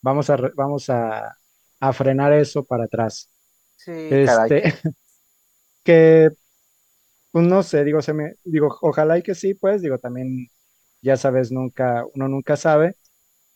vamos 0.00 0.30
a 0.30 0.36
vamos 0.54 0.88
a, 0.88 1.36
a, 1.80 1.92
frenar 1.92 2.32
eso 2.32 2.64
para 2.64 2.84
atrás. 2.84 3.28
Sí, 3.76 3.92
este, 3.92 4.74
que 5.84 6.30
pues 7.32 7.46
no 7.46 7.62
sé, 7.62 7.82
digo, 7.82 8.02
se 8.02 8.12
me, 8.12 8.34
digo, 8.44 8.76
ojalá 8.82 9.18
y 9.18 9.22
que 9.22 9.34
sí, 9.34 9.54
pues, 9.54 9.80
digo, 9.80 9.98
también, 9.98 10.50
ya 11.02 11.16
sabes, 11.16 11.52
nunca, 11.52 12.04
uno 12.14 12.28
nunca 12.28 12.56
sabe, 12.56 12.96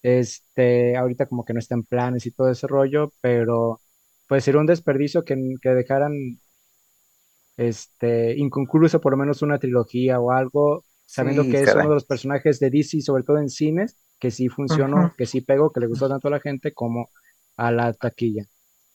este, 0.03 0.97
ahorita 0.97 1.27
como 1.27 1.45
que 1.45 1.55
no 1.55 1.61
está 1.61 1.75
en 1.75 1.85
planes 1.85 2.27
y 2.27 2.33
todo 2.33 2.51
ese 2.51 2.67
rollo, 2.67 3.13
pero 3.21 3.81
pues 4.29 4.45
sería 4.45 4.61
un 4.61 4.67
desperdicio 4.67 5.25
que, 5.25 5.37
que 5.63 5.71
dejaran 5.71 6.13
este, 7.57 8.37
inconcluso 8.39 9.01
por 9.01 9.13
lo 9.13 9.19
menos 9.19 9.43
una 9.43 9.59
trilogía 9.59 10.21
o 10.21 10.31
algo, 10.33 10.85
sabiendo 11.05 11.49
que 11.49 11.63
es 11.63 11.75
uno 11.75 11.89
de 11.89 11.95
los 11.95 12.05
personajes 12.05 12.59
de 12.61 12.71
DC, 12.71 13.01
sobre 13.01 13.23
todo 13.23 13.39
en 13.39 13.49
cines, 13.49 13.97
que 14.19 14.31
sí 14.31 14.49
funcionó, 14.49 15.15
que 15.17 15.27
sí 15.27 15.41
pegó, 15.41 15.71
que 15.71 15.81
le 15.81 15.87
gustó 15.87 16.09
tanto 16.09 16.29
a 16.29 16.33
la 16.33 16.41
gente 16.41 16.73
como 16.73 17.09
a 17.57 17.71
la 17.73 17.93
taquilla. 17.93 18.45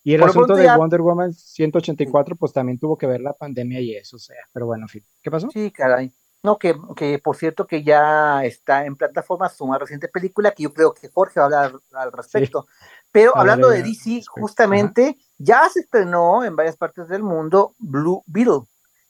Y 0.04 0.14
el 0.16 0.24
asunto 0.24 0.56
de 0.56 0.68
Wonder 0.68 1.02
Woman 1.02 1.34
184, 1.34 2.36
pues 2.36 2.54
también 2.54 2.80
tuvo 2.80 2.98
que 2.98 3.06
ver 3.06 3.22
la 3.22 3.34
pandemia 3.34 3.80
y 3.82 3.96
eso, 3.96 4.16
o 4.16 4.20
sea, 4.20 4.38
pero 4.52 4.66
bueno, 4.66 4.86
en 4.86 4.90
fin, 4.90 5.04
¿qué 5.22 5.30
pasó? 5.30 5.48
Sí, 5.50 5.72
caray. 5.72 6.12
No, 6.44 6.58
que, 6.58 6.76
que 6.96 7.20
por 7.20 7.36
cierto 7.36 7.68
que 7.68 7.84
ya 7.84 8.44
está 8.44 8.86
en 8.86 8.96
plataforma 8.96 9.48
su 9.48 9.68
más 9.68 9.80
reciente 9.80 10.08
película, 10.08 10.52
que 10.52 10.64
yo 10.64 10.74
creo 10.74 10.94
que 10.94 11.10
Jorge 11.10 11.40
va 11.40 11.44
a 11.44 11.46
hablar 11.46 11.82
al 11.94 12.12
respecto. 12.12 12.68
Pero 13.12 13.38
hablando 13.38 13.70
de 13.70 13.84
DC, 13.84 14.24
justamente 14.28 15.18
ya 15.38 15.70
se 15.70 15.82
estrenó 15.82 16.44
en 16.44 16.56
varias 16.56 16.78
partes 16.78 17.08
del 17.10 17.22
mundo 17.22 17.76
Blue 17.78 18.24
Beetle. 18.26 18.62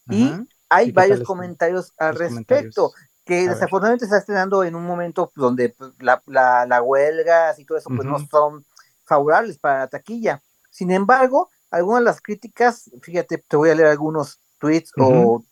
Y 0.09 0.33
hay 0.67 0.91
varios 0.91 1.21
comentarios 1.21 1.93
al 1.97 2.15
respecto, 2.15 2.91
que 3.23 3.47
desafortunadamente 3.47 4.05
se 4.05 4.09
está 4.09 4.17
estrenando 4.17 4.63
en 4.63 4.75
un 4.75 4.85
momento 4.85 5.31
donde 5.35 5.69
pues, 5.69 5.91
la, 5.99 6.21
la, 6.25 6.65
la 6.65 6.81
huelgas 6.81 7.59
y 7.59 7.65
todo 7.65 7.77
eso 7.77 7.89
pues 7.89 8.05
no 8.05 8.19
son 8.27 8.65
favorables 9.05 9.57
para 9.57 9.79
la 9.79 9.87
taquilla. 9.87 10.41
Sin 10.69 10.91
embargo, 10.91 11.49
algunas 11.69 12.01
de 12.01 12.05
las 12.05 12.21
críticas, 12.21 12.89
fíjate, 13.01 13.37
te 13.37 13.55
voy 13.55 13.69
a 13.69 13.75
leer 13.75 13.89
algunos 13.89 14.39
tweets 14.59 14.91
o 14.97 15.43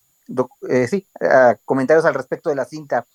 eh, 0.68 0.86
sí, 0.88 1.06
comentarios 1.64 2.04
al 2.04 2.14
respecto 2.14 2.50
de 2.50 2.56
la 2.56 2.64
cinta. 2.64 3.06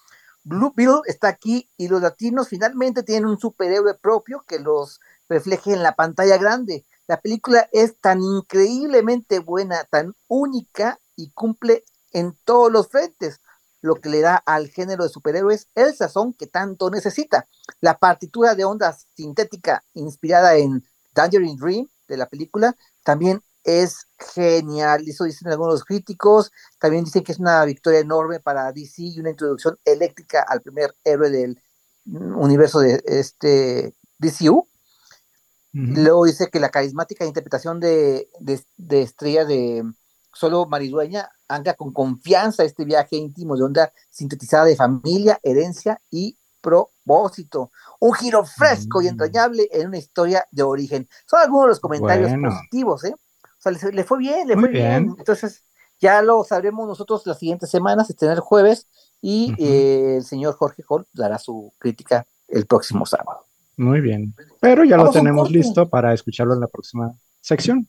Blue 0.43 0.73
Bill 0.75 1.01
está 1.05 1.27
aquí 1.27 1.69
y 1.75 1.87
los 1.87 2.01
latinos 2.01 2.49
finalmente 2.49 3.01
tienen 3.01 3.25
un 3.25 3.39
superhéroe 3.39 3.95
propio 3.95 4.43
que 4.47 4.59
los 4.59 4.99
refleje 5.27 5.73
en 5.73 5.81
la 5.81 5.95
pantalla 5.95 6.37
grande. 6.37 6.85
La 7.07 7.19
película 7.19 7.67
es 7.71 7.97
tan 7.99 8.21
increíblemente 8.21 9.39
buena, 9.39 9.83
tan 9.85 10.15
única 10.27 10.99
y 11.15 11.31
cumple 11.31 11.83
en 12.11 12.37
todos 12.45 12.71
los 12.71 12.89
frentes, 12.89 13.39
lo 13.81 13.95
que 13.95 14.09
le 14.09 14.21
da 14.21 14.35
al 14.35 14.69
género 14.69 15.03
de 15.03 15.09
superhéroes 15.09 15.67
el 15.75 15.95
sazón 15.95 16.33
que 16.33 16.47
tanto 16.47 16.89
necesita. 16.89 17.47
La 17.81 17.97
partitura 17.97 18.55
de 18.55 18.65
onda 18.65 18.97
sintética 19.15 19.83
inspirada 19.93 20.55
en 20.55 20.83
Tangerine 21.13 21.57
Dream 21.59 21.89
de 22.07 22.17
la 22.17 22.27
película 22.27 22.75
también 23.03 23.41
es 23.65 24.07
genial, 24.33 25.03
eso 25.07 25.23
dicen 25.23 25.49
algunos 25.49 25.83
críticos, 25.83 26.51
también 26.79 27.03
dicen 27.03 27.23
que 27.23 27.31
es 27.31 27.39
una 27.39 27.65
victoria 27.65 27.99
enorme 27.99 28.39
para 28.39 28.71
DC 28.71 29.01
y 29.01 29.19
una 29.19 29.31
introducción 29.31 29.77
eléctrica 29.83 30.45
al 30.47 30.61
primer 30.61 30.95
héroe 31.03 31.31
del 31.31 31.59
universo 32.05 32.79
de 32.79 33.01
este 33.05 33.95
DCU. 34.19 34.67
Luego 35.77 36.23
dice 36.23 36.49
que 36.49 36.61
la 36.61 36.69
carismática 36.69 37.25
interpretación 37.25 37.81
de, 37.81 38.29
de, 38.39 39.01
Estrella 39.01 39.43
de 39.43 39.83
Solo 40.33 40.67
Maridueña 40.67 41.29
anda 41.49 41.73
con 41.73 41.91
confianza 41.91 42.63
este 42.63 42.85
viaje 42.85 43.17
íntimo 43.17 43.57
de 43.57 43.63
onda 43.63 43.91
sintetizada 44.09 44.63
de 44.63 44.77
familia, 44.77 45.37
herencia 45.43 45.99
y 46.09 46.37
propósito. 46.61 47.71
Un 47.99 48.13
giro 48.13 48.45
fresco 48.45 49.01
y 49.01 49.05
mm. 49.05 49.09
entrañable 49.09 49.67
en 49.69 49.87
una 49.87 49.97
historia 49.97 50.45
de 50.49 50.63
origen. 50.63 51.09
Son 51.25 51.41
algunos 51.41 51.65
de 51.65 51.69
los 51.69 51.79
comentarios 51.81 52.31
positivos, 52.41 53.03
¿eh? 53.03 53.15
Le, 53.71 54.03
fue 54.03 54.19
bien, 54.19 54.47
le 54.47 54.55
fue 54.55 54.69
bien. 54.69 55.15
Entonces, 55.17 55.63
ya 55.99 56.21
lo 56.21 56.43
sabremos 56.43 56.87
nosotros 56.87 57.25
las 57.25 57.39
siguientes 57.39 57.69
semanas, 57.69 58.09
este 58.09 58.25
el 58.25 58.39
jueves, 58.39 58.87
y 59.21 59.53
eh, 59.57 60.17
el 60.17 60.23
señor 60.23 60.55
Jorge 60.55 60.83
Hall 60.87 61.05
dará 61.13 61.39
su 61.39 61.73
crítica 61.77 62.25
el 62.47 62.65
próximo 62.65 63.05
sábado. 63.05 63.45
Muy 63.77 64.01
bien. 64.01 64.33
Pero 64.59 64.83
ya 64.83 64.97
lo 64.97 65.11
tenemos 65.11 65.51
listo 65.51 65.89
para 65.89 66.13
escucharlo 66.13 66.53
en 66.53 66.61
la 66.61 66.67
próxima 66.67 67.13
sección. 67.41 67.87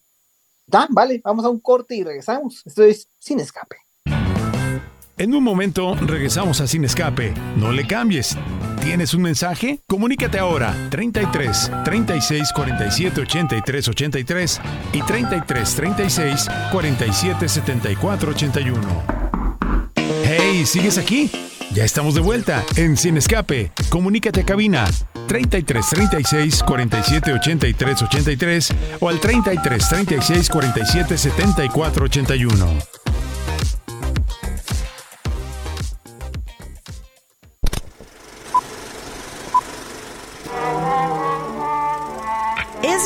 Dan, 0.67 0.89
vale, 0.91 1.21
vamos 1.25 1.45
a 1.45 1.49
un 1.49 1.61
corte 1.61 1.95
y 1.95 2.03
regresamos. 2.03 2.63
Esto 2.65 2.83
es 2.83 3.09
Sin 3.19 3.39
Escape. 3.39 3.77
En 5.19 5.35
un 5.35 5.43
momento 5.43 5.95
regresamos 5.95 6.61
a 6.61 6.67
Sin 6.67 6.85
Escape. 6.85 7.33
No 7.57 7.73
le 7.73 7.87
cambies. 7.87 8.37
¿Tienes 8.83 9.15
un 9.15 9.23
mensaje? 9.23 9.81
Comunícate 9.87 10.39
ahora 10.39 10.75
33 10.91 11.73
36 11.85 12.53
47 12.55 13.23
83 13.23 13.89
83 13.89 14.61
y 14.93 15.01
33 15.01 15.75
36 15.75 16.47
47 16.71 17.49
74 17.49 18.31
81. 18.31 19.03
Hey, 20.23 20.67
¿sigues 20.67 20.99
aquí? 20.99 21.31
Ya 21.73 21.85
estamos 21.85 22.15
de 22.15 22.21
vuelta 22.21 22.63
en 22.77 22.99
Sin 22.99 23.17
Escape. 23.17 23.73
Comunícate 23.89 24.43
a 24.43 24.45
cabina 24.45 24.85
33 25.29 25.87
36 25.89 26.63
47 26.63 27.33
83 27.33 28.03
83 28.03 28.75
o 29.01 29.09
al 29.09 29.19
33 29.19 29.89
36 29.89 30.51
47 30.51 31.17
74 31.17 32.05
81. 32.05 33.07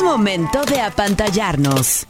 Momento 0.03 0.63
de 0.63 0.79
apantallarnos. 0.79 2.07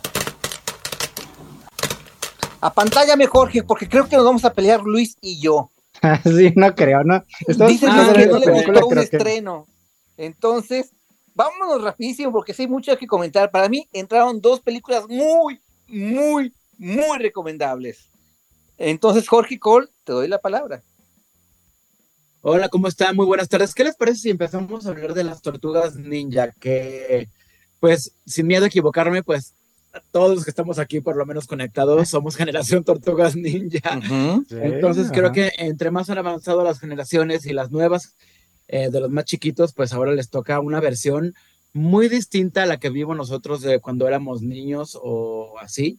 Apantallame, 2.59 3.25
Jorge, 3.27 3.63
porque 3.63 3.89
creo 3.89 4.07
que 4.07 4.15
nos 4.15 4.25
vamos 4.25 4.45
a 4.45 4.53
pelear 4.53 4.81
Luis 4.81 5.17
y 5.21 5.41
yo. 5.41 5.69
sí, 6.23 6.53
no 6.55 6.73
creo, 6.75 7.03
¿no? 7.03 7.23
Dicen 7.47 7.89
que 7.89 8.27
no 8.27 8.39
le 8.39 8.51
gustó 8.51 8.87
un 8.87 8.97
estreno. 8.97 9.67
Entonces, 10.17 10.91
vámonos 11.33 11.83
rapidísimo 11.83 12.31
porque 12.31 12.53
sí 12.53 12.63
hay 12.63 12.67
mucho 12.67 12.95
que 12.97 13.07
comentar. 13.07 13.51
Para 13.51 13.67
mí 13.67 13.87
entraron 13.91 14.41
dos 14.41 14.61
películas 14.61 15.05
muy, 15.07 15.59
muy, 15.87 16.53
muy 16.77 17.17
recomendables. 17.17 18.09
Entonces, 18.77 19.27
Jorge 19.27 19.59
Cole, 19.59 19.87
te 20.03 20.13
doy 20.13 20.27
la 20.27 20.39
palabra. 20.39 20.83
Hola, 22.41 22.69
¿cómo 22.69 22.87
están? 22.87 23.15
Muy 23.15 23.25
buenas 23.25 23.49
tardes. 23.49 23.75
¿Qué 23.75 23.83
les 23.83 23.95
parece 23.95 24.21
si 24.21 24.29
empezamos 24.31 24.85
a 24.85 24.89
hablar 24.89 25.13
de 25.13 25.23
las 25.23 25.41
tortugas 25.41 25.95
ninja? 25.95 26.51
Que 26.59 27.27
pues 27.81 28.13
sin 28.27 28.45
miedo 28.45 28.63
a 28.63 28.67
equivocarme, 28.67 29.23
pues 29.23 29.55
todos 30.11 30.35
los 30.35 30.45
que 30.45 30.51
estamos 30.51 30.77
aquí, 30.77 31.01
por 31.01 31.17
lo 31.17 31.25
menos 31.25 31.47
conectados, 31.47 32.07
somos 32.07 32.35
generación 32.35 32.83
Tortugas 32.83 33.35
Ninja. 33.35 33.99
Entonces 34.51 35.11
creo 35.11 35.31
que 35.31 35.51
entre 35.57 35.89
más 35.89 36.09
han 36.09 36.19
avanzado 36.19 36.63
las 36.63 36.79
generaciones 36.79 37.45
y 37.45 37.53
las 37.53 37.71
nuevas 37.71 38.15
eh, 38.67 38.89
de 38.91 38.99
los 38.99 39.09
más 39.09 39.25
chiquitos, 39.25 39.73
pues 39.73 39.93
ahora 39.93 40.13
les 40.13 40.29
toca 40.29 40.59
una 40.59 40.79
versión 40.79 41.33
muy 41.73 42.07
distinta 42.07 42.63
a 42.63 42.65
la 42.67 42.77
que 42.77 42.91
vimos 42.91 43.17
nosotros 43.17 43.61
de 43.61 43.79
cuando 43.79 44.07
éramos 44.07 44.43
niños 44.43 44.97
o 45.01 45.57
así. 45.59 45.97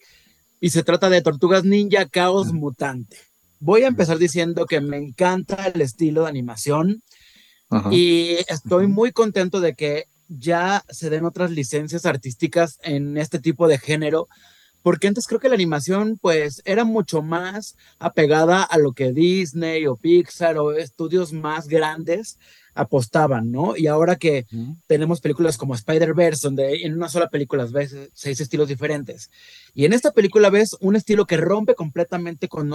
Y 0.61 0.71
se 0.71 0.85
trata 0.85 1.11
de 1.11 1.21
Tortugas 1.21 1.65
Ninja 1.65 2.07
Caos 2.07 2.53
Mutante. 2.53 3.17
Voy 3.59 3.83
a 3.83 3.89
empezar 3.89 4.19
diciendo 4.19 4.67
que 4.67 4.81
me 4.81 4.99
encanta 4.99 5.67
el 5.67 5.81
estilo 5.81 6.23
de 6.23 6.29
animación 6.29 7.03
y 7.91 8.37
estoy 8.49 8.87
muy 8.87 9.13
contento 9.13 9.61
de 9.61 9.75
que 9.75 10.07
ya 10.39 10.85
se 10.89 11.11
den 11.11 11.25
otras 11.25 11.51
licencias 11.51 12.07
artísticas 12.07 12.79
en 12.83 13.17
este 13.17 13.39
tipo 13.39 13.69
de 13.69 13.79
género, 13.79 14.29
porque 14.83 15.07
antes 15.07 15.27
creo 15.27 15.41
que 15.41 15.49
la 15.49 15.55
animación 15.55 16.19
pues 16.21 16.63
era 16.65 16.85
mucho 16.85 17.23
más 17.23 17.77
apegada 17.99 18.63
a 18.63 18.79
lo 18.79 18.93
que 18.93 19.13
Disney 19.13 19.87
o 19.87 19.97
Pixar 19.97 20.59
o 20.59 20.73
estudios 20.73 21.33
más 21.33 21.69
grandes 21.69 22.39
apostaban, 22.75 23.51
¿no? 23.51 23.77
Y 23.77 23.87
ahora 23.87 24.17
que 24.17 24.47
tenemos 24.87 25.21
películas 25.21 25.59
como 25.59 25.75
Spider-Verse, 25.75 26.47
donde 26.47 26.83
en 26.83 26.95
una 26.95 27.09
sola 27.09 27.29
película 27.29 27.67
ves 27.67 27.95
seis 28.15 28.41
estilos 28.41 28.69
diferentes, 28.69 29.31
y 29.75 29.85
en 29.85 29.93
esta 29.93 30.13
película 30.13 30.51
ves 30.51 30.77
un 30.81 30.97
estilo 30.97 31.27
que 31.27 31.37
rompe 31.37 31.75
completamente 31.75 32.49
con, 32.49 32.71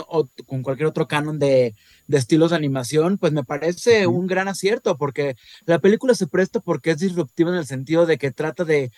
con 0.46 0.64
cualquier 0.64 0.88
otro 0.88 1.08
canon 1.08 1.40
de, 1.40 1.76
de, 2.08 2.18
estilos 2.18 2.52
de 2.52 2.58
animación, 2.58 3.18
pues 3.18 3.34
me 3.34 3.44
parece 3.44 4.08
un 4.08 4.28
gran 4.28 4.48
acierto, 4.48 4.98
porque 4.98 5.36
la 5.66 5.80
película 5.80 6.14
se 6.16 6.28
presta 6.28 6.60
porque 6.60 6.92
es 6.92 7.00
disruptiva 7.00 7.52
en 7.52 7.58
el 7.58 7.66
sentido 7.66 8.06
de 8.06 8.18
que 8.18 8.32
trata 8.32 8.64
de 8.66 8.92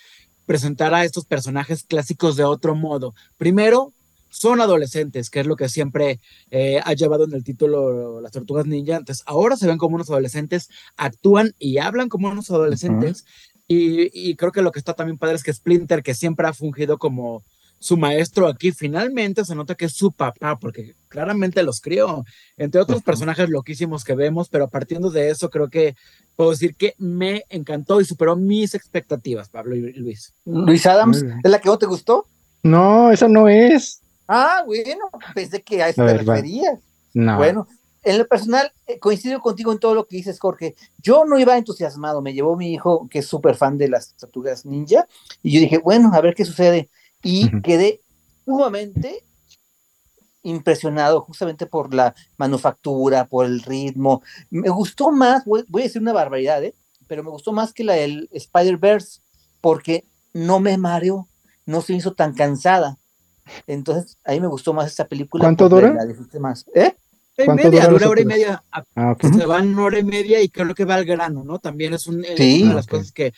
presentar 0.46 0.94
a 0.96 1.06
estos 1.06 1.26
personajes 1.26 1.84
clásicos 1.84 2.36
de 2.36 2.44
otro 2.44 2.74
modo. 2.74 3.14
Primero, 3.38 3.94
son 4.30 4.62
adolescentes, 4.62 5.30
que 5.30 5.42
es 5.42 5.46
lo 5.46 5.56
que 5.56 5.70
siempre 5.70 6.20
eh, 6.52 6.80
ha 6.84 6.94
llevado 6.94 7.26
en 7.26 7.34
el 7.34 7.44
título 7.44 8.22
las 8.22 8.32
tortugas 8.32 8.66
ninja. 8.66 8.98
Entonces, 8.98 9.24
ahora 9.28 9.56
se 9.56 9.68
ven 9.68 9.78
como 9.78 9.96
unos 9.96 10.10
adolescentes, 10.10 10.70
actúan 10.98 11.54
y 11.60 11.78
hablan 11.78 12.10
como 12.10 12.30
unos 12.30 12.50
adolescentes. 12.52 13.26
y, 13.68 14.36
creo 14.36 14.52
que 14.52 14.64
lo 14.64 14.72
que 14.72 14.80
está 14.80 14.94
también 14.94 15.18
padre 15.18 15.36
es 15.36 15.44
que 15.44 15.54
Splinter, 15.54 16.02
que 16.02 16.16
siempre 16.16 16.48
ha 16.48 16.54
fungido 16.54 16.98
como 16.98 17.44
su 17.80 17.98
maestro 17.98 18.48
aquí, 18.48 18.72
finalmente 18.72 19.46
se 19.46 19.56
nota 19.56 19.76
que 19.76 19.86
es 19.86 19.94
su 19.94 20.12
papá, 20.12 20.60
porque 20.60 20.96
claramente 21.08 21.64
los 21.64 21.80
crió, 21.80 22.26
entre 22.58 22.82
otros 22.82 23.02
personajes 23.02 23.50
loquísimos 23.50 24.04
que 24.04 24.16
vemos, 24.16 24.50
pero 24.50 24.68
partiendo 24.68 25.10
de 25.10 25.30
eso, 25.30 25.50
creo 25.50 25.70
que 25.70 25.96
puedo 26.36 26.52
decir 26.52 26.76
que 26.76 26.94
me 26.98 27.46
encantó 27.50 28.02
y 28.02 28.06
superó 28.06 28.36
mis 28.36 28.76
expectativas, 28.76 29.50
Pablo 29.50 29.76
y 29.76 29.94
Luis. 29.94 30.34
Luis 30.46 30.86
Adams, 30.86 31.24
¿es 31.44 31.52
la 31.52 31.60
que 31.60 31.70
no 31.70 31.78
te 31.78 31.86
gustó? 31.86 32.26
No, 32.64 33.12
esa 33.12 33.28
no 33.28 33.48
es. 33.48 34.02
Ah, 34.32 34.62
bueno, 34.64 35.10
pensé 35.34 35.64
que 35.64 35.82
a 35.82 35.90
eso 35.90 36.06
te 36.06 36.14
referías. 36.20 36.78
No. 37.16 37.38
Bueno, 37.38 37.68
en 38.04 38.20
lo 38.20 38.28
personal, 38.28 38.72
eh, 38.86 39.00
coincido 39.00 39.42
contigo 39.42 39.72
en 39.72 39.80
todo 39.80 39.96
lo 39.96 40.06
que 40.06 40.18
dices, 40.18 40.40
Jorge. 40.40 40.76
Yo 41.00 41.26
no 41.26 41.40
iba 41.40 41.58
entusiasmado, 41.58 42.22
me 42.22 42.34
llevó 42.36 42.56
mi 42.56 42.72
hijo, 42.72 43.08
que 43.10 43.20
es 43.20 43.26
súper 43.26 43.56
fan 43.56 43.80
de 43.80 43.90
las 43.90 44.14
tortugas 44.14 44.68
ninja, 44.68 45.08
y 45.42 45.54
yo 45.54 45.60
dije, 45.60 45.80
bueno, 45.80 46.12
a 46.14 46.22
ver 46.22 46.36
qué 46.36 46.46
sucede. 46.46 46.92
Y 47.24 47.60
quedé 47.62 48.02
sumamente 48.46 49.24
impresionado 50.44 51.22
justamente 51.22 51.66
por 51.66 51.92
la 51.92 52.14
manufactura, 52.38 53.26
por 53.26 53.48
el 53.48 53.64
ritmo. 53.64 54.22
Me 54.52 54.70
gustó 54.70 55.12
más, 55.12 55.44
voy, 55.46 55.66
a 55.74 55.84
decir 55.84 56.04
una 56.04 56.14
barbaridad, 56.14 56.64
¿eh? 56.64 56.76
pero 57.08 57.24
me 57.24 57.32
gustó 57.32 57.52
más 57.52 57.74
que 57.74 57.84
la 57.84 57.94
del 57.94 58.30
Spider-Verse, 58.32 59.22
porque 59.60 60.06
no 60.34 60.60
me 60.60 60.78
mareó, 60.78 61.28
no 61.66 61.82
se 61.82 61.94
hizo 61.94 62.14
tan 62.14 62.36
cansada. 62.36 62.99
Entonces, 63.68 64.18
a 64.24 64.32
mí 64.32 64.40
me 64.40 64.48
gustó 64.48 64.74
más 64.74 64.88
esta 64.88 65.08
película. 65.08 65.44
¿Cuánto 65.44 65.70
dura? 65.70 65.96
más. 66.40 66.66
¿Eh? 66.74 66.94
¿Cuánto 67.46 67.70
media, 67.70 67.88
dura 67.88 68.10
hora 68.10 68.22
y 68.22 68.26
media. 68.26 68.64
Ah, 68.72 69.16
Se 69.22 69.46
van 69.46 69.70
una 69.70 69.84
hora 69.84 70.00
y 70.00 70.04
media 70.04 70.42
y 70.42 70.50
creo 70.50 70.74
que 70.76 70.86
va 70.86 70.96
al 70.96 71.06
grano, 71.06 71.44
¿no? 71.44 71.60
También 71.60 71.94
es, 71.94 72.08
una 72.08 72.28
de 72.28 72.72
las 72.74 72.88
cosas 72.88 73.12
que. 73.12 73.34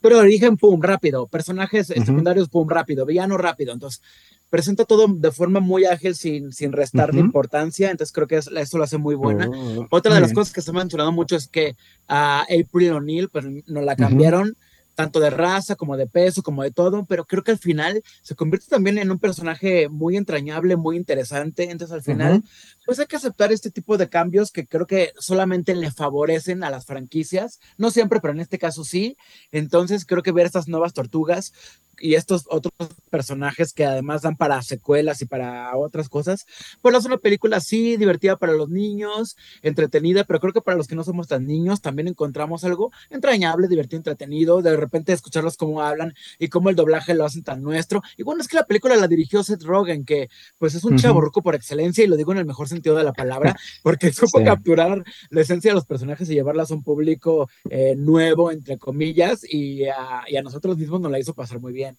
Pero 0.00 0.18
origen, 0.18 0.56
pum, 0.56 0.80
rápido. 0.80 1.26
Personajes 1.26 1.88
secundarios, 1.88 2.48
pum, 2.48 2.68
rápido. 2.68 3.04
Villano, 3.04 3.36
rápido. 3.36 3.72
Entonces, 3.72 4.02
presenta 4.50 4.84
todo 4.84 5.06
de 5.08 5.30
forma 5.30 5.60
muy 5.60 5.84
ágil, 5.84 6.14
sin, 6.14 6.52
sin 6.52 6.72
restar 6.72 7.12
de 7.12 7.20
importancia. 7.20 7.90
Entonces, 7.90 8.12
creo 8.12 8.26
que 8.26 8.36
eso 8.36 8.78
lo 8.78 8.84
hace 8.84 8.98
muy 8.98 9.14
buena. 9.14 9.48
Oh, 9.48 9.86
Otra 9.90 10.14
de 10.14 10.20
las 10.20 10.32
cosas 10.32 10.54
que 10.54 10.62
se 10.62 10.70
ha 10.70 10.74
mencionado 10.74 11.12
mucho 11.12 11.36
es 11.36 11.48
que 11.48 11.76
a 12.08 12.42
April 12.42 12.92
O'Neil, 12.92 13.28
pues 13.28 13.44
nos 13.66 13.84
la 13.84 13.96
cambiaron 13.96 14.56
tanto 14.94 15.20
de 15.20 15.30
raza 15.30 15.76
como 15.76 15.96
de 15.96 16.06
peso, 16.06 16.42
como 16.42 16.62
de 16.62 16.70
todo, 16.70 17.04
pero 17.06 17.24
creo 17.24 17.42
que 17.42 17.52
al 17.52 17.58
final 17.58 18.02
se 18.22 18.34
convierte 18.34 18.68
también 18.68 18.98
en 18.98 19.10
un 19.10 19.18
personaje 19.18 19.88
muy 19.88 20.16
entrañable, 20.16 20.76
muy 20.76 20.96
interesante. 20.96 21.70
Entonces 21.70 21.94
al 21.94 22.02
final, 22.02 22.42
pues 22.86 22.98
hay 22.98 23.06
que 23.06 23.16
aceptar 23.16 23.52
este 23.52 23.70
tipo 23.70 23.96
de 23.96 24.08
cambios 24.08 24.52
que 24.52 24.66
creo 24.66 24.86
que 24.86 25.12
solamente 25.18 25.74
le 25.74 25.90
favorecen 25.90 26.64
a 26.64 26.70
las 26.70 26.86
franquicias, 26.86 27.60
no 27.76 27.90
siempre, 27.90 28.20
pero 28.20 28.32
en 28.32 28.40
este 28.40 28.58
caso 28.58 28.84
sí. 28.84 29.16
Entonces 29.52 30.04
creo 30.06 30.22
que 30.22 30.32
ver 30.32 30.46
estas 30.46 30.68
nuevas 30.68 30.92
tortugas 30.92 31.52
y 32.00 32.14
estos 32.14 32.46
otros 32.48 32.72
personajes 33.10 33.72
que 33.72 33.84
además 33.84 34.22
dan 34.22 34.36
para 34.36 34.60
secuelas 34.62 35.22
y 35.22 35.26
para 35.26 35.76
otras 35.76 36.08
cosas, 36.08 36.46
pues 36.82 36.94
es 36.96 37.04
una 37.04 37.18
película 37.18 37.58
así, 37.58 37.96
divertida 37.96 38.36
para 38.36 38.52
los 38.52 38.68
niños, 38.68 39.36
entretenida, 39.62 40.24
pero 40.24 40.40
creo 40.40 40.52
que 40.52 40.60
para 40.60 40.76
los 40.76 40.86
que 40.86 40.96
no 40.96 41.04
somos 41.04 41.28
tan 41.28 41.46
niños 41.46 41.80
también 41.80 42.08
encontramos 42.08 42.64
algo 42.64 42.90
entrañable, 43.10 43.68
divertido, 43.68 43.98
entretenido, 43.98 44.62
de 44.62 44.76
repente 44.84 45.12
escucharlos 45.12 45.56
cómo 45.56 45.82
hablan 45.82 46.14
y 46.38 46.48
cómo 46.48 46.70
el 46.70 46.76
doblaje 46.76 47.14
lo 47.14 47.24
hacen 47.24 47.42
tan 47.42 47.62
nuestro. 47.62 48.02
Y 48.16 48.22
bueno, 48.22 48.40
es 48.40 48.48
que 48.48 48.56
la 48.56 48.66
película 48.66 48.96
la 48.96 49.08
dirigió 49.08 49.42
Seth 49.42 49.62
Rogen, 49.62 50.04
que 50.04 50.28
pues 50.58 50.74
es 50.74 50.84
un 50.84 50.94
uh 50.94 51.42
por 51.42 51.54
excelencia 51.54 52.04
y 52.04 52.06
lo 52.06 52.16
digo 52.16 52.32
en 52.32 52.38
el 52.38 52.44
mejor 52.44 52.68
sentido 52.68 52.96
de 52.96 53.04
la 53.04 53.12
palabra, 53.12 53.56
porque 53.82 54.12
supo 54.12 54.42
capturar 54.44 55.02
la 55.30 55.40
esencia 55.40 55.70
de 55.70 55.74
los 55.74 55.84
personajes 55.84 56.28
y 56.30 56.34
llevarlas 56.34 56.70
a 56.70 56.74
un 56.74 56.82
público 56.82 57.48
eh, 57.68 57.94
nuevo, 57.96 58.50
entre 58.50 58.78
comillas, 58.78 59.44
y 59.48 59.84
a, 59.84 60.22
y 60.28 60.36
a 60.36 60.42
nosotros 60.42 60.78
mismos 60.78 61.00
nos 61.00 61.10
la 61.10 61.18
hizo 61.18 61.34
pasar 61.34 61.60
muy 61.60 61.72
bien. 61.72 61.96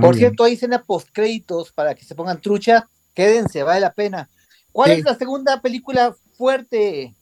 Por 0.00 0.16
cierto, 0.16 0.44
hay 0.44 0.54
escena 0.54 0.82
post 0.82 1.08
créditos 1.12 1.72
para 1.72 1.94
que 1.94 2.04
se 2.04 2.14
pongan 2.14 2.40
trucha. 2.40 2.88
Quédense, 3.14 3.62
vale 3.62 3.80
la 3.80 3.92
pena. 3.92 4.28
¿Cuál 4.72 4.92
es 4.92 5.04
la 5.04 5.14
segunda 5.14 5.60
película 5.60 6.16
fuerte? 6.36 7.14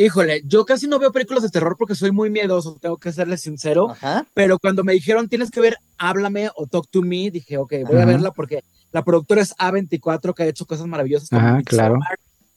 Híjole, 0.00 0.42
yo 0.44 0.64
casi 0.64 0.86
no 0.86 1.00
veo 1.00 1.10
películas 1.10 1.42
de 1.42 1.48
terror 1.48 1.74
porque 1.76 1.96
soy 1.96 2.12
muy 2.12 2.30
miedoso, 2.30 2.78
tengo 2.80 2.98
que 2.98 3.10
serles 3.10 3.40
sincero. 3.40 3.96
Pero 4.32 4.60
cuando 4.60 4.84
me 4.84 4.92
dijeron 4.92 5.28
tienes 5.28 5.50
que 5.50 5.60
ver 5.60 5.76
Háblame 5.98 6.50
o 6.54 6.68
Talk 6.68 6.88
to 6.88 7.02
Me, 7.02 7.32
dije, 7.32 7.58
ok, 7.58 7.74
voy 7.84 8.00
a 8.00 8.04
verla 8.04 8.30
porque 8.30 8.62
la 8.92 9.02
productora 9.02 9.42
es 9.42 9.56
A24 9.56 10.34
que 10.34 10.44
ha 10.44 10.46
hecho 10.46 10.66
cosas 10.66 10.86
maravillosas. 10.86 11.32
Ajá, 11.32 11.60
claro. 11.64 11.98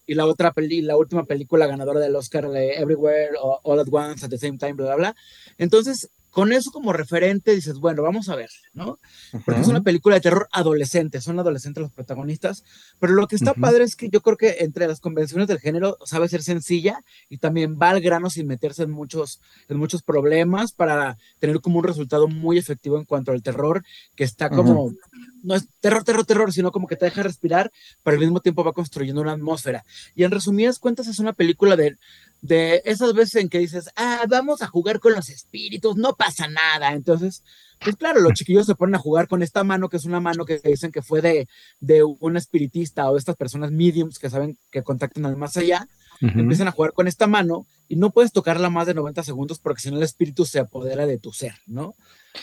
Y 0.05 0.13
la 0.13 0.27
otra 0.27 0.51
peli, 0.51 0.81
la 0.81 0.95
última 0.97 1.25
película 1.25 1.65
ganadora 1.65 1.99
del 1.99 2.15
Oscar 2.15 2.47
de 2.47 2.73
Everywhere, 2.73 3.31
All 3.41 3.79
at 3.79 3.87
Once, 3.89 4.23
at 4.23 4.29
the 4.29 4.37
Same 4.37 4.59
Time, 4.59 4.73
bla, 4.73 4.85
bla, 4.85 4.95
bla. 4.95 5.15
Entonces, 5.57 6.11
con 6.31 6.53
eso 6.53 6.71
como 6.71 6.93
referente 6.93 7.53
dices, 7.53 7.75
bueno, 7.75 8.01
vamos 8.01 8.29
a 8.29 8.35
ver, 8.35 8.49
¿no? 8.73 8.97
Porque 9.45 9.61
es 9.61 9.67
una 9.67 9.81
película 9.81 10.15
de 10.15 10.21
terror 10.21 10.47
adolescente, 10.51 11.21
son 11.21 11.37
adolescentes 11.39 11.81
los 11.81 11.91
protagonistas, 11.91 12.63
pero 12.99 13.13
lo 13.13 13.27
que 13.27 13.35
está 13.35 13.53
padre 13.53 13.83
es 13.83 13.95
que 13.95 14.09
yo 14.09 14.21
creo 14.21 14.37
que 14.37 14.57
entre 14.59 14.87
las 14.87 15.01
convenciones 15.01 15.47
del 15.47 15.59
género 15.59 15.97
sabe 16.05 16.29
ser 16.29 16.41
sencilla 16.41 17.03
y 17.29 17.37
también 17.37 17.77
va 17.79 17.89
al 17.89 18.01
grano 18.01 18.29
sin 18.29 18.47
meterse 18.47 18.83
en 18.83 18.91
muchos, 18.91 19.41
en 19.67 19.77
muchos 19.77 20.03
problemas 20.03 20.71
para 20.71 21.17
tener 21.39 21.59
como 21.59 21.79
un 21.79 21.83
resultado 21.83 22.27
muy 22.29 22.57
efectivo 22.57 22.97
en 22.97 23.05
cuanto 23.05 23.31
al 23.31 23.43
terror, 23.43 23.83
que 24.15 24.23
está 24.23 24.49
como, 24.49 24.93
no 25.43 25.55
es 25.55 25.67
terror, 25.79 26.03
terror, 26.03 26.25
terror, 26.25 26.51
sino 26.53 26.71
como 26.71 26.87
que 26.87 26.95
te 26.95 27.05
deja 27.05 27.23
respirar, 27.23 27.71
pero 28.03 28.15
al 28.15 28.21
mismo 28.21 28.39
tiempo 28.39 28.63
va 28.63 28.73
construyendo 28.73 29.21
una 29.21 29.33
atmósfera. 29.33 29.83
Y 30.15 30.23
en 30.23 30.31
resumidas 30.31 30.79
cuentas 30.79 31.07
es 31.07 31.19
una 31.19 31.33
película 31.33 31.75
de 31.75 31.97
de 32.41 32.81
esas 32.85 33.13
veces 33.13 33.35
en 33.35 33.49
que 33.49 33.59
dices, 33.59 33.89
ah, 33.95 34.25
vamos 34.27 34.61
a 34.61 34.67
jugar 34.67 34.99
con 34.99 35.13
los 35.13 35.29
espíritus, 35.29 35.95
no 35.95 36.15
pasa 36.15 36.47
nada. 36.47 36.93
Entonces, 36.93 37.43
pues 37.79 37.95
claro, 37.95 38.19
los 38.19 38.33
chiquillos 38.33 38.65
se 38.65 38.75
ponen 38.75 38.95
a 38.95 38.99
jugar 38.99 39.27
con 39.27 39.43
esta 39.43 39.63
mano, 39.63 39.89
que 39.89 39.97
es 39.97 40.05
una 40.05 40.19
mano 40.19 40.45
que 40.45 40.59
dicen 40.59 40.91
que 40.91 41.03
fue 41.03 41.21
de, 41.21 41.47
de 41.79 42.03
un 42.03 42.37
espiritista 42.37 43.09
o 43.09 43.13
de 43.13 43.19
estas 43.19 43.35
personas 43.35 43.71
mediums 43.71 44.19
que 44.19 44.29
saben 44.29 44.57
que 44.71 44.83
contactan 44.83 45.25
al 45.25 45.37
más 45.37 45.55
allá. 45.55 45.87
Empiezan 46.21 46.67
a 46.67 46.71
jugar 46.71 46.93
con 46.93 47.07
esta 47.07 47.25
mano 47.25 47.65
y 47.87 47.95
no 47.95 48.11
puedes 48.11 48.31
tocarla 48.31 48.69
más 48.69 48.85
de 48.85 48.93
90 48.93 49.23
segundos 49.23 49.59
porque 49.59 49.81
si 49.81 49.89
no 49.89 49.97
el 49.97 50.03
espíritu 50.03 50.45
se 50.45 50.59
apodera 50.59 51.07
de 51.07 51.17
tu 51.17 51.33
ser, 51.33 51.55
¿no? 51.65 51.95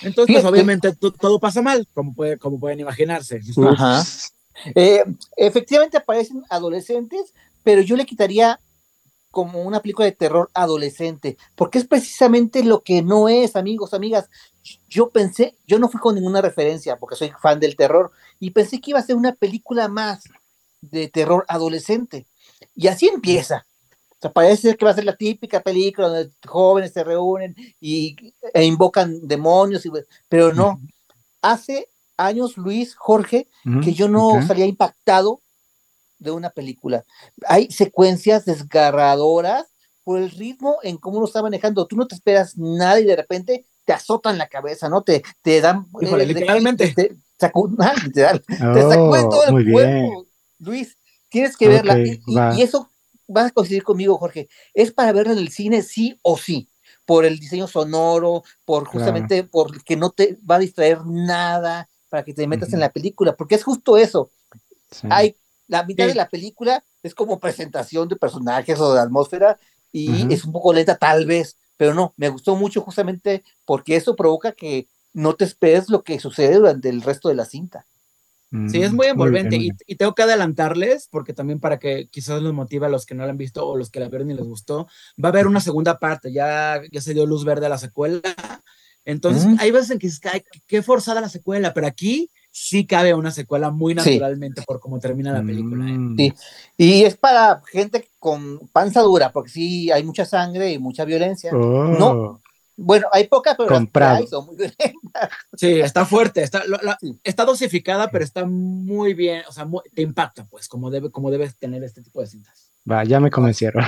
Entonces, 0.03 0.37
pues 0.37 0.45
obviamente 0.45 0.93
todo 0.95 1.39
pasa 1.39 1.63
mal, 1.63 1.87
como, 1.95 2.13
puede, 2.13 2.39
como 2.39 2.59
pueden 2.59 2.81
imaginarse. 2.81 3.41
Ajá. 3.71 4.05
Eh, 4.75 5.05
efectivamente 5.37 5.97
aparecen 5.97 6.43
adolescentes, 6.51 7.33
pero 7.63 7.81
yo 7.83 7.97
le 7.97 8.05
quitaría 8.05 8.59
como 9.31 9.63
una 9.63 9.81
película 9.81 10.07
de 10.07 10.13
terror 10.13 10.51
adolescente, 10.55 11.37
porque 11.55 11.79
es 11.79 11.87
precisamente 11.87 12.65
lo 12.65 12.83
que 12.83 13.03
no 13.03 13.29
es, 13.29 13.57
amigos, 13.57 13.95
amigas. 13.95 14.29
Yo 14.89 15.11
pensé, 15.11 15.57
yo 15.67 15.79
no 15.79 15.89
fui 15.89 16.01
con 16.01 16.15
ninguna 16.15 16.41
referencia, 16.41 16.97
porque 16.97 17.17
soy 17.17 17.33
fan 17.41 17.61
del 17.61 17.77
terror, 17.77 18.11
y 18.41 18.51
pensé 18.51 18.81
que 18.81 18.91
iba 18.91 18.99
a 18.99 19.05
ser 19.05 19.17
una 19.17 19.35
película 19.35 19.89
más 19.89 20.25
de 20.81 21.09
terror 21.09 21.45
adolescente. 21.49 22.27
Y 22.75 22.89
así 22.89 23.09
empieza. 23.09 23.67
O 24.19 24.21
sea, 24.21 24.33
parece 24.33 24.77
que 24.77 24.85
va 24.85 24.91
a 24.91 24.95
ser 24.95 25.05
la 25.05 25.17
típica 25.17 25.61
película 25.61 26.09
donde 26.09 26.33
jóvenes 26.45 26.93
se 26.93 27.05
reúnen 27.05 27.55
y, 27.81 28.17
e 28.53 28.65
invocan 28.65 29.27
demonios, 29.27 29.87
y, 29.87 29.91
pero 30.29 30.53
no. 30.53 30.81
Hace 31.41 31.89
años, 32.17 32.57
Luis, 32.57 32.97
Jorge, 32.97 33.49
que 33.85 33.93
yo 33.93 34.09
no 34.09 34.45
salía 34.45 34.67
impactado 34.67 35.41
de 36.19 36.33
una 36.33 36.51
película. 36.51 37.05
Hay 37.47 37.71
secuencias 37.71 38.45
desgarradoradoras 38.45 39.67
por 40.03 40.19
el 40.19 40.31
ritmo 40.31 40.79
en 40.83 40.97
cómo 40.97 41.21
lo 41.21 41.27
está 41.27 41.43
manejando. 41.43 41.87
Tú 41.87 41.97
no 41.97 42.07
te 42.07 42.17
esperas 42.17 42.57
nada 42.57 42.99
y 42.99 43.05
de 43.05 43.15
repente 43.15 43.67
te 43.85 43.93
azotan 43.93 44.37
la 44.37 44.49
cabeza, 44.49 44.89
¿no? 44.89 45.03
Te, 45.03 45.23
te 45.43 45.61
dan. 45.61 45.87
Eh, 46.01 46.27
literalmente. 46.27 46.93
Te, 46.93 47.17
sacó, 47.39 47.71
ah, 47.79 47.95
literal, 48.05 48.43
te 48.47 48.57
sacó 48.57 49.29
todo 49.29 49.59
el 49.59 49.73
cuerpo. 49.73 50.27
Luis, 50.59 50.99
tienes 51.29 51.57
que 51.57 51.69
verla. 51.69 51.99
Y, 51.99 52.63
eso 52.63 52.88
vas 53.29 53.47
a 53.47 53.51
coincidir 53.51 53.85
conmigo, 53.85 54.19
Jorge. 54.19 54.49
Es 54.75 54.93
para 54.93 55.13
verla 55.13 55.35
en 55.35 55.39
el 55.39 55.51
cine, 55.51 55.83
sí 55.83 56.19
o 56.23 56.37
sí. 56.37 56.69
Por 57.05 57.25
el 57.25 57.39
diseño 57.39 57.69
sonoro, 57.69 58.43
por 58.65 58.85
justamente 58.87 59.45
porque 59.45 59.97
no 59.97 60.11
te 60.11 60.39
va 60.49 60.57
a 60.57 60.61
distraer 60.61 61.07
nada 61.07 61.89
para 62.09 62.25
que 62.25 62.35
te 62.35 62.47
metas 62.47 62.73
en 62.73 62.81
la 62.81 62.91
película, 62.91 63.37
porque 63.37 63.55
es 63.55 63.65
justo 63.65 63.97
eso. 63.97 64.31
Hay 65.11 65.37
la 65.69 65.85
mitad 65.85 66.07
de 66.07 66.15
la 66.15 66.29
película 66.29 66.83
es 67.03 67.15
como 67.15 67.39
presentación 67.39 68.09
de 68.09 68.17
personajes 68.17 68.81
o 68.81 68.95
de 68.95 69.01
atmósfera 69.01 69.59
y 69.93 70.33
es 70.33 70.45
un 70.45 70.53
poco 70.53 70.73
lenta 70.73 70.97
tal 70.97 71.27
vez, 71.27 71.57
pero 71.77 71.95
no, 71.95 72.15
me 72.17 72.31
gustó 72.31 72.57
mucho 72.57 72.81
justamente 72.81 73.45
porque 73.65 73.97
eso 73.97 74.17
provoca 74.17 74.53
que 74.53 74.89
no 75.13 75.35
te 75.35 75.45
esperes 75.45 75.89
lo 75.89 76.03
que 76.03 76.19
sucede 76.21 76.57
durante 76.57 76.89
el 76.89 77.03
resto 77.03 77.29
de 77.29 77.35
la 77.35 77.45
cinta. 77.45 77.87
Sí, 78.69 78.81
es 78.83 78.93
Mm, 78.93 78.97
muy 78.97 79.07
envolvente 79.09 79.51
bien, 79.51 79.61
y, 79.63 79.65
muy 79.67 79.71
bien. 79.73 79.77
y 79.87 79.97
tengo 79.97 80.15
que 80.15 80.23
adelantarles 80.23 81.09
porque 81.11 81.35
también 81.35 81.61
para 81.61 81.79
que 81.79 82.09
quizás 82.09 82.41
los 82.41 82.55
motive 82.55 82.87
a 82.87 82.89
los 82.89 83.05
que 83.05 83.15
no 83.15 83.25
la 83.25 83.31
han 83.31 83.37
visto 83.37 83.67
o 83.67 83.77
los 83.77 83.91
que 83.91 84.01
la 84.01 84.09
vieron 84.09 84.31
y 84.31 84.35
les 84.35 84.47
gustó, 84.47 84.87
va 85.23 85.29
a 85.29 85.33
haber 85.33 85.47
una 85.47 85.61
segunda 85.61 85.99
parte, 85.99 86.33
ya, 86.33 86.81
ya 86.91 87.01
se 87.03 87.13
dio 87.13 87.27
luz 87.27 87.45
verde 87.45 87.67
a 87.67 87.69
la 87.69 87.77
secuela. 87.79 88.23
Entonces, 89.05 89.47
Mm. 89.47 89.57
hay 89.61 89.71
veces 89.71 89.91
en 89.91 89.99
que 89.99 90.07
dices, 90.07 90.21
"Ay, 90.33 90.43
qué 90.67 90.83
forzada 90.83 91.21
la 91.21 91.29
secuela, 91.29 91.73
pero 91.75 91.87
aquí 91.87 92.31
sí 92.51 92.87
cabe 92.87 93.13
una 93.15 93.31
secuela 93.31 93.71
muy 93.71 93.93
Sí. 93.93 93.97
naturalmente 94.13 94.63
por 94.67 94.81
cómo 94.81 94.99
termina 94.99 95.33
la 95.33 95.43
película. 95.43 95.85
¿eh? 95.87 95.93
Mm, 95.93 96.17
Sí. 96.17 96.33
Y 96.79 97.05
es 97.05 97.17
para 97.17 97.63
gente 97.71 98.09
con 98.19 98.59
panza 98.73 99.01
dura, 99.03 99.31
porque 99.31 99.51
sí 99.51 99.91
hay 99.91 100.03
mucha 100.05 100.25
sangre 100.25 100.73
y 100.73 100.79
mucha 100.79 101.05
violencia. 101.05 101.53
oh, 101.55 101.85
No. 101.99 102.41
Bueno, 102.81 103.09
hay 103.11 103.27
poca, 103.27 103.57
pero 103.57 103.69
las 103.71 103.79
Comprado. 103.81 104.17
hay 104.19 104.27
son 104.29 104.47
muy 104.47 104.55
violentas. 104.57 105.31
Sí, 105.57 105.81
está 105.81 106.05
fuerte, 106.07 106.45
está, 106.45 106.65
lo- 106.65 106.79
la- 106.81 106.97
Sí. 107.01 107.19
está 107.25 107.45
dosificada, 107.45 108.09
pero 108.09 108.25
está 108.25 108.45
muy 108.47 109.15
bien, 109.15 109.43
o 109.49 109.53
sea, 109.53 109.65
muy- 109.65 109.83
te 109.93 110.03
impacta, 110.03 110.47
pues, 110.47 110.69
como 110.69 110.89
debe, 110.89 111.11
como 111.11 111.33
debes 111.33 111.57
tener 111.59 111.83
este 111.83 112.03
tipo 112.03 112.21
de 112.21 112.29
cintas. 112.29 112.71
Va, 112.89 113.03
ya 113.03 113.19
me 113.19 113.31
convencieron. 113.33 113.85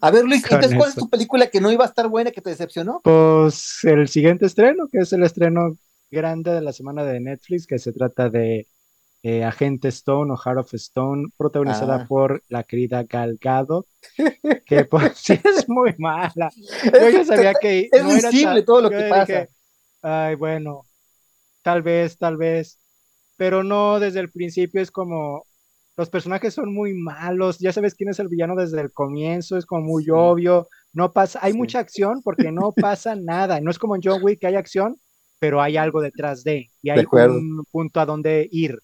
A 0.00 0.10
ver, 0.10 0.24
Luis, 0.24 0.44
entonces, 0.44 0.76
¿cuál 0.76 0.90
es 0.90 0.94
tu 0.94 1.08
película 1.08 1.46
que 1.48 1.60
no 1.62 1.72
iba 1.72 1.84
a 1.84 1.88
estar 1.88 2.06
buena, 2.08 2.30
que 2.30 2.42
te 2.42 2.50
decepcionó? 2.50 3.00
Pues 3.02 3.78
el 3.84 4.06
siguiente 4.08 4.44
estreno, 4.44 4.88
que 4.92 4.98
es 4.98 5.12
el 5.14 5.22
estreno 5.24 5.76
grande 6.10 6.52
de 6.52 6.60
la 6.60 6.72
semana 6.74 7.04
de 7.04 7.20
Netflix, 7.20 7.66
que 7.66 7.78
se 7.78 7.92
trata 7.92 8.28
de 8.28 8.68
eh, 9.22 9.42
Agente 9.44 9.88
Stone 9.88 10.32
o 10.32 10.36
Heart 10.36 10.58
of 10.60 10.74
Stone, 10.74 11.28
protagonizada 11.36 11.96
Ah. 12.02 12.06
por 12.08 12.42
la 12.48 12.62
querida 12.62 13.02
Gal 13.02 13.36
Gadot, 13.40 13.86
que 14.66 14.84
pues 14.90 15.16
sí 15.18 15.34
es 15.44 15.68
muy 15.68 15.94
mala. 15.98 16.50
Yo 16.84 17.08
ya 17.10 17.24
sabía 17.24 17.54
que 17.60 17.88
es 17.90 18.02
no 18.04 18.10
visible 18.14 18.62
todo 18.62 18.82
lo 18.82 18.90
que 18.90 18.96
dije, 18.96 19.10
pasa. 19.10 19.48
Ay, 20.02 20.34
bueno, 20.36 20.82
tal 21.62 21.82
vez, 21.82 22.16
tal 22.18 22.36
vez, 22.36 22.78
pero 23.36 23.64
no, 23.64 23.98
desde 24.00 24.20
el 24.20 24.30
principio 24.30 24.80
es 24.80 24.90
como, 24.92 25.44
los 25.96 26.08
personajes 26.10 26.54
son 26.54 26.72
muy 26.72 26.94
malos, 26.94 27.58
ya 27.58 27.72
sabes 27.72 27.94
quién 27.96 28.10
es 28.10 28.20
el 28.20 28.28
villano 28.28 28.54
desde 28.54 28.80
el 28.80 28.92
comienzo, 28.92 29.56
es 29.56 29.66
como 29.66 29.82
muy 29.82 30.04
Sí. 30.04 30.10
obvio, 30.12 30.68
no 30.92 31.12
pasa, 31.12 31.40
hay 31.42 31.52
Sí. 31.52 31.58
mucha 31.58 31.80
acción 31.80 32.22
porque 32.22 32.52
no 32.52 32.72
pasa 32.76 33.16
nada, 33.16 33.60
no 33.60 33.70
es 33.72 33.78
como 33.80 33.96
en 33.96 34.02
John 34.04 34.22
Wick 34.22 34.38
que 34.40 34.46
hay 34.46 34.54
acción, 34.54 34.96
pero 35.40 35.60
hay 35.60 35.76
algo 35.76 36.00
detrás 36.00 36.44
de, 36.44 36.70
y 36.82 36.90
hay 36.90 37.04
un 37.12 37.64
punto 37.72 38.00
a 38.00 38.06
donde 38.06 38.48
ir. 38.52 38.78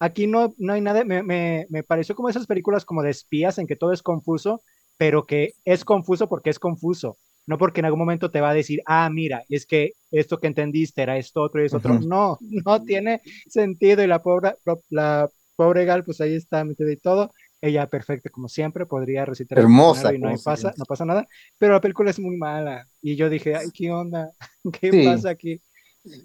Aquí 0.00 0.26
no, 0.26 0.54
no 0.58 0.72
hay 0.72 0.80
nada, 0.80 1.04
me, 1.04 1.22
me, 1.22 1.66
me 1.70 1.82
pareció 1.82 2.14
como 2.14 2.28
esas 2.28 2.46
películas 2.46 2.84
como 2.84 3.02
de 3.02 3.10
espías 3.10 3.58
en 3.58 3.66
que 3.66 3.76
todo 3.76 3.92
es 3.92 4.02
confuso, 4.02 4.62
pero 4.96 5.26
que 5.26 5.54
es 5.64 5.84
confuso 5.84 6.28
porque 6.28 6.50
es 6.50 6.58
confuso, 6.58 7.18
no 7.46 7.58
porque 7.58 7.80
en 7.80 7.86
algún 7.86 8.00
momento 8.00 8.30
te 8.30 8.40
va 8.40 8.50
a 8.50 8.54
decir, 8.54 8.80
ah, 8.86 9.08
mira, 9.10 9.42
es 9.48 9.66
que 9.66 9.92
esto 10.10 10.38
que 10.38 10.46
entendiste 10.46 11.02
era 11.02 11.16
esto 11.16 11.42
otro 11.42 11.62
y 11.62 11.66
es 11.66 11.74
otro. 11.74 11.98
No, 12.00 12.38
no 12.40 12.82
tiene 12.84 13.22
sentido 13.48 14.02
y 14.02 14.06
la 14.06 14.22
pobre, 14.22 14.54
la 14.90 15.28
pobre 15.56 15.84
Gal, 15.84 16.04
pues 16.04 16.20
ahí 16.20 16.34
está 16.34 16.64
metida 16.64 16.92
y 16.92 16.96
todo. 16.96 17.32
Ella 17.60 17.88
perfecta 17.88 18.30
como 18.30 18.48
siempre, 18.48 18.86
podría 18.86 19.24
recitar 19.24 19.58
Hermosa, 19.58 20.14
y 20.14 20.18
no 20.18 20.36
pasa, 20.44 20.72
no 20.76 20.84
pasa 20.84 21.04
nada, 21.04 21.26
pero 21.58 21.72
la 21.72 21.80
película 21.80 22.10
es 22.10 22.20
muy 22.20 22.36
mala 22.36 22.86
y 23.02 23.16
yo 23.16 23.28
dije, 23.28 23.56
ay, 23.56 23.68
¿qué 23.74 23.90
onda? 23.90 24.30
¿Qué 24.80 24.92
Sí. 24.92 25.04
pasa 25.04 25.30
aquí? 25.30 25.60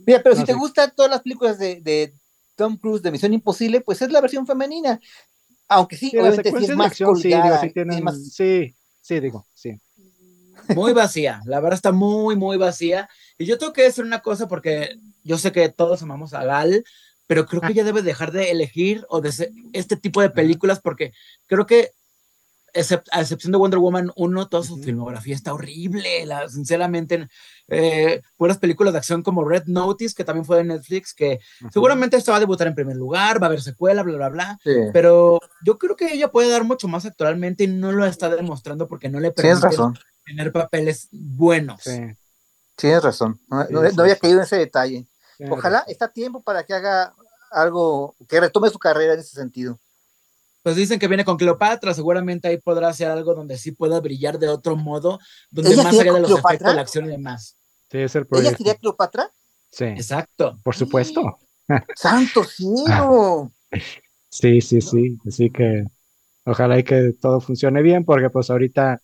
Mira, 0.06 0.22
pero 0.22 0.36
No 0.36 0.42
si 0.42 0.46
te 0.46 0.54
gustan 0.54 0.92
todas 0.96 1.10
las 1.10 1.22
películas 1.22 1.58
de, 1.58 1.82
de 1.82 2.14
Tom 2.56 2.78
Cruise 2.78 3.02
de 3.02 3.12
Misión 3.12 3.34
Imposible, 3.34 3.82
pues 3.82 4.02
es 4.02 4.12
la 4.12 4.22
versión 4.22 4.46
femenina. 4.46 5.00
Aunque 5.68 5.98
sí, 5.98 6.12
obviamente 6.22 6.50
sí 6.52 6.66
es 6.66 6.76
más 6.78 6.88
acción, 6.88 7.16
sí, 7.18 7.30
digo, 7.30 7.56
sí 7.96 8.02
más- 8.02 8.34
sí, 8.34 8.76
sí, 9.02 9.20
digo, 9.20 9.48
sí. 9.54 9.80
Muy 10.76 10.94
vacía, 10.94 11.42
la 11.46 11.60
verdad 11.60 11.76
está 11.76 11.92
muy, 11.92 12.36
muy 12.36 12.58
vacía. 12.58 13.10
Y 13.38 13.46
yo 13.46 13.58
tengo 13.58 13.74
que 13.74 13.84
decir 13.84 14.04
una 14.06 14.22
cosa 14.22 14.48
porque 14.48 14.96
yo 15.24 15.38
sé 15.38 15.52
que 15.52 15.70
todos 15.70 16.02
amamos 16.04 16.34
a 16.34 16.44
Gal, 16.46 16.84
pero 17.28 17.46
creo 17.46 17.62
que 17.62 17.72
ella 17.72 17.84
debe 17.84 18.02
dejar 18.02 18.32
de 18.32 18.52
elegir 18.52 19.06
o 19.10 19.20
de 19.22 19.32
ser 19.32 19.52
este 19.74 19.98
tipo 19.98 20.22
de 20.22 20.30
películas 20.30 20.80
porque 20.82 21.12
creo 21.48 21.66
que, 21.66 21.92
a 23.12 23.22
excepción 23.22 23.52
de 23.52 23.58
Wonder 23.58 23.80
Woman 23.80 24.12
1, 24.16 24.48
toda 24.48 24.64
su 24.64 24.78
filmografía 24.78 25.36
está 25.36 25.54
horrible. 25.54 26.26
La, 26.26 26.50
sinceramente, 26.50 27.28
eh, 27.68 28.22
puras 28.36 28.58
películas 28.58 28.94
de 28.94 29.00
acción 29.00 29.22
como 29.22 29.48
Red 29.48 29.66
Notice, 29.68 30.16
que 30.16 30.24
también 30.24 30.46
fue 30.46 30.58
de 30.58 30.64
Netflix, 30.64 31.14
que 31.14 31.40
seguramente 31.72 32.18
esto 32.18 32.32
va 32.32 32.38
a 32.38 32.40
debutar 32.40 32.68
en 32.68 32.76
primer 32.76 32.96
lugar, 32.96 33.42
va 33.42 33.48
a 33.48 33.50
haber 33.50 33.62
secuela, 33.62 34.02
bla, 34.02 34.16
bla, 34.16 34.30
bla. 34.30 34.60
Sí. 34.64 34.72
Pero 34.92 35.40
yo 35.64 35.78
creo 35.78 35.96
que 35.96 36.14
ella 36.14 36.32
puede 36.32 36.50
dar 36.50 36.64
mucho 36.64 36.88
más 36.88 37.06
actualmente 37.06 37.66
y 37.66 37.68
no 37.68 37.92
lo 37.92 38.06
está 38.06 38.30
demostrando 38.30 38.88
porque 38.88 39.10
no 39.10 39.20
le 39.20 39.32
permite 39.32 39.78
tener 40.26 40.52
papeles 40.52 41.10
buenos. 41.12 41.82
Sí, 41.84 42.00
tienes 42.76 43.04
razón. 43.04 43.40
No, 43.50 43.82
había 44.02 44.18
caído 44.18 44.40
en 44.40 44.44
ese 44.44 44.58
detalle. 44.58 45.06
Ojalá 45.50 45.84
está 45.88 46.08
tiempo 46.08 46.42
para 46.42 46.64
que 46.64 46.74
haga 46.74 47.14
algo, 47.52 48.16
que 48.28 48.40
retome 48.40 48.70
su 48.70 48.80
carrera 48.80 49.14
en 49.14 49.20
ese 49.20 49.36
sentido. 49.36 49.78
Pues 50.64 50.76
dicen 50.78 50.98
que 50.98 51.08
viene 51.10 51.26
con 51.26 51.38
Cleopatra, 51.38 51.94
seguramente 51.94 52.48
ahí 52.48 52.58
podrá 52.58 52.88
hacer 52.90 53.12
algo 53.12 53.36
donde 53.36 53.58
sí 53.58 53.74
pueda 53.74 54.00
brillar 54.00 54.40
de 54.40 54.48
otro 54.50 54.76
modo, 54.78 55.20
donde 55.52 55.72
¿Ella 55.72 55.84
más 55.84 55.96
sería 55.96 56.12
allá 56.12 56.14
de 56.14 56.22
los 56.22 56.30
Cleopatra? 56.32 56.56
efectos, 56.56 56.76
la 56.76 56.82
acción 56.82 57.06
y 57.06 57.10
demás. 57.10 57.58
Sí, 57.92 57.98
es 58.00 58.16
el 58.16 58.22
¿Ella 58.22 58.30
proyecto. 58.30 58.58
sería 58.58 58.76
Cleopatra? 58.76 59.30
Sí, 59.70 59.86
Exacto. 59.86 60.58
por 60.64 60.76
supuesto. 60.76 61.22
¡Santo 61.96 62.44
cielo! 62.44 63.52
Sí, 64.30 64.62
sí, 64.62 64.82
sí. 64.82 65.16
Así 65.28 65.52
que 65.52 65.84
ojalá 66.46 66.80
y 66.80 66.84
que 66.84 67.14
todo 67.22 67.40
funcione 67.40 67.84
bien, 67.84 68.04
porque 68.04 68.32
pues 68.32 68.50
ahorita 68.50 69.00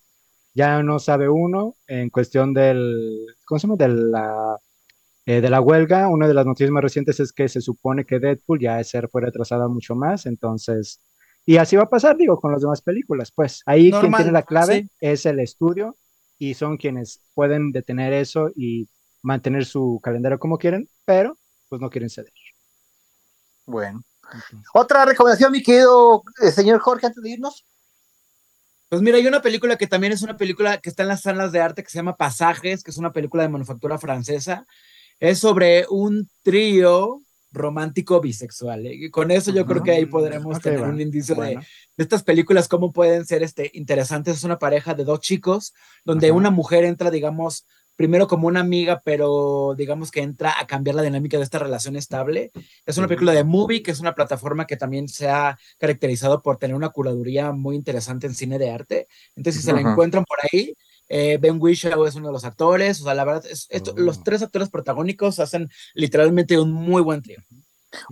ya 0.56 0.82
no 0.82 0.98
sabe 1.00 1.30
uno 1.30 1.76
en 1.88 2.10
cuestión 2.10 2.54
del, 2.54 3.28
¿cómo 3.45 3.60
se 3.60 3.67
llama? 3.67 3.78
De 3.78 3.88
la, 3.89 4.58
eh, 5.28 5.41
de 5.41 5.50
la 5.52 5.62
huelga. 5.62 6.08
Una 6.10 6.28
de 6.28 6.34
las 6.34 6.48
noticias 6.48 6.72
más 6.72 6.84
recientes 6.84 7.19
es 7.19 7.32
que 7.32 7.48
se 7.48 7.62
supone 7.62 8.06
que 8.06 8.19
Deadpool 8.19 8.60
ya 8.60 8.80
es 8.80 8.89
ser 8.89 9.10
fue 9.10 9.22
retrasada 9.22 9.67
mucho 9.67 9.95
más, 9.95 10.26
entonces, 10.26 11.00
y 11.50 11.58
así 11.58 11.76
va 11.76 11.82
a 11.82 11.90
pasar, 11.90 12.16
digo, 12.16 12.40
con 12.40 12.52
las 12.52 12.62
demás 12.62 12.80
películas. 12.80 13.32
Pues 13.32 13.64
ahí 13.66 13.90
quien 13.90 14.14
tiene 14.14 14.32
la 14.32 14.44
clave 14.44 14.84
sí. 14.84 14.90
es 15.00 15.26
el 15.26 15.40
estudio 15.40 15.98
y 16.38 16.54
son 16.54 16.78
quienes 16.78 17.24
pueden 17.34 17.72
detener 17.72 18.14
eso 18.14 18.52
y 18.56 18.88
mantener 19.24 19.66
su 19.66 20.00
calendario 20.04 20.38
como 20.38 20.60
quieren, 20.60 20.88
pero 21.06 21.40
pues 21.68 21.82
no 21.82 21.90
quieren 21.90 22.12
ceder. 22.12 22.32
Bueno. 23.66 24.04
Otra 24.76 25.06
recomendación, 25.06 25.52
mi 25.52 25.64
querido 25.64 26.22
eh, 26.40 26.52
señor 26.52 26.82
Jorge, 26.82 27.08
antes 27.08 27.24
de 27.24 27.32
irnos. 27.32 27.66
Pues 28.88 29.02
mira, 29.02 29.18
hay 29.18 29.26
una 29.26 29.42
película 29.42 29.76
que 29.76 29.88
también 29.88 30.14
es 30.14 30.22
una 30.22 30.38
película 30.38 30.78
que 30.78 30.92
está 30.92 31.02
en 31.02 31.10
las 31.10 31.22
salas 31.22 31.52
de 31.52 31.62
arte 31.62 31.82
que 31.82 31.90
se 31.90 31.98
llama 31.98 32.16
Pasajes, 32.16 32.84
que 32.84 32.92
es 32.92 32.98
una 33.00 33.12
película 33.12 33.42
de 33.42 33.50
manufactura 33.50 33.98
francesa. 33.98 34.68
Es 35.20 35.40
sobre 35.40 35.88
un 35.90 36.30
trío 36.44 37.24
romántico 37.52 38.20
bisexual. 38.22 38.86
¿eh? 38.86 38.94
Y 38.94 39.10
con 39.10 39.32
eso 39.32 39.52
yo 39.52 39.66
creo 39.66 39.84
que 39.84 39.92
ahí 39.92 40.06
podremos 40.06 40.60
tener 40.60 40.82
un 40.82 41.02
indicio 41.02 41.36
de, 41.36 41.42
Bueno. 41.42 41.62
de 41.98 42.04
estas 42.04 42.24
películas, 42.24 42.68
cómo 42.68 42.92
pueden 42.92 43.26
ser 43.26 43.44
este, 43.44 43.72
interesantes. 43.74 44.38
Es 44.38 44.44
una 44.44 44.60
pareja 44.60 44.94
de 44.94 45.04
dos 45.04 45.20
chicos, 45.20 45.74
donde 46.06 46.32
una 46.32 46.52
mujer 46.52 46.84
entra, 46.84 47.12
digamos, 47.12 47.66
primero 48.00 48.30
como 48.30 48.48
una 48.48 48.62
amiga, 48.62 49.02
pero 49.04 49.76
digamos 49.78 50.10
que 50.10 50.22
entra 50.22 50.58
a 50.58 50.66
cambiar 50.66 50.96
la 50.96 51.02
dinámica 51.02 51.36
de 51.36 51.44
esta 51.44 51.60
relación 51.60 51.98
estable. 51.98 52.50
Es 52.86 52.98
una 52.98 53.10
película 53.10 53.34
de 53.34 53.44
Movie, 53.44 53.84
que 53.84 53.92
es 53.92 54.00
una 54.00 54.16
plataforma 54.16 54.66
que 54.66 54.78
también 54.78 55.10
se 55.10 55.28
ha 55.28 55.58
caracterizado 55.78 56.42
por 56.42 56.56
tener 56.56 56.78
una 56.78 56.92
curaduría 56.92 57.52
muy 57.52 57.76
interesante 57.76 58.26
en 58.26 58.36
cine 58.36 58.58
de 58.58 58.72
arte. 58.72 59.08
Entonces, 59.36 59.62
si 59.62 59.66
se 59.66 59.74
la 59.74 59.82
encuentran 59.82 60.24
por 60.24 60.38
ahí, 60.50 60.76
eh, 61.10 61.38
Ben 61.41 61.58
Whishaw 61.60 62.06
es 62.06 62.15
uno 62.15 62.28
de 62.28 62.34
los 62.34 62.45
actores. 62.45 63.02
O 63.02 63.04
sea, 63.04 63.13
la 63.15 63.26
verdad, 63.26 63.45
es, 63.50 63.65
esto- 63.69 63.91
Oh. 63.95 64.00
los 64.00 64.24
tres 64.24 64.41
actores 64.41 64.69
protagónicos 64.69 65.39
hacen 65.39 65.69
literalmente 65.95 66.58
un 66.60 66.72
muy 66.72 67.02
buen 67.02 67.22
trío. 67.22 67.39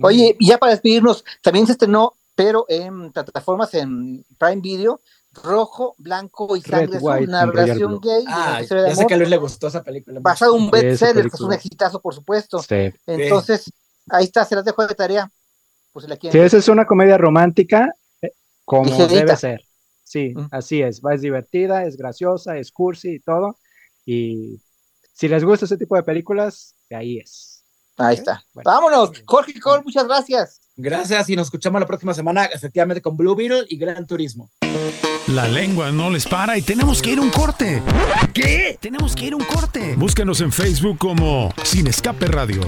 Oye, 0.02 0.36
y 0.38 0.48
ya 0.48 0.58
para 0.58 0.72
despedirnos, 0.72 1.24
también 1.42 1.66
se 1.66 1.72
estrenó, 1.72 2.14
pero 2.34 2.66
en 2.68 3.12
plataformas 3.12 3.72
en 3.74 4.24
Prime 4.36 4.60
Video, 4.60 5.00
Rojo, 5.42 5.94
Blanco 5.98 6.56
y 6.56 6.60
Red, 6.62 6.90
Sangre 6.90 6.98
White 6.98 7.24
una 7.28 7.46
relación 7.46 8.00
gay, 8.00 8.24
Ah, 8.26 8.60
ya 8.60 8.94
sé 8.96 9.06
que 9.06 9.14
a 9.14 9.16
Luis 9.16 9.28
le 9.30 9.36
gustó 9.36 9.68
esa 9.68 9.84
película. 9.84 10.18
basado 10.20 10.56
en 10.56 10.62
un 10.64 10.70
bestseller, 10.70 11.28
que 11.30 11.34
es 11.36 11.40
un 11.40 11.52
exitazo, 11.52 12.00
por 12.00 12.12
supuesto. 12.14 12.60
Sí. 12.60 12.90
Entonces, 13.06 13.70
ahí 14.08 14.24
está, 14.24 14.44
se 14.44 14.56
las 14.56 14.64
dejo 14.64 14.84
de 14.84 14.94
tarea, 14.96 15.30
por 15.92 16.02
si 16.02 16.08
la 16.08 16.16
Sí, 16.16 16.22
quieren. 16.22 16.42
esa 16.44 16.56
es 16.56 16.66
una 16.68 16.86
comedia 16.86 17.16
romántica 17.18 17.92
eh, 18.20 18.32
como 18.64 18.84
Ligerita. 18.86 19.14
debe 19.14 19.36
ser. 19.36 19.60
Sí, 20.08 20.32
Mm. 20.34 20.48
así 20.52 20.80
es. 20.80 21.02
Va, 21.02 21.14
es 21.14 21.20
divertida, 21.20 21.84
es 21.84 21.96
graciosa, 21.98 22.56
es 22.56 22.72
cursi 22.72 23.16
y 23.16 23.20
todo. 23.20 23.58
Y 24.06 24.58
si 25.12 25.28
les 25.28 25.44
gusta 25.44 25.66
ese 25.66 25.76
tipo 25.76 25.96
de 25.96 26.02
películas, 26.02 26.74
de 26.88 26.96
ahí 26.96 27.18
es. 27.18 27.62
Ahí 27.98 28.14
está. 28.14 28.42
bueno. 28.54 28.70
Vámonos, 28.70 29.10
Jorge 29.26 29.58
Cole, 29.60 29.82
muchas 29.84 30.06
gracias. 30.06 30.60
Gracias 30.76 31.28
y 31.28 31.36
nos 31.36 31.48
escuchamos 31.48 31.80
la 31.80 31.86
próxima 31.86 32.14
semana, 32.14 32.44
efectivamente, 32.46 33.02
con 33.02 33.16
Blue 33.16 33.34
Beetle 33.34 33.64
y 33.68 33.76
Gran 33.76 34.06
Turismo. 34.06 34.50
La 35.26 35.46
lengua 35.48 35.90
no 35.92 36.08
les 36.08 36.24
para 36.26 36.56
y 36.56 36.62
tenemos 36.62 37.02
que 37.02 37.10
ir 37.12 37.18
a 37.18 37.22
un 37.22 37.30
corte. 37.30 37.82
¿Qué? 38.32 38.78
Tenemos 38.80 39.14
que 39.14 39.26
ir 39.26 39.32
a 39.34 39.36
un 39.36 39.44
corte. 39.44 39.94
Búscanos 39.96 40.40
en 40.40 40.52
Facebook 40.52 40.96
como 40.96 41.52
Sin 41.64 41.86
Escape 41.88 42.26
Radio. 42.28 42.62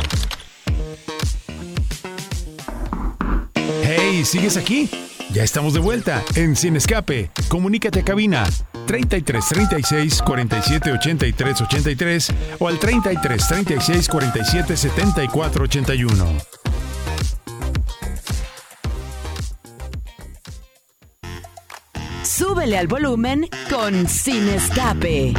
Hey, 3.82 4.24
¿sigues 4.24 4.56
aquí? 4.56 4.90
Ya 5.32 5.44
estamos 5.44 5.74
de 5.74 5.80
vuelta 5.80 6.24
en 6.34 6.56
Sin 6.56 6.74
Escape. 6.74 7.30
Comunícate 7.48 8.00
a 8.00 8.04
cabina 8.04 8.44
33 8.86 9.48
36 9.48 10.22
47 10.22 10.92
83 10.92 11.60
83 11.60 12.32
o 12.58 12.66
al 12.66 12.78
33 12.78 13.48
36 13.48 14.08
47 14.08 14.76
74 14.76 15.64
81. 15.64 16.26
Súbele 22.24 22.76
al 22.76 22.88
volumen 22.88 23.48
con 23.68 24.08
Sin 24.08 24.48
Escape. 24.48 25.34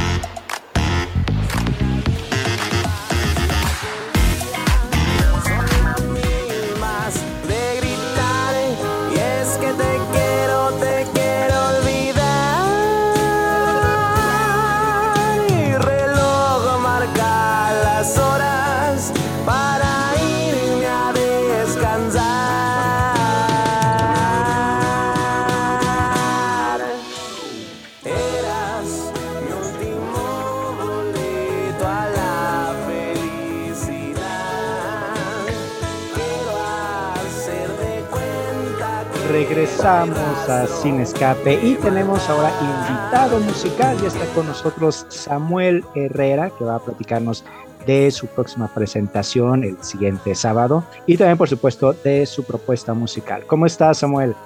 Regresamos 39.82 40.48
a 40.48 40.66
Sin 40.68 41.00
Escape 41.00 41.54
y 41.60 41.74
tenemos 41.74 42.30
ahora 42.30 42.52
invitado 42.60 43.40
musical. 43.40 43.98
Ya 44.00 44.06
está 44.06 44.24
con 44.26 44.46
nosotros 44.46 45.06
Samuel 45.08 45.84
Herrera, 45.96 46.52
que 46.56 46.62
va 46.62 46.76
a 46.76 46.78
platicarnos 46.78 47.44
de 47.84 48.12
su 48.12 48.28
próxima 48.28 48.72
presentación 48.72 49.64
el 49.64 49.82
siguiente 49.82 50.36
sábado 50.36 50.84
y 51.04 51.16
también, 51.16 51.36
por 51.36 51.48
supuesto, 51.48 51.94
de 51.94 52.26
su 52.26 52.44
propuesta 52.44 52.94
musical. 52.94 53.44
¿Cómo 53.48 53.66
estás, 53.66 53.98
Samuel? 53.98 54.36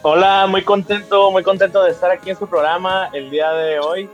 Hola, 0.00 0.46
muy 0.46 0.62
contento, 0.62 1.30
muy 1.30 1.42
contento 1.42 1.82
de 1.82 1.90
estar 1.90 2.10
aquí 2.10 2.30
en 2.30 2.38
su 2.38 2.46
programa 2.46 3.10
el 3.12 3.28
día 3.28 3.52
de 3.52 3.78
hoy. 3.78 4.08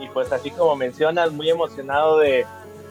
Y 0.00 0.08
pues 0.08 0.32
así 0.32 0.50
como 0.52 0.74
mencionas, 0.74 1.32
muy 1.32 1.50
emocionado 1.50 2.18
de, 2.18 2.46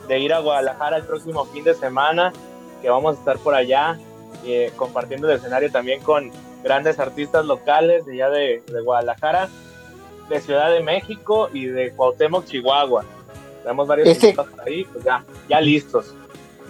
ir 0.08 0.34
a 0.34 0.40
Guadalajara 0.40 0.98
el 0.98 1.04
próximo 1.06 1.46
fin 1.46 1.64
de 1.64 1.74
semana, 1.74 2.32
que 2.80 2.92
vamos 2.92 3.16
a 3.16 3.20
estar 3.20 3.40
por 3.40 3.56
allá 3.56 3.98
eh, 4.46 4.72
compartiendo 4.76 5.28
el 5.28 5.38
escenario 5.38 5.72
también 5.72 6.00
con 6.04 6.32
grandes 6.64 7.00
artistas 7.00 7.46
locales 7.46 8.06
de 8.06 8.14
allá 8.14 8.30
de, 8.30 8.64
de 8.68 8.82
Guadalajara, 8.82 9.50
de 10.30 10.40
Ciudad 10.42 10.72
de 10.72 10.82
México 10.82 11.50
y 11.54 11.66
de 11.66 11.92
Cuauhtémoc, 11.92 12.46
Chihuahua. 12.46 13.04
Tenemos 13.64 13.88
varios 13.88 14.08
Este- 14.08 14.36
ahí, 14.66 14.86
pues 14.86 15.04
ya, 15.04 15.24
ya 15.50 15.62
listos. 15.62 16.14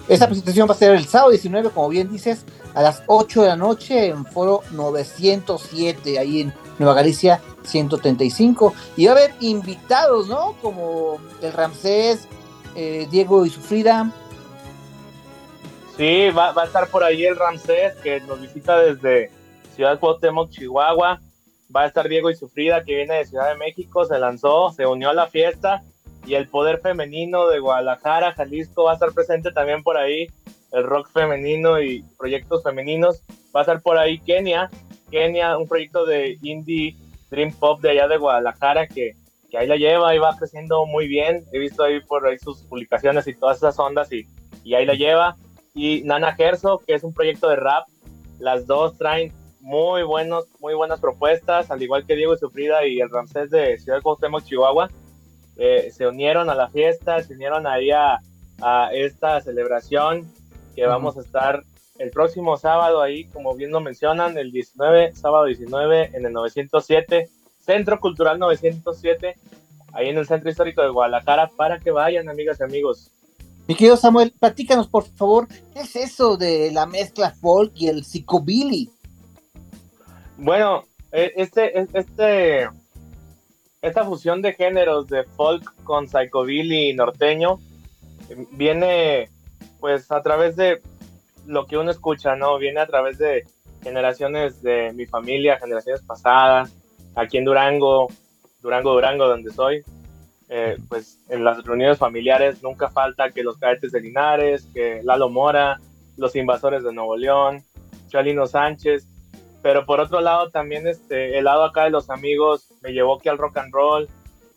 Esta 0.08 0.26
presentación 0.26 0.68
va 0.68 0.74
a 0.74 0.78
ser 0.78 0.96
el 0.96 1.06
sábado 1.06 1.30
19, 1.30 1.70
como 1.70 1.88
bien 1.89 2.12
dices, 2.12 2.44
a 2.74 2.82
las 2.82 3.04
8 3.08 3.44
de 3.44 3.48
la 3.50 3.56
noche 3.56 4.08
en 4.08 4.26
foro 4.26 4.62
907, 4.72 6.18
ahí 6.20 6.42
en 6.42 6.54
Nueva 6.80 6.96
Galicia 6.96 7.39
135. 7.64 8.74
Y 8.98 9.06
va 9.06 9.12
a 9.12 9.16
haber 9.16 9.34
invitados, 9.39 10.28
¿no? 10.28 10.56
Como 10.62 11.20
el 11.42 11.54
Ramsés, 11.54 12.28
eh, 12.76 13.08
Diego 13.12 13.46
y 13.46 13.50
Sufrida. 13.52 14.12
Sí, 15.98 16.30
va, 16.32 16.52
va 16.52 16.64
a 16.64 16.66
estar 16.66 16.88
por 16.88 17.04
ahí 17.04 17.26
el 17.26 17.36
Ramsés, 17.36 17.94
que 18.02 18.22
nos 18.22 18.42
visita 18.42 18.80
desde 18.80 19.30
Ciudad 19.76 20.00
Cuauhtémoc, 20.00 20.50
Chihuahua. 20.50 21.20
Va 21.74 21.84
a 21.84 21.86
estar 21.86 22.08
Diego 22.08 22.30
y 22.30 22.36
Sufrida, 22.36 22.84
que 22.84 22.96
viene 22.96 23.16
de 23.16 23.26
Ciudad 23.26 23.50
de 23.50 23.58
México, 23.58 24.04
se 24.06 24.20
lanzó, 24.20 24.72
se 24.72 24.86
unió 24.86 25.10
a 25.10 25.14
la 25.14 25.28
fiesta. 25.28 25.82
Y 26.26 26.36
el 26.36 26.48
Poder 26.48 26.80
Femenino 26.80 27.48
de 27.48 27.60
Guadalajara, 27.60 28.34
Jalisco, 28.34 28.84
va 28.84 28.92
a 28.92 28.94
estar 28.96 29.12
presente 29.14 29.52
también 29.52 29.82
por 29.82 29.98
ahí. 29.98 30.28
El 30.72 30.84
rock 30.84 31.10
femenino 31.12 31.82
y 31.82 32.04
proyectos 32.18 32.64
femeninos. 32.64 33.22
Va 33.56 33.62
a 33.62 33.64
estar 33.64 33.82
por 33.82 33.98
ahí 33.98 34.20
Kenia. 34.20 34.70
Kenia, 35.10 35.58
un 35.58 35.68
proyecto 35.68 36.06
de 36.06 36.38
indie 36.42 36.96
dream 37.30 37.52
pop 37.54 37.82
de 37.82 37.92
allá 37.92 38.08
de 38.08 38.18
Guadalajara, 38.18 38.88
que, 38.88 39.16
que 39.50 39.58
ahí 39.58 39.68
la 39.68 39.78
lleva 39.78 40.14
y 40.14 40.20
va 40.20 40.38
creciendo 40.38 40.86
muy 40.86 41.08
bien. 41.08 41.44
He 41.52 41.60
visto 41.60 41.84
ahí 41.84 42.00
por 42.02 42.26
ahí 42.28 42.38
sus 42.38 42.62
publicaciones 42.64 43.28
y 43.28 43.34
todas 43.34 43.58
esas 43.58 43.80
ondas 43.80 44.12
y, 44.12 44.28
y 44.64 44.76
ahí 44.76 44.86
la 44.86 44.94
lleva 44.94 45.38
y 45.74 46.02
Nana 46.04 46.34
Gerso, 46.34 46.82
que 46.86 46.94
es 46.94 47.04
un 47.04 47.14
proyecto 47.14 47.50
de 47.50 47.56
rap. 47.56 47.88
Las 48.40 48.68
dos 48.68 48.98
traen 48.98 49.32
muy 49.62 50.03
buenos, 50.03 50.45
muy 50.59 50.74
buenas 50.74 50.99
propuestas, 50.99 51.72
al 51.72 51.82
igual 51.82 52.05
que 52.05 52.16
Diego 52.16 52.36
Sufrida 52.38 52.86
y 52.86 52.99
el 52.99 53.09
Ramsés 53.09 53.49
de 53.49 53.78
Ciudad 53.80 54.01
Cuauhtémoc, 54.01 54.43
Chihuahua. 54.43 54.89
Eh, 55.57 55.91
se 55.95 56.07
unieron 56.07 56.49
a 56.49 56.55
la 56.55 56.70
fiesta, 56.70 57.22
se 57.24 57.34
unieron 57.34 57.68
ahí 57.68 57.91
a, 57.91 58.20
a 58.62 58.89
esta 58.93 59.39
celebración 59.41 60.28
que 60.76 60.86
vamos 60.86 61.18
a 61.18 61.22
estar 61.22 61.64
el 61.99 62.09
próximo 62.09 62.57
sábado 62.57 63.01
ahí, 63.01 63.26
como 63.26 63.53
bien 63.53 63.72
lo 63.72 63.80
mencionan, 63.80 64.38
el 64.38 64.51
19, 64.51 65.14
sábado 65.14 65.45
19 65.45 66.12
en 66.14 66.26
el 66.26 66.34
907, 66.34 67.30
Centro 67.59 67.99
Cultural 67.99 68.39
907, 68.39 69.36
ahí 69.93 70.09
en 70.09 70.18
el 70.18 70.26
Centro 70.26 70.49
Histórico 70.49 70.82
de 70.82 70.89
Guadalajara, 70.89 71.51
para 71.55 71.80
que 71.80 71.91
vayan, 71.91 72.28
amigas 72.30 72.59
y 72.59 72.64
amigos. 72.64 73.12
Mi 73.68 73.76
querido 73.76 73.97
Samuel, 73.97 74.34
platícanos 74.39 74.88
por 74.88 75.03
favor, 75.03 75.47
¿qué 75.74 75.82
es 75.82 75.95
eso 75.95 76.38
de 76.38 76.72
la 76.72 76.88
mezcla 76.88 77.32
folk 77.32 77.72
y 77.76 77.88
el 77.88 78.03
psicobilly? 78.03 78.89
Bueno, 80.42 80.86
eh, 81.12 81.34
este, 81.36 81.86
este, 81.94 82.68
esta 83.80 84.06
fusión 84.06 84.42
de 84.42 84.54
géneros 84.54 85.06
de 85.06 85.24
folk 85.24 85.72
con 85.84 86.08
psychobilly 86.08 86.96
norteño 86.96 87.60
eh, 88.28 88.48
viene 88.54 89.30
pues 89.80 90.12
a 90.12 90.24
través 90.24 90.56
de 90.56 90.82
lo 91.46 91.68
que 91.68 91.78
uno 91.78 91.92
escucha, 91.92 92.36
¿no? 92.36 92.58
Viene 92.58 92.80
a 92.80 92.88
través 92.88 93.20
de 93.20 93.46
generaciones 93.84 94.64
de 94.64 94.92
mi 94.94 95.06
familia, 95.06 95.60
generaciones 95.60 96.02
pasadas, 96.02 96.76
aquí 97.14 97.38
en 97.38 97.46
Durango, 97.46 98.08
Durango, 98.64 98.94
Durango, 98.94 99.28
donde 99.28 99.52
soy, 99.52 99.84
eh, 100.50 100.76
pues 100.89 101.20
en 101.30 101.44
las 101.44 101.64
reuniones 101.64 102.00
familiares 102.00 102.64
nunca 102.64 102.89
falta 102.89 103.30
que 103.30 103.44
los 103.44 103.60
cadetes 103.60 103.92
de 103.92 104.02
Linares, 104.02 104.68
que 104.74 105.02
Lalo 105.04 105.30
Mora, 105.30 105.80
los 106.18 106.36
invasores 106.36 106.84
de 106.84 106.94
Nuevo 106.94 107.16
León, 107.16 107.64
Chalino 108.08 108.48
Sánchez, 108.48 109.06
pero 109.62 109.86
por 109.86 109.99
otro 109.99 110.22
lado 110.22 110.49
también 110.49 110.88
este, 110.88 111.38
el 111.38 111.45
lado 111.45 111.64
acá 111.64 111.84
de 111.84 111.89
los 111.89 112.09
amigos 112.09 112.68
me 112.82 112.93
llevó 112.93 113.20
que 113.20 113.30
al 113.30 113.38
rock 113.38 113.57
and 113.57 113.74
roll, 113.74 114.09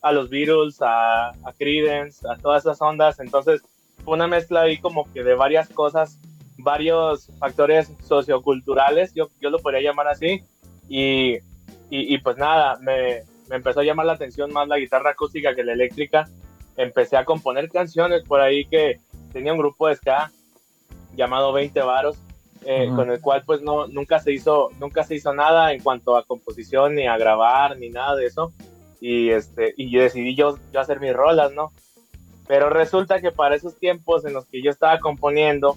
a 0.02 0.12
los 0.12 0.28
Beatles, 0.28 0.80
a, 0.82 1.30
a 1.30 1.52
Creedence, 1.58 2.26
a 2.28 2.36
todas 2.36 2.64
esas 2.64 2.80
ondas, 2.82 3.20
entonces 3.20 3.62
fue 4.04 4.14
una 4.14 4.26
mezcla 4.26 4.62
ahí 4.62 4.78
como 4.78 5.10
que 5.12 5.22
de 5.22 5.34
varias 5.34 5.68
cosas, 5.68 6.18
varios 6.58 7.30
factores 7.38 7.90
socioculturales, 8.06 9.14
yo, 9.14 9.28
yo 9.40 9.50
lo 9.50 9.58
podría 9.58 9.80
llamar 9.80 10.08
así, 10.08 10.42
y, 10.88 11.34
y, 11.34 12.14
y 12.14 12.18
pues 12.18 12.36
nada, 12.36 12.78
me, 12.80 13.22
me 13.48 13.56
empezó 13.56 13.80
a 13.80 13.84
llamar 13.84 14.06
la 14.06 14.12
atención 14.14 14.52
más 14.52 14.68
la 14.68 14.78
guitarra 14.78 15.10
acústica 15.10 15.54
que 15.54 15.64
la 15.64 15.72
eléctrica, 15.72 16.28
empecé 16.76 17.16
a 17.16 17.24
componer 17.24 17.70
canciones 17.70 18.24
por 18.24 18.40
ahí 18.40 18.64
que 18.66 19.00
tenía 19.32 19.52
un 19.52 19.58
grupo 19.58 19.88
de 19.88 19.96
ska 19.96 20.30
llamado 21.14 21.52
20 21.52 21.80
varos, 21.80 22.16
eh, 22.66 22.86
Ujú. 22.86 22.96
con 22.96 23.10
el 23.10 23.20
cual 23.20 23.42
pues 23.44 23.60
no, 23.62 23.86
nunca 23.88 24.18
se 24.18 24.32
hizo, 24.32 24.70
nunca 24.80 25.04
se 25.04 25.14
hizo 25.14 25.32
nada 25.34 25.72
en 25.72 25.82
cuanto 25.82 26.16
a 26.16 26.24
composición, 26.24 26.94
ni 26.94 27.06
a 27.06 27.16
grabar, 27.16 27.76
ni 27.78 27.90
nada 27.90 28.16
de 28.16 28.26
eso. 28.26 28.52
Y 29.00 29.30
este, 29.30 29.74
y 29.76 29.90
yo 29.90 30.00
decidí 30.02 30.34
yo, 30.34 30.58
yo 30.72 30.80
hacer 30.80 30.98
mis 31.00 31.12
rolas, 31.12 31.52
¿no? 31.52 31.72
Pero 32.46 32.68
resulta 32.70 33.20
que 33.20 33.30
para 33.32 33.54
esos 33.54 33.76
tiempos 33.78 34.24
en 34.24 34.32
los 34.34 34.46
que 34.46 34.62
yo 34.62 34.70
estaba 34.70 34.98
componiendo, 34.98 35.76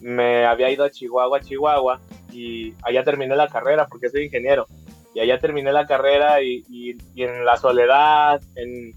me 0.00 0.44
había 0.46 0.70
ido 0.70 0.84
a 0.84 0.90
Chihuahua, 0.90 1.40
Chihuahua, 1.40 2.00
y 2.32 2.74
allá 2.82 3.04
terminé 3.04 3.36
la 3.36 3.48
carrera 3.48 3.86
porque 3.88 4.08
soy 4.08 4.24
ingeniero. 4.24 4.66
Y 5.14 5.20
allá 5.20 5.38
terminé 5.38 5.70
la 5.72 5.86
carrera 5.86 6.40
y, 6.42 6.64
y- 6.68 6.96
y 7.14 7.22
en 7.24 7.44
la 7.44 7.56
soledad, 7.56 8.40
en, 8.56 8.92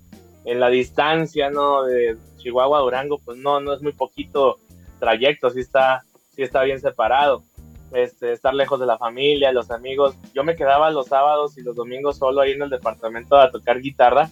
en 0.46 0.60
la 0.60 0.70
distancia, 0.70 1.50
¿no? 1.50 1.84
De 1.84 2.18
Chihuahua 2.38 2.78
a 2.80 2.82
Durango, 2.82 3.20
pues 3.20 3.38
no, 3.38 3.60
no 3.60 3.74
es 3.74 3.82
muy 3.82 3.92
poquito 3.92 4.58
trayecto, 5.00 5.50
sí 5.50 5.60
está, 5.60 6.04
sí 6.36 6.44
está 6.44 6.64
bien 6.64 6.80
separado. 6.80 7.44
Este, 7.92 8.34
estar 8.34 8.54
lejos 8.54 8.80
de 8.80 8.86
la 8.86 8.98
familia, 8.98 9.52
los 9.52 9.72
amigos. 9.72 10.16
Yo 10.34 10.44
me 10.44 10.56
quedaba 10.56 10.90
los 10.90 11.08
sábados 11.08 11.58
y 11.58 11.62
los 11.62 11.76
domingos 11.76 12.18
solo 12.18 12.42
ahí 12.42 12.52
en 12.52 12.64
el 12.64 12.70
departamento 12.70 13.38
a 13.38 13.52
tocar 13.52 13.80
guitarra 13.80 14.30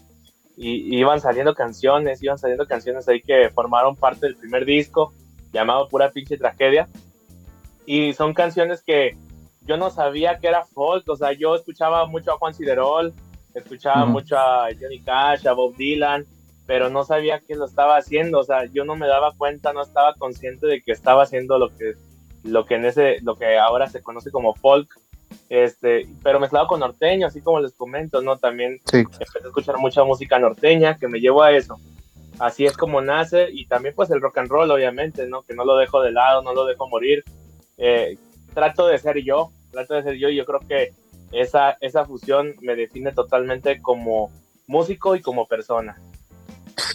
y, 0.57 0.95
y 0.95 0.99
iban 0.99 1.21
saliendo 1.21 1.55
canciones, 1.55 2.21
iban 2.21 2.37
saliendo 2.37 2.67
canciones 2.67 3.07
ahí 3.07 3.21
que 3.21 3.49
formaron 3.49 3.95
parte 3.95 4.25
del 4.25 4.35
primer 4.35 4.65
disco 4.65 5.13
llamado 5.53 5.87
Pura 5.87 6.11
Pinche 6.11 6.37
Tragedia. 6.37 6.87
Y 7.85 8.13
son 8.13 8.33
canciones 8.33 8.81
que 8.81 9.17
yo 9.61 9.77
no 9.77 9.89
sabía 9.89 10.39
que 10.39 10.47
era 10.47 10.65
folk, 10.65 11.07
o 11.09 11.15
sea, 11.15 11.31
yo 11.31 11.55
escuchaba 11.55 12.05
mucho 12.05 12.33
a 12.33 12.37
Juan 12.37 12.53
Ciderol, 12.53 13.13
escuchaba 13.53 14.03
Ujú. 14.03 14.11
mucho 14.13 14.37
a 14.37 14.67
Johnny 14.79 14.99
Cash, 14.99 15.47
a 15.47 15.53
Bob 15.53 15.75
Dylan, 15.75 16.25
pero 16.65 16.89
no 16.89 17.03
sabía 17.03 17.39
que 17.39 17.55
lo 17.55 17.65
estaba 17.65 17.97
haciendo, 17.97 18.39
o 18.39 18.43
sea, 18.43 18.65
yo 18.65 18.85
no 18.85 18.95
me 18.95 19.07
daba 19.07 19.33
cuenta, 19.37 19.73
no 19.73 19.81
estaba 19.81 20.13
consciente 20.15 20.65
de 20.67 20.81
que 20.81 20.91
estaba 20.91 21.23
haciendo 21.23 21.57
lo 21.57 21.75
que, 21.75 21.93
lo 22.43 22.65
que 22.65 22.75
en 22.75 22.85
ese, 22.85 23.19
lo 23.21 23.35
que 23.35 23.57
ahora 23.57 23.87
se 23.89 24.01
conoce 24.01 24.31
como 24.31 24.53
folk. 24.55 24.87
este, 25.49 26.07
pero 26.23 26.39
mezclado 26.39 26.67
con 26.67 26.79
norteño, 26.79 27.25
así 27.27 27.41
como 27.41 27.59
les 27.59 27.73
comento, 27.73 28.21
¿no? 28.21 28.37
También 28.37 28.79
Sí. 28.85 28.97
empecé 28.99 29.39
a 29.43 29.47
escuchar 29.47 29.77
mucha 29.77 30.03
música 30.03 30.37
norteña 30.39 30.97
que 30.97 31.07
me 31.07 31.19
llevó 31.19 31.41
a 31.43 31.51
eso. 31.51 31.77
Así 32.39 32.65
es 32.65 32.77
como 32.77 33.01
nace 33.01 33.49
y 33.51 33.65
también 33.65 33.93
pues 33.95 34.09
el 34.11 34.21
rock 34.21 34.37
and 34.39 34.49
roll, 34.49 34.69
obviamente, 34.71 35.27
¿no? 35.27 35.41
Que 35.43 35.53
no 35.55 35.65
lo 35.65 35.75
dejo 35.77 36.01
de 36.01 36.11
lado, 36.11 36.41
no 36.43 36.53
lo 36.53 36.65
dejo 36.65 36.87
morir. 36.87 37.23
Eh, 37.77 38.17
trato 38.53 38.85
de 38.87 38.97
ser 38.99 39.17
yo, 39.23 39.49
trato 39.71 39.95
de 39.95 40.03
ser 40.03 40.15
yo 40.17 40.29
y 40.29 40.35
yo 40.35 40.45
creo 40.45 40.59
que 40.67 40.93
esa, 41.31 41.77
esa 41.81 42.05
fusión 42.05 42.55
me 42.61 42.75
define 42.75 43.11
totalmente 43.11 43.81
como 43.81 44.31
músico 44.67 45.15
y 45.15 45.21
como 45.21 45.47
persona. 45.47 45.97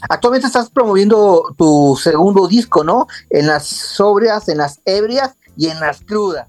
Actualmente 0.08 0.46
estás 0.46 0.70
promoviendo 0.70 1.54
tu 1.56 1.98
segundo 2.00 2.48
disco, 2.48 2.84
¿no? 2.84 3.06
En 3.30 3.46
las 3.46 3.66
sobrias, 3.66 4.48
en 4.48 4.58
las 4.58 4.80
ebrias 4.84 5.36
y 5.56 5.68
en 5.68 5.80
las 5.80 6.00
crudas. 6.04 6.48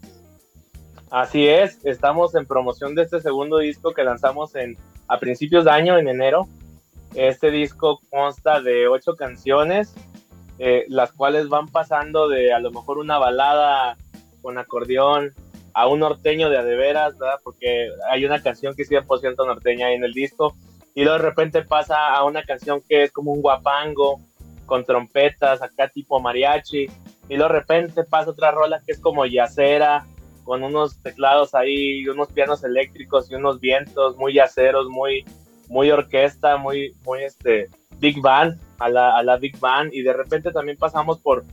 Así 1.09 1.47
es, 1.47 1.79
estamos 1.85 2.35
en 2.35 2.45
promoción 2.45 2.93
de 2.93 3.03
este 3.03 3.19
segundo 3.19 3.57
disco 3.57 3.93
que 3.93 4.03
lanzamos 4.03 4.55
en, 4.55 4.77
a 5.07 5.19
principios 5.19 5.65
de 5.65 5.71
año, 5.71 5.97
en 5.97 6.07
enero. 6.07 6.47
Este 7.15 7.49
disco 7.49 7.99
consta 8.11 8.61
de 8.61 8.87
ocho 8.87 9.15
canciones, 9.15 9.95
eh, 10.59 10.85
las 10.87 11.11
cuales 11.11 11.49
van 11.49 11.67
pasando 11.67 12.27
de 12.27 12.53
a 12.53 12.59
lo 12.59 12.69
mejor 12.71 12.99
una 12.99 13.17
balada 13.17 13.97
con 14.43 14.59
acordeón 14.59 15.33
a 15.73 15.87
un 15.87 15.99
norteño 15.99 16.49
de 16.49 16.57
a 16.57 16.63
de 16.63 16.75
veras, 16.75 17.17
¿verdad? 17.17 17.39
Porque 17.43 17.89
hay 18.11 18.25
una 18.25 18.41
canción 18.41 18.75
que 18.75 18.83
es 18.83 18.91
100% 18.91 19.35
norteña 19.45 19.91
en 19.91 20.03
el 20.03 20.13
disco, 20.13 20.55
y 20.99 21.03
luego 21.05 21.17
de 21.17 21.29
repente 21.29 21.61
pasa 21.61 22.13
a 22.13 22.25
una 22.25 22.43
canción 22.43 22.81
que 22.81 23.03
es 23.03 23.13
como 23.13 23.31
un 23.31 23.41
guapango, 23.41 24.19
con 24.65 24.83
trompetas, 24.83 25.61
acá 25.61 25.87
tipo 25.87 26.19
mariachi, 26.19 26.87
y 27.29 27.37
luego 27.37 27.53
de 27.53 27.59
repente 27.59 28.03
pasa 28.03 28.31
otra 28.31 28.51
rola 28.51 28.81
que 28.85 28.91
es 28.91 28.99
como 28.99 29.25
yacera, 29.25 30.05
con 30.43 30.61
unos 30.61 31.01
teclados 31.01 31.55
ahí, 31.55 32.05
unos 32.09 32.27
pianos 32.33 32.65
eléctricos 32.65 33.31
y 33.31 33.35
unos 33.35 33.61
vientos 33.61 34.17
muy 34.17 34.33
yaceros, 34.33 34.89
muy, 34.89 35.23
muy 35.69 35.89
orquesta, 35.89 36.57
muy, 36.57 36.93
muy 37.05 37.23
este, 37.23 37.69
big 38.01 38.19
band, 38.19 38.59
a 38.77 38.89
la, 38.89 39.17
a 39.17 39.23
la 39.23 39.37
big 39.37 39.57
band, 39.57 39.93
y 39.93 40.01
de 40.01 40.11
repente 40.11 40.51
también 40.51 40.77
pasamos 40.77 41.21
por, 41.21 41.45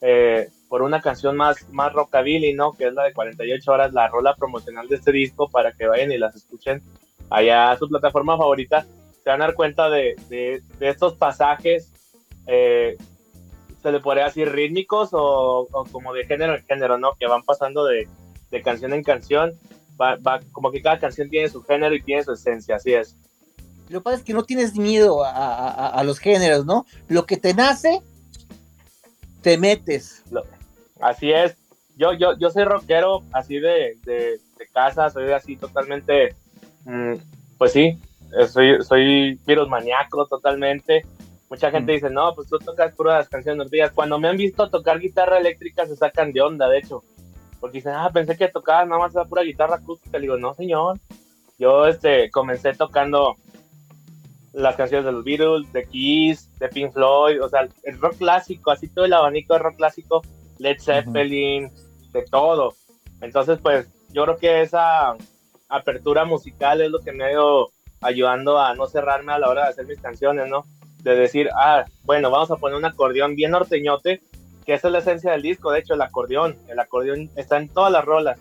eh, 0.00 0.48
por 0.68 0.82
una 0.82 1.00
canción 1.00 1.36
más, 1.36 1.68
más 1.70 1.92
rockabilly, 1.92 2.52
¿no? 2.52 2.72
Que 2.72 2.88
es 2.88 2.94
la 2.94 3.04
de 3.04 3.12
48 3.12 3.70
horas, 3.70 3.92
la 3.92 4.08
rola 4.08 4.34
promocional 4.34 4.88
de 4.88 4.96
este 4.96 5.12
disco, 5.12 5.48
para 5.48 5.70
que 5.70 5.86
vayan 5.86 6.10
y 6.10 6.18
las 6.18 6.34
escuchen 6.34 6.82
allá 7.30 7.70
a 7.70 7.78
su 7.78 7.88
plataforma 7.88 8.36
favorita, 8.36 8.86
se 9.22 9.30
van 9.30 9.42
a 9.42 9.46
dar 9.46 9.54
cuenta 9.54 9.90
de, 9.90 10.16
de, 10.28 10.62
de 10.78 10.88
estos 10.88 11.14
pasajes, 11.14 11.92
eh, 12.46 12.96
se 13.82 13.92
le 13.92 14.00
podría 14.00 14.24
decir 14.24 14.50
rítmicos 14.50 15.10
o, 15.12 15.68
o, 15.70 15.84
como 15.92 16.12
de 16.12 16.26
género 16.26 16.56
en 16.56 16.64
género, 16.64 16.98
¿no? 16.98 17.12
Que 17.18 17.26
van 17.26 17.42
pasando 17.42 17.84
de, 17.84 18.08
de 18.50 18.62
canción 18.62 18.92
en 18.92 19.02
canción, 19.02 19.52
va, 20.00 20.16
va, 20.16 20.40
como 20.52 20.70
que 20.70 20.82
cada 20.82 20.98
canción 20.98 21.28
tiene 21.28 21.48
su 21.48 21.62
género 21.62 21.94
y 21.94 22.02
tiene 22.02 22.24
su 22.24 22.32
esencia, 22.32 22.76
así 22.76 22.92
es. 22.94 23.16
Lo 23.88 24.00
que 24.00 24.04
pasa 24.04 24.16
es 24.18 24.22
que 24.22 24.34
no 24.34 24.44
tienes 24.44 24.74
miedo 24.74 25.24
a, 25.24 25.30
a, 25.30 25.88
a 25.88 26.04
los 26.04 26.18
géneros, 26.18 26.66
¿no? 26.66 26.86
Lo 27.08 27.24
que 27.24 27.36
te 27.36 27.54
nace, 27.54 28.02
te 29.40 29.56
metes. 29.56 30.22
Lo, 30.30 30.44
así 31.00 31.32
es. 31.32 31.56
Yo, 31.96 32.12
yo, 32.12 32.36
yo 32.38 32.50
soy 32.50 32.64
rockero 32.64 33.22
así 33.32 33.58
de, 33.58 33.96
de, 34.04 34.40
de 34.58 34.66
casa, 34.72 35.10
soy 35.10 35.32
así 35.32 35.56
totalmente, 35.56 36.36
mmm, 36.88 37.14
pues 37.58 37.72
sí, 37.72 37.98
soy, 38.48 38.82
soy 38.82 39.38
virus 39.46 39.68
maníaco 39.68 40.26
totalmente. 40.26 41.04
Mucha 41.50 41.70
gente 41.70 41.92
mm. 41.92 41.94
dice, 41.94 42.10
no, 42.10 42.34
pues 42.34 42.48
tú 42.48 42.58
tocas 42.58 42.94
puras 42.94 43.28
canciones 43.28 43.58
norteñas. 43.58 43.92
Cuando 43.92 44.18
me 44.18 44.28
han 44.28 44.36
visto 44.36 44.68
tocar 44.70 44.98
guitarra 45.00 45.38
eléctrica 45.38 45.86
se 45.86 45.96
sacan 45.96 46.32
de 46.32 46.40
onda, 46.42 46.68
de 46.68 46.78
hecho. 46.78 47.02
Porque 47.60 47.78
dicen, 47.78 47.94
ah, 47.94 48.10
pensé 48.12 48.36
que 48.36 48.48
tocaba 48.48 48.84
nada 48.84 49.00
más 49.00 49.14
la 49.14 49.24
pura 49.24 49.42
guitarra 49.42 49.76
acústica. 49.76 50.18
Le 50.18 50.22
digo, 50.22 50.36
no, 50.36 50.54
señor. 50.54 50.98
Yo 51.58 51.86
este, 51.86 52.30
comencé 52.30 52.72
tocando 52.74 53.36
las 54.52 54.76
canciones 54.76 55.06
de 55.06 55.12
los 55.12 55.24
Beatles, 55.24 55.72
de 55.72 55.84
Kiss, 55.84 56.48
de 56.58 56.68
Pink 56.68 56.92
Floyd, 56.92 57.42
o 57.42 57.48
sea, 57.48 57.68
el 57.84 58.00
rock 58.00 58.16
clásico, 58.18 58.70
así 58.70 58.88
todo 58.88 59.04
el 59.04 59.12
abanico 59.12 59.54
de 59.54 59.60
rock 59.60 59.76
clásico, 59.76 60.22
Led 60.58 60.78
Zeppelin, 60.80 61.64
uh 61.64 61.68
-huh. 61.68 62.12
de 62.12 62.22
todo. 62.22 62.74
Entonces, 63.20 63.58
pues, 63.60 63.88
yo 64.10 64.24
creo 64.24 64.36
que 64.36 64.62
esa 64.62 65.16
apertura 65.68 66.24
musical 66.24 66.80
es 66.80 66.90
lo 66.90 67.00
que 67.00 67.12
me 67.12 67.24
ha 67.24 67.32
ido 67.32 67.70
ayudando 68.00 68.58
a 68.58 68.74
no 68.74 68.86
cerrarme 68.86 69.32
a 69.32 69.38
la 69.38 69.48
hora 69.48 69.64
de 69.64 69.70
hacer 69.70 69.86
mis 69.86 70.00
canciones, 70.00 70.48
¿no? 70.48 70.64
De 71.02 71.14
decir, 71.14 71.48
ah, 71.54 71.84
bueno, 72.04 72.30
vamos 72.30 72.50
a 72.50 72.56
poner 72.56 72.76
un 72.76 72.84
acordeón 72.84 73.34
bien 73.34 73.50
norteñote, 73.52 74.20
que 74.64 74.74
esa 74.74 74.88
es 74.88 74.92
la 74.92 74.98
esencia 74.98 75.32
del 75.32 75.42
disco, 75.42 75.70
de 75.70 75.80
hecho, 75.80 75.94
el 75.94 76.02
acordeón. 76.02 76.56
El 76.68 76.78
acordeón 76.78 77.30
está 77.36 77.56
en 77.56 77.68
todas 77.68 77.92
las 77.92 78.04
rolas, 78.04 78.38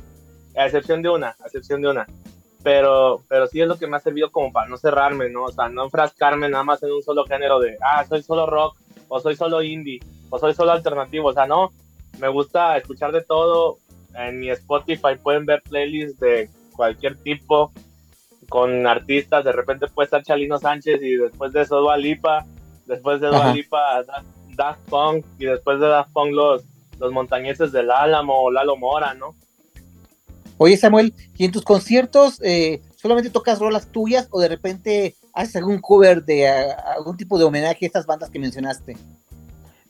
a 0.55 0.65
excepción 0.65 1.01
de 1.01 1.09
una, 1.09 1.35
a 1.39 1.45
excepción 1.45 1.81
de 1.81 1.89
una. 1.89 2.07
Pero, 2.63 3.23
pero 3.29 3.47
sí 3.47 3.61
es 3.61 3.67
lo 3.67 3.77
que 3.77 3.87
me 3.87 3.97
ha 3.97 4.01
servido 4.01 4.31
como 4.31 4.51
para 4.51 4.67
no 4.67 4.77
cerrarme, 4.77 5.29
¿no? 5.29 5.45
O 5.45 5.51
sea, 5.51 5.69
no 5.69 5.85
enfrascarme 5.85 6.49
nada 6.49 6.63
más 6.63 6.83
en 6.83 6.91
un 6.91 7.03
solo 7.03 7.25
género 7.25 7.59
de, 7.59 7.77
ah, 7.81 8.05
soy 8.05 8.23
solo 8.23 8.45
rock, 8.45 8.77
o 9.07 9.19
soy 9.19 9.35
solo 9.35 9.61
indie, 9.61 9.99
o 10.29 10.37
soy 10.37 10.53
solo 10.53 10.71
alternativo. 10.71 11.29
O 11.29 11.33
sea, 11.33 11.45
no, 11.45 11.71
me 12.19 12.27
gusta 12.27 12.77
escuchar 12.77 13.11
de 13.11 13.21
todo. 13.21 13.77
En 14.13 14.39
mi 14.39 14.49
Spotify 14.49 15.15
pueden 15.21 15.45
ver 15.45 15.61
playlists 15.61 16.19
de 16.19 16.49
cualquier 16.77 17.17
tipo, 17.17 17.73
con 18.47 18.87
artistas. 18.87 19.43
De 19.43 19.51
repente 19.51 19.87
puede 19.87 20.05
estar 20.05 20.23
Chalino 20.23 20.57
Sánchez 20.57 21.01
y 21.03 21.17
después 21.17 21.51
de 21.51 21.63
eso 21.63 21.81
Dua 21.81 21.97
Lipa, 21.97 22.45
después 22.85 23.19
de 23.19 23.27
Dua. 23.27 23.53
Lipa 23.53 24.03
Daft, 24.03 24.27
Daft 24.55 24.79
Punk 24.89 25.25
y 25.39 25.45
después 25.45 25.79
de 25.81 25.87
Daft 25.87 26.13
Punk 26.13 26.31
los, 26.31 26.63
los 26.99 27.11
montañeses 27.11 27.73
del 27.73 27.91
Álamo 27.91 28.43
o 28.43 28.51
Lalo 28.51 28.77
Mora, 28.77 29.13
¿no? 29.13 29.35
Oye, 30.59 30.77
Samuel, 30.77 31.13
¿y 31.37 31.45
en 31.45 31.51
tus 31.51 31.63
conciertos 31.63 32.41
eh, 32.41 32.81
solamente 32.95 33.29
tocas 33.29 33.59
rolas 33.59 33.91
tuyas 33.91 34.27
o 34.31 34.39
de 34.39 34.47
repente 34.47 35.15
haces 35.33 35.57
algún 35.57 35.79
cover 35.79 36.23
de 36.23 36.47
algún 36.47 37.15
tipo 37.15 37.37
de 37.37 37.43
homenaje 37.43 37.85
a 37.85 37.87
estas 37.87 38.07
bandas 38.07 38.31
que 38.31 38.39
mencionaste? 38.39 38.97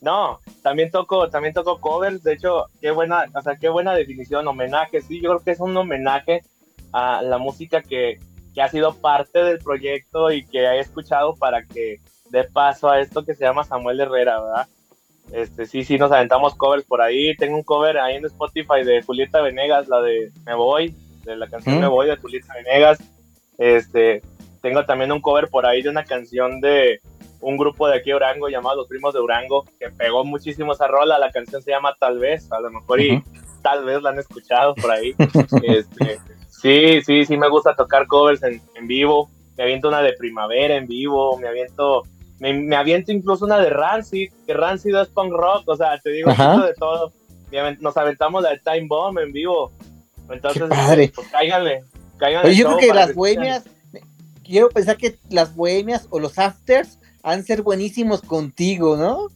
No, 0.00 0.40
también 0.62 0.90
toco, 0.90 1.28
también 1.28 1.54
toco 1.54 1.80
covers, 1.80 2.22
de 2.22 2.34
hecho, 2.34 2.66
qué 2.80 2.90
buena, 2.90 3.24
o 3.34 3.42
sea, 3.42 3.56
qué 3.56 3.68
buena 3.68 3.94
definición, 3.94 4.46
homenaje, 4.46 5.00
sí, 5.02 5.20
yo 5.20 5.30
creo 5.30 5.42
que 5.42 5.50
es 5.52 5.60
un 5.60 5.76
homenaje 5.76 6.44
a 6.92 7.22
la 7.22 7.38
música 7.38 7.82
que, 7.82 8.18
que 8.54 8.62
ha 8.62 8.68
sido 8.68 8.94
parte 8.94 9.42
del 9.42 9.58
proyecto 9.58 10.30
y 10.30 10.44
que 10.46 10.60
he 10.60 10.80
escuchado 10.80 11.34
para 11.36 11.62
que 11.62 12.00
dé 12.30 12.44
paso 12.44 12.88
a 12.88 13.00
esto 13.00 13.24
que 13.24 13.34
se 13.34 13.44
llama 13.44 13.64
Samuel 13.64 14.00
Herrera, 14.00 14.40
¿verdad? 14.40 14.68
Este, 15.32 15.66
sí, 15.66 15.84
sí, 15.84 15.98
nos 15.98 16.10
aventamos 16.10 16.54
covers 16.54 16.84
por 16.84 17.02
ahí. 17.02 17.36
Tengo 17.36 17.56
un 17.56 17.62
cover 17.62 17.98
ahí 17.98 18.16
en 18.16 18.24
Spotify 18.24 18.82
de 18.84 19.02
Julieta 19.02 19.40
Venegas, 19.42 19.88
la 19.88 20.00
de 20.00 20.30
Me 20.46 20.54
Voy, 20.54 20.94
de 21.24 21.36
la 21.36 21.48
canción 21.48 21.76
¿Mm? 21.76 21.80
Me 21.80 21.86
Voy 21.88 22.06
de 22.06 22.16
Julieta 22.16 22.54
Venegas. 22.54 22.98
Este, 23.58 24.22
tengo 24.62 24.84
también 24.84 25.12
un 25.12 25.20
cover 25.20 25.48
por 25.48 25.66
ahí 25.66 25.82
de 25.82 25.90
una 25.90 26.04
canción 26.04 26.60
de 26.60 27.00
un 27.40 27.56
grupo 27.56 27.86
de 27.88 27.96
aquí 27.96 28.10
de 28.10 28.16
Urango 28.16 28.48
llamado 28.48 28.76
Los 28.76 28.88
Primos 28.88 29.14
de 29.14 29.20
Urango, 29.20 29.64
que 29.78 29.90
pegó 29.90 30.24
muchísimo 30.24 30.72
esa 30.72 30.86
rola. 30.86 31.18
La 31.18 31.30
canción 31.30 31.62
se 31.62 31.70
llama 31.70 31.94
Tal 31.98 32.18
vez, 32.18 32.50
a 32.50 32.60
lo 32.60 32.70
mejor 32.70 33.00
y 33.00 33.12
uh 33.12 33.14
-huh. 33.20 33.62
tal 33.62 33.84
vez 33.84 34.02
la 34.02 34.10
han 34.10 34.18
escuchado 34.18 34.74
por 34.74 34.90
ahí. 34.90 35.14
este, 35.62 36.18
sí, 36.60 37.02
sí, 37.02 37.24
sí, 37.24 37.36
me 37.36 37.48
gusta 37.48 37.74
tocar 37.74 38.06
covers 38.06 38.42
en, 38.42 38.60
en 38.74 38.86
vivo. 38.86 39.30
Me 39.56 39.64
aviento 39.64 39.88
una 39.88 40.02
de 40.02 40.12
primavera 40.12 40.76
en 40.76 40.86
vivo, 40.86 41.36
me 41.38 41.48
aviento 41.48 42.04
me, 42.38 42.54
me, 42.54 42.76
aviento 42.76 43.10
incluso 43.12 43.44
una 43.44 43.58
de 43.58 43.70
Rancid, 43.70 44.30
que 44.46 44.54
Rancid 44.54 44.94
es 44.94 45.08
punk 45.08 45.32
rock, 45.32 45.64
o 45.66 45.76
sea, 45.76 45.98
te 45.98 46.10
digo, 46.10 46.30
de 46.30 46.74
todo. 46.74 47.12
Nos 47.80 47.96
aventamos 47.96 48.42
la 48.42 48.50
de 48.50 48.58
Time 48.58 48.86
Bomb 48.88 49.18
en 49.18 49.32
vivo. 49.32 49.72
Entonces, 50.30 50.62
pues 51.14 51.28
cáiganle, 51.28 51.84
cáiganle. 52.18 52.54
Yo 52.54 52.66
creo 52.66 52.78
que 52.78 52.94
las 52.94 53.14
bohemias, 53.14 53.64
quiero 54.44 54.68
pensar 54.68 54.96
que 54.96 55.18
las 55.30 55.54
bohemias 55.54 56.06
o 56.10 56.20
los 56.20 56.38
afters 56.38 56.98
han 57.22 57.44
ser 57.44 57.62
buenísimos 57.62 58.20
contigo, 58.22 58.96
¿no? 58.96 59.28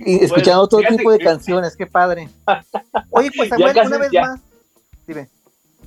Y 0.00 0.24
escuchando 0.24 0.68
pues, 0.68 0.86
todo 0.86 0.96
tipo 0.96 1.12
de 1.12 1.18
que... 1.18 1.24
canciones, 1.24 1.76
qué 1.76 1.86
padre. 1.86 2.28
Oye, 3.10 3.30
pues 3.36 3.48
Samuel, 3.50 3.74
casi, 3.74 3.88
una 3.88 3.98
vez 3.98 4.10
ya. 4.10 4.22
más. 4.22 4.40
Dime. 5.06 5.28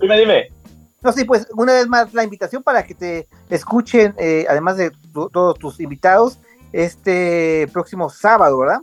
Dime, 0.02 0.20
dime. 0.20 0.48
No, 1.02 1.12
sí, 1.12 1.24
pues 1.26 1.48
una 1.56 1.74
vez 1.74 1.88
más 1.88 2.14
la 2.14 2.24
invitación 2.24 2.62
para 2.62 2.84
que 2.84 2.94
te 2.94 3.28
escuchen, 3.50 4.14
eh, 4.20 4.46
además 4.50 4.78
de 4.78 4.92
tu, 5.14 5.30
todos 5.30 5.58
tus 5.58 5.80
invitados, 5.80 6.40
este 6.72 7.68
próximo 7.74 8.10
sábado, 8.10 8.60
¿verdad? 8.60 8.82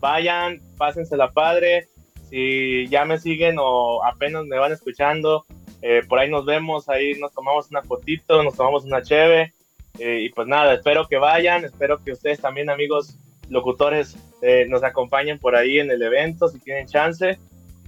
Vayan, 0.00 0.60
pásensela 0.76 1.30
padre. 1.30 1.86
si 2.28 2.88
ya 2.88 3.04
me 3.04 3.20
siguen 3.20 3.58
o 3.60 4.04
apenas 4.04 4.44
me 4.46 4.58
van 4.58 4.72
escuchando, 4.72 5.44
eh, 5.82 6.02
por 6.08 6.18
ahí 6.18 6.28
nos 6.28 6.44
vemos, 6.44 6.88
ahí 6.88 7.14
nos 7.20 7.32
tomamos 7.32 7.70
una 7.70 7.82
fotito, 7.82 8.42
nos 8.42 8.56
tomamos 8.56 8.84
una 8.86 9.02
cheve. 9.02 9.54
Eh, 10.00 10.22
y 10.22 10.30
pues 10.30 10.48
nada, 10.48 10.74
espero 10.74 11.06
que 11.06 11.18
vayan, 11.18 11.64
espero 11.64 12.02
que 12.02 12.10
ustedes 12.10 12.40
también, 12.40 12.70
amigos 12.70 13.20
locutores, 13.48 14.16
eh, 14.42 14.66
nos 14.68 14.82
acompañen 14.82 15.38
por 15.38 15.54
ahí 15.56 15.78
en 15.78 15.90
el 15.90 16.02
evento 16.02 16.48
si 16.48 16.58
tienen 16.58 16.86
chance. 16.86 17.38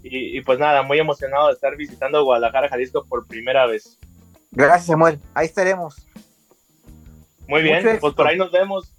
Y, 0.03 0.39
y, 0.39 0.41
pues 0.43 0.59
nada, 0.59 0.83
muy 0.83 0.99
emocionado 0.99 1.49
de 1.49 1.55
estar 1.55 1.77
visitando 1.77 2.23
Guadalajara, 2.25 2.69
Jalisco 2.69 3.05
por 3.05 3.27
primera 3.27 3.67
vez. 3.67 3.99
Gracias, 4.53 4.87
Samuel. 4.87 5.19
Ahí 5.35 5.47
estaremos. 5.47 6.07
Muy 7.49 7.63
bien, 7.63 7.99
pues 8.01 8.15
por 8.15 8.27
ahí 8.27 8.37
nos 8.37 8.51
vemos. 8.53 8.93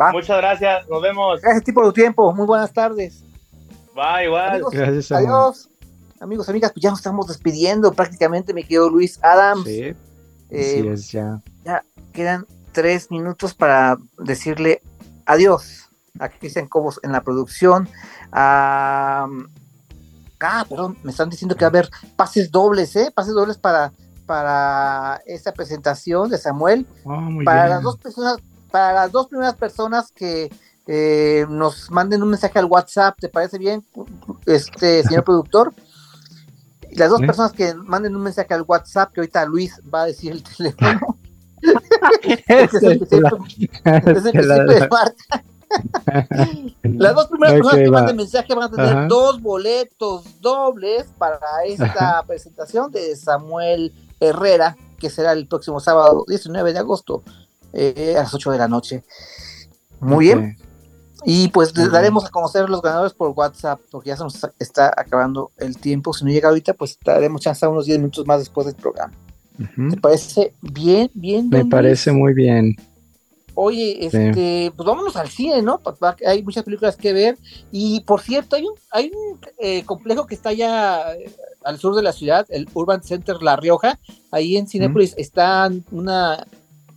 Va. 0.00 0.12
Muchas 0.12 0.36
gracias, 0.38 0.88
nos 0.88 1.02
vemos. 1.02 1.40
Gracias 1.40 1.74
por 1.74 1.84
tu 1.86 1.92
tiempo. 1.92 2.32
Muy 2.32 2.46
buenas 2.46 2.72
tardes. 2.72 3.24
Bye, 3.94 4.26
igual. 4.26 4.50
Amigos, 4.50 4.72
Gracias, 4.74 5.06
Samuel. 5.06 5.26
adiós. 5.26 5.68
Amigos, 6.20 6.48
amigas, 6.48 6.72
pues 6.72 6.82
ya 6.82 6.90
nos 6.90 6.98
estamos 6.98 7.28
despidiendo 7.28 7.92
prácticamente, 7.92 8.52
mi 8.52 8.62
querido 8.62 8.90
Luis 8.90 9.22
Adams. 9.22 9.64
Sí, 9.64 9.94
Eh, 10.50 10.80
así 10.80 10.88
es 10.88 11.12
ya. 11.12 11.40
ya 11.64 11.84
quedan 12.12 12.46
tres 12.72 13.10
minutos 13.10 13.54
para 13.54 13.96
decirle 14.18 14.82
adiós 15.26 15.87
a 16.20 16.28
Cristian 16.28 16.66
Cobos 16.68 17.00
en 17.02 17.12
la 17.12 17.22
producción. 17.22 17.88
A... 18.32 19.26
Ah, 20.40 20.64
perdón, 20.68 20.96
me 21.02 21.10
están 21.10 21.30
diciendo 21.30 21.56
que 21.56 21.64
va 21.64 21.66
a 21.66 21.70
haber 21.70 21.90
pases 22.14 22.50
dobles, 22.52 22.94
¿eh? 22.94 23.10
Pases 23.12 23.34
dobles 23.34 23.58
para, 23.58 23.92
para 24.24 25.20
esta 25.26 25.52
presentación 25.52 26.30
de 26.30 26.38
Samuel. 26.38 26.86
Oh, 27.04 27.20
muy 27.20 27.44
para 27.44 27.62
bien. 27.64 27.74
las 27.74 27.82
dos 27.82 27.96
personas, 27.98 28.36
para 28.70 28.92
las 28.92 29.10
dos 29.10 29.26
primeras 29.26 29.56
personas 29.56 30.12
que 30.12 30.48
eh, 30.86 31.44
nos 31.48 31.90
manden 31.90 32.22
un 32.22 32.30
mensaje 32.30 32.56
al 32.58 32.66
WhatsApp, 32.66 33.16
¿te 33.18 33.28
parece 33.28 33.58
bien, 33.58 33.84
este 34.46 35.02
señor 35.02 35.24
productor? 35.24 35.74
Y 36.90 36.94
las 36.96 37.10
dos 37.10 37.20
¿Eh? 37.20 37.26
personas 37.26 37.52
que 37.52 37.74
manden 37.74 38.14
un 38.14 38.22
mensaje 38.22 38.54
al 38.54 38.62
WhatsApp, 38.62 39.12
que 39.12 39.20
ahorita 39.20 39.44
Luis 39.44 39.80
va 39.92 40.02
a 40.02 40.06
decir 40.06 40.30
el 40.32 40.42
teléfono. 40.56 41.00
Es 42.46 42.74
el 42.74 42.98
principio- 43.00 43.38
de 44.66 44.88
marca. 44.88 45.44
Las 46.82 47.14
dos 47.14 47.26
primeras 47.26 47.54
Ok, 47.54 47.62
personas 47.62 47.84
que 47.84 47.90
manden 47.90 48.16
mensaje 48.16 48.54
van 48.54 48.64
a 48.64 48.70
tener 48.70 48.86
Ajá. 48.86 49.06
dos 49.06 49.40
boletos 49.42 50.40
dobles 50.40 51.06
para 51.18 51.38
esta 51.66 52.22
presentación 52.26 52.90
de 52.90 53.14
Samuel 53.16 53.92
Herrera, 54.20 54.76
que 54.98 55.10
será 55.10 55.32
el 55.32 55.46
próximo 55.46 55.80
sábado 55.80 56.24
19 56.26 56.72
de 56.72 56.78
agosto 56.78 57.22
eh, 57.72 58.14
a 58.16 58.22
las 58.22 58.34
8 58.34 58.50
de 58.52 58.58
la 58.58 58.68
noche. 58.68 59.04
Muy 60.00 60.26
bien. 60.26 60.56
Y 61.24 61.48
pues 61.48 61.76
les 61.76 61.90
daremos 61.90 62.24
a 62.24 62.30
conocer 62.30 62.70
los 62.70 62.80
ganadores 62.80 63.12
por 63.12 63.30
WhatsApp, 63.30 63.80
porque 63.90 64.08
ya 64.08 64.16
se 64.16 64.22
nos 64.22 64.40
está 64.58 64.94
acabando 64.96 65.50
el 65.58 65.76
tiempo. 65.76 66.12
Si 66.14 66.24
no 66.24 66.30
llega 66.30 66.48
ahorita, 66.48 66.74
pues 66.74 66.96
daremos 67.04 67.42
chance 67.42 67.66
a 67.66 67.68
unos 67.68 67.86
10 67.86 67.98
minutos 67.98 68.26
más 68.26 68.38
después 68.38 68.66
del 68.68 68.76
programa. 68.76 69.12
Ujú. 69.58 69.90
¿Te 69.90 69.96
parece 69.96 70.52
bien? 70.62 71.10
Bien. 71.14 71.48
Me 71.48 71.64
parece 71.64 72.12
muy 72.12 72.34
bien. 72.34 72.76
Oye, 73.60 74.06
este, 74.06 74.72
pues 74.76 74.86
vámonos 74.86 75.16
al 75.16 75.28
cine, 75.30 75.62
¿no? 75.62 75.80
Hay 76.24 76.44
muchas 76.44 76.62
películas 76.62 76.94
que 76.94 77.12
ver. 77.12 77.36
Y 77.72 78.02
por 78.02 78.20
cierto, 78.20 78.54
hay 78.54 78.62
un, 78.62 78.74
hay 78.92 79.10
un 79.12 79.40
eh, 79.58 79.82
complejo 79.82 80.28
que 80.28 80.36
está 80.36 80.50
allá 80.50 81.12
eh, 81.16 81.28
al 81.64 81.76
sur 81.76 81.96
de 81.96 82.02
la 82.02 82.12
ciudad, 82.12 82.46
el 82.50 82.68
Urban 82.72 83.02
Center 83.02 83.42
La 83.42 83.56
Rioja. 83.56 83.98
Ahí 84.30 84.56
en 84.56 84.68
Cinépolis 84.68 85.12
están 85.18 85.84
una 85.90 86.46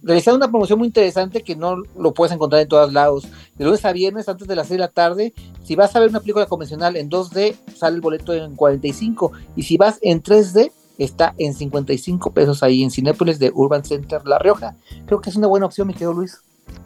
realizando 0.03 0.38
una 0.38 0.49
promoción 0.49 0.78
muy 0.78 0.89
interesante 0.89 1.41
que 1.41 1.55
no 1.55 1.78
lo 1.97 2.14
puedes 2.14 2.32
encontrar 2.32 2.62
en 2.62 2.68
todos 2.68 2.93
lados. 2.93 3.28
De 3.55 3.66
lunes 3.66 3.84
a 3.84 3.91
viernes, 3.91 4.30
antes 4.30 4.47
de 4.47 4.55
las 4.55 4.68
6 4.68 4.78
de 4.78 4.82
la 4.82 4.88
tarde, 4.89 5.34
si 5.64 5.76
vas 5.76 5.95
a 5.95 5.99
ver 5.99 6.09
una 6.09 6.20
película 6.20 6.45
convencional 6.45 6.95
en 6.95 7.09
2D, 7.09 7.55
sale 7.76 7.95
el 7.95 8.01
boleto 8.01 8.36
en 8.36 8.55
45. 8.55 9.32
Y 9.55 9.64
si 9.64 9.78
vas 9.78 9.97
en 10.03 10.22
3D, 10.22 10.72
está 10.99 11.34
en 11.39 11.55
55 11.55 12.32
pesos 12.34 12.62
ahí 12.62 12.84
en 12.84 12.91
Cinépolis 12.91 13.39
de 13.39 13.51
Urban 13.51 13.84
Center 13.84 14.22
La 14.28 14.38
Rioja. 14.38 14.76
Creo 15.07 15.22
que 15.22 15.32
es 15.32 15.36
una 15.36 15.47
buena 15.47 15.66
opción, 15.66 15.88
mi 15.88 15.93
querido 15.93 16.14
Luis. 16.14 16.38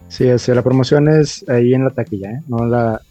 Sí, 0.07 0.29
o 0.29 0.38
sea, 0.38 0.55
la 0.55 0.61
promoción 0.61 1.07
es 1.07 1.43
ahí 1.49 1.73
en 1.73 1.83
la 1.83 1.89
taquilla, 1.89 2.31
¿eh? 2.31 2.41
No, 2.47 2.65
la, 2.65 3.01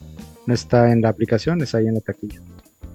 no 0.47 0.55
está 0.55 0.91
en 0.91 1.03
la 1.03 1.09
aplicación, 1.11 1.61
es 1.63 1.75
ahí 1.75 1.87
en 1.87 1.95
la 1.95 2.01
taquilla. 2.01 2.41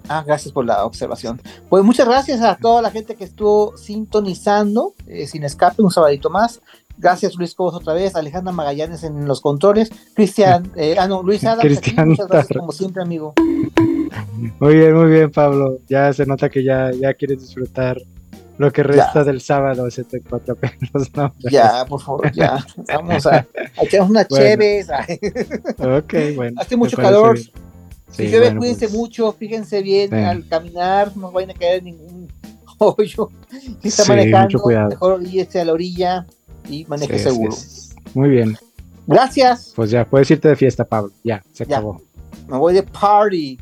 Ah, 0.07 0.23
gracias 0.25 0.51
por 0.51 0.65
la 0.65 0.85
observación. 0.85 1.39
Pues 1.69 1.83
muchas 1.83 2.07
gracias 2.07 2.41
a 2.41 2.55
toda 2.55 2.81
la 2.81 2.89
gente 2.89 3.15
que 3.15 3.23
estuvo 3.23 3.77
sintonizando 3.77 4.95
eh, 5.05 5.27
sin 5.27 5.43
escape 5.43 5.83
un 5.83 5.91
sabadito 5.91 6.31
más. 6.31 6.61
Gracias 6.97 7.35
Luis 7.35 7.53
Cobos 7.53 7.75
otra 7.75 7.93
vez, 7.93 8.15
Alejandra 8.15 8.51
Magallanes 8.51 9.03
en 9.03 9.25
los 9.25 9.39
controles, 9.39 9.89
Cristian, 10.15 10.71
eh, 10.75 10.95
ah 10.99 11.07
no, 11.07 11.21
Luis 11.21 11.45
Adams. 11.45 11.61
Cristian 11.61 12.09
muchas 12.09 12.27
gracias 12.27 12.57
como 12.57 12.71
siempre 12.71 13.03
amigo. 13.03 13.33
Muy 14.59 14.75
bien, 14.75 14.95
muy 14.95 15.11
bien, 15.11 15.31
Pablo. 15.31 15.77
Ya 15.87 16.11
se 16.11 16.25
nota 16.25 16.49
que 16.49 16.63
ya, 16.63 16.91
ya 16.91 17.13
quieres 17.13 17.41
disfrutar 17.41 17.97
lo 18.59 18.71
que 18.73 18.83
resta 18.83 19.23
del 19.23 19.39
sábado, 19.41 19.87
ese 19.87 20.03
te 20.03 20.21
cuatro 20.21 20.55
pelos, 20.55 21.09
¿no? 21.15 21.33
Ya, 21.39 21.85
por 21.87 22.01
favor, 22.01 22.31
ya, 22.33 22.63
vamos 22.93 23.25
a, 23.25 23.37
a 23.37 23.45
echarnos 23.83 24.09
unas 24.11 24.27
Bueno. 24.27 24.45
cheves. 24.45 24.89
ay. 24.89 25.17
Ok, 25.79 26.13
bueno. 26.35 26.61
Hace 26.61 26.75
mucho 26.75 26.97
calor. 26.97 27.35
bien. 27.35 27.49
Si 28.11 28.23
llueve, 28.23 28.39
bueno, 28.47 28.59
cuídense 28.59 28.87
pues, 28.87 28.97
mucho, 28.97 29.31
fíjense 29.31 29.81
bien 29.81 30.09
Sí. 30.09 30.15
al 30.15 30.45
caminar, 30.47 31.15
no 31.15 31.31
vayan 31.31 31.51
a 31.51 31.53
caer 31.53 31.77
en 31.79 31.85
ningún 31.85 32.27
hoyo. 32.79 33.29
Si 33.81 33.87
está 33.87 34.03
Sí, 34.03 34.09
manejando, 34.09 34.61
mejor 34.89 35.13
oríllese 35.13 35.61
a 35.61 35.65
la 35.65 35.73
orilla 35.73 36.27
y 36.69 36.85
maneje 36.85 37.17
seguro. 37.17 37.55
Muy 38.13 38.29
bien. 38.29 38.57
Gracias. 39.07 39.71
Pues 39.75 39.89
ya, 39.89 40.03
puedes 40.05 40.29
irte 40.31 40.49
de 40.49 40.55
fiesta, 40.55 40.83
Pablo. 40.83 41.11
Ya, 41.23 41.41
se 41.53 41.65
Ya. 41.65 41.77
acabó. 41.77 42.01
Me 42.47 42.57
voy 42.57 42.73
de 42.73 42.83
party. 42.83 43.57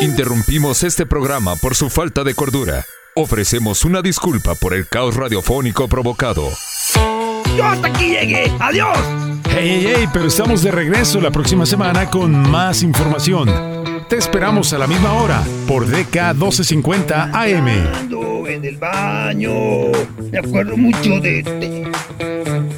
Interrumpimos 0.00 0.82
este 0.82 1.06
programa 1.06 1.56
por 1.56 1.74
su 1.74 1.88
falta 1.88 2.24
de 2.24 2.34
cordura. 2.34 2.84
Ofrecemos 3.14 3.84
una 3.84 4.02
disculpa 4.02 4.54
por 4.54 4.74
el 4.74 4.88
caos 4.88 5.14
radiofónico 5.16 5.86
provocado. 5.88 6.48
Yo 7.56 7.64
hasta 7.64 7.88
aquí 7.88 8.06
llegué. 8.06 8.50
Adiós. 8.58 8.98
Hey, 9.50 9.82
hey, 9.84 9.92
hey, 9.96 10.08
pero 10.12 10.26
estamos 10.26 10.62
de 10.62 10.72
regreso 10.72 11.20
la 11.20 11.30
próxima 11.30 11.66
semana 11.66 12.10
con 12.10 12.32
más 12.50 12.82
información. 12.82 13.48
Te 14.08 14.16
esperamos 14.16 14.72
a 14.72 14.78
la 14.78 14.86
misma 14.86 15.12
hora 15.12 15.44
por 15.68 15.86
DK 15.86 16.34
1250 16.34 17.30
AM. 17.32 17.68
Ando 17.94 18.46
en 18.48 18.64
el 18.64 18.76
baño. 18.78 19.52
Me 20.30 20.38
acuerdo 20.38 20.76
mucho 20.76 21.20
de 21.20 21.38
este. 21.40 22.71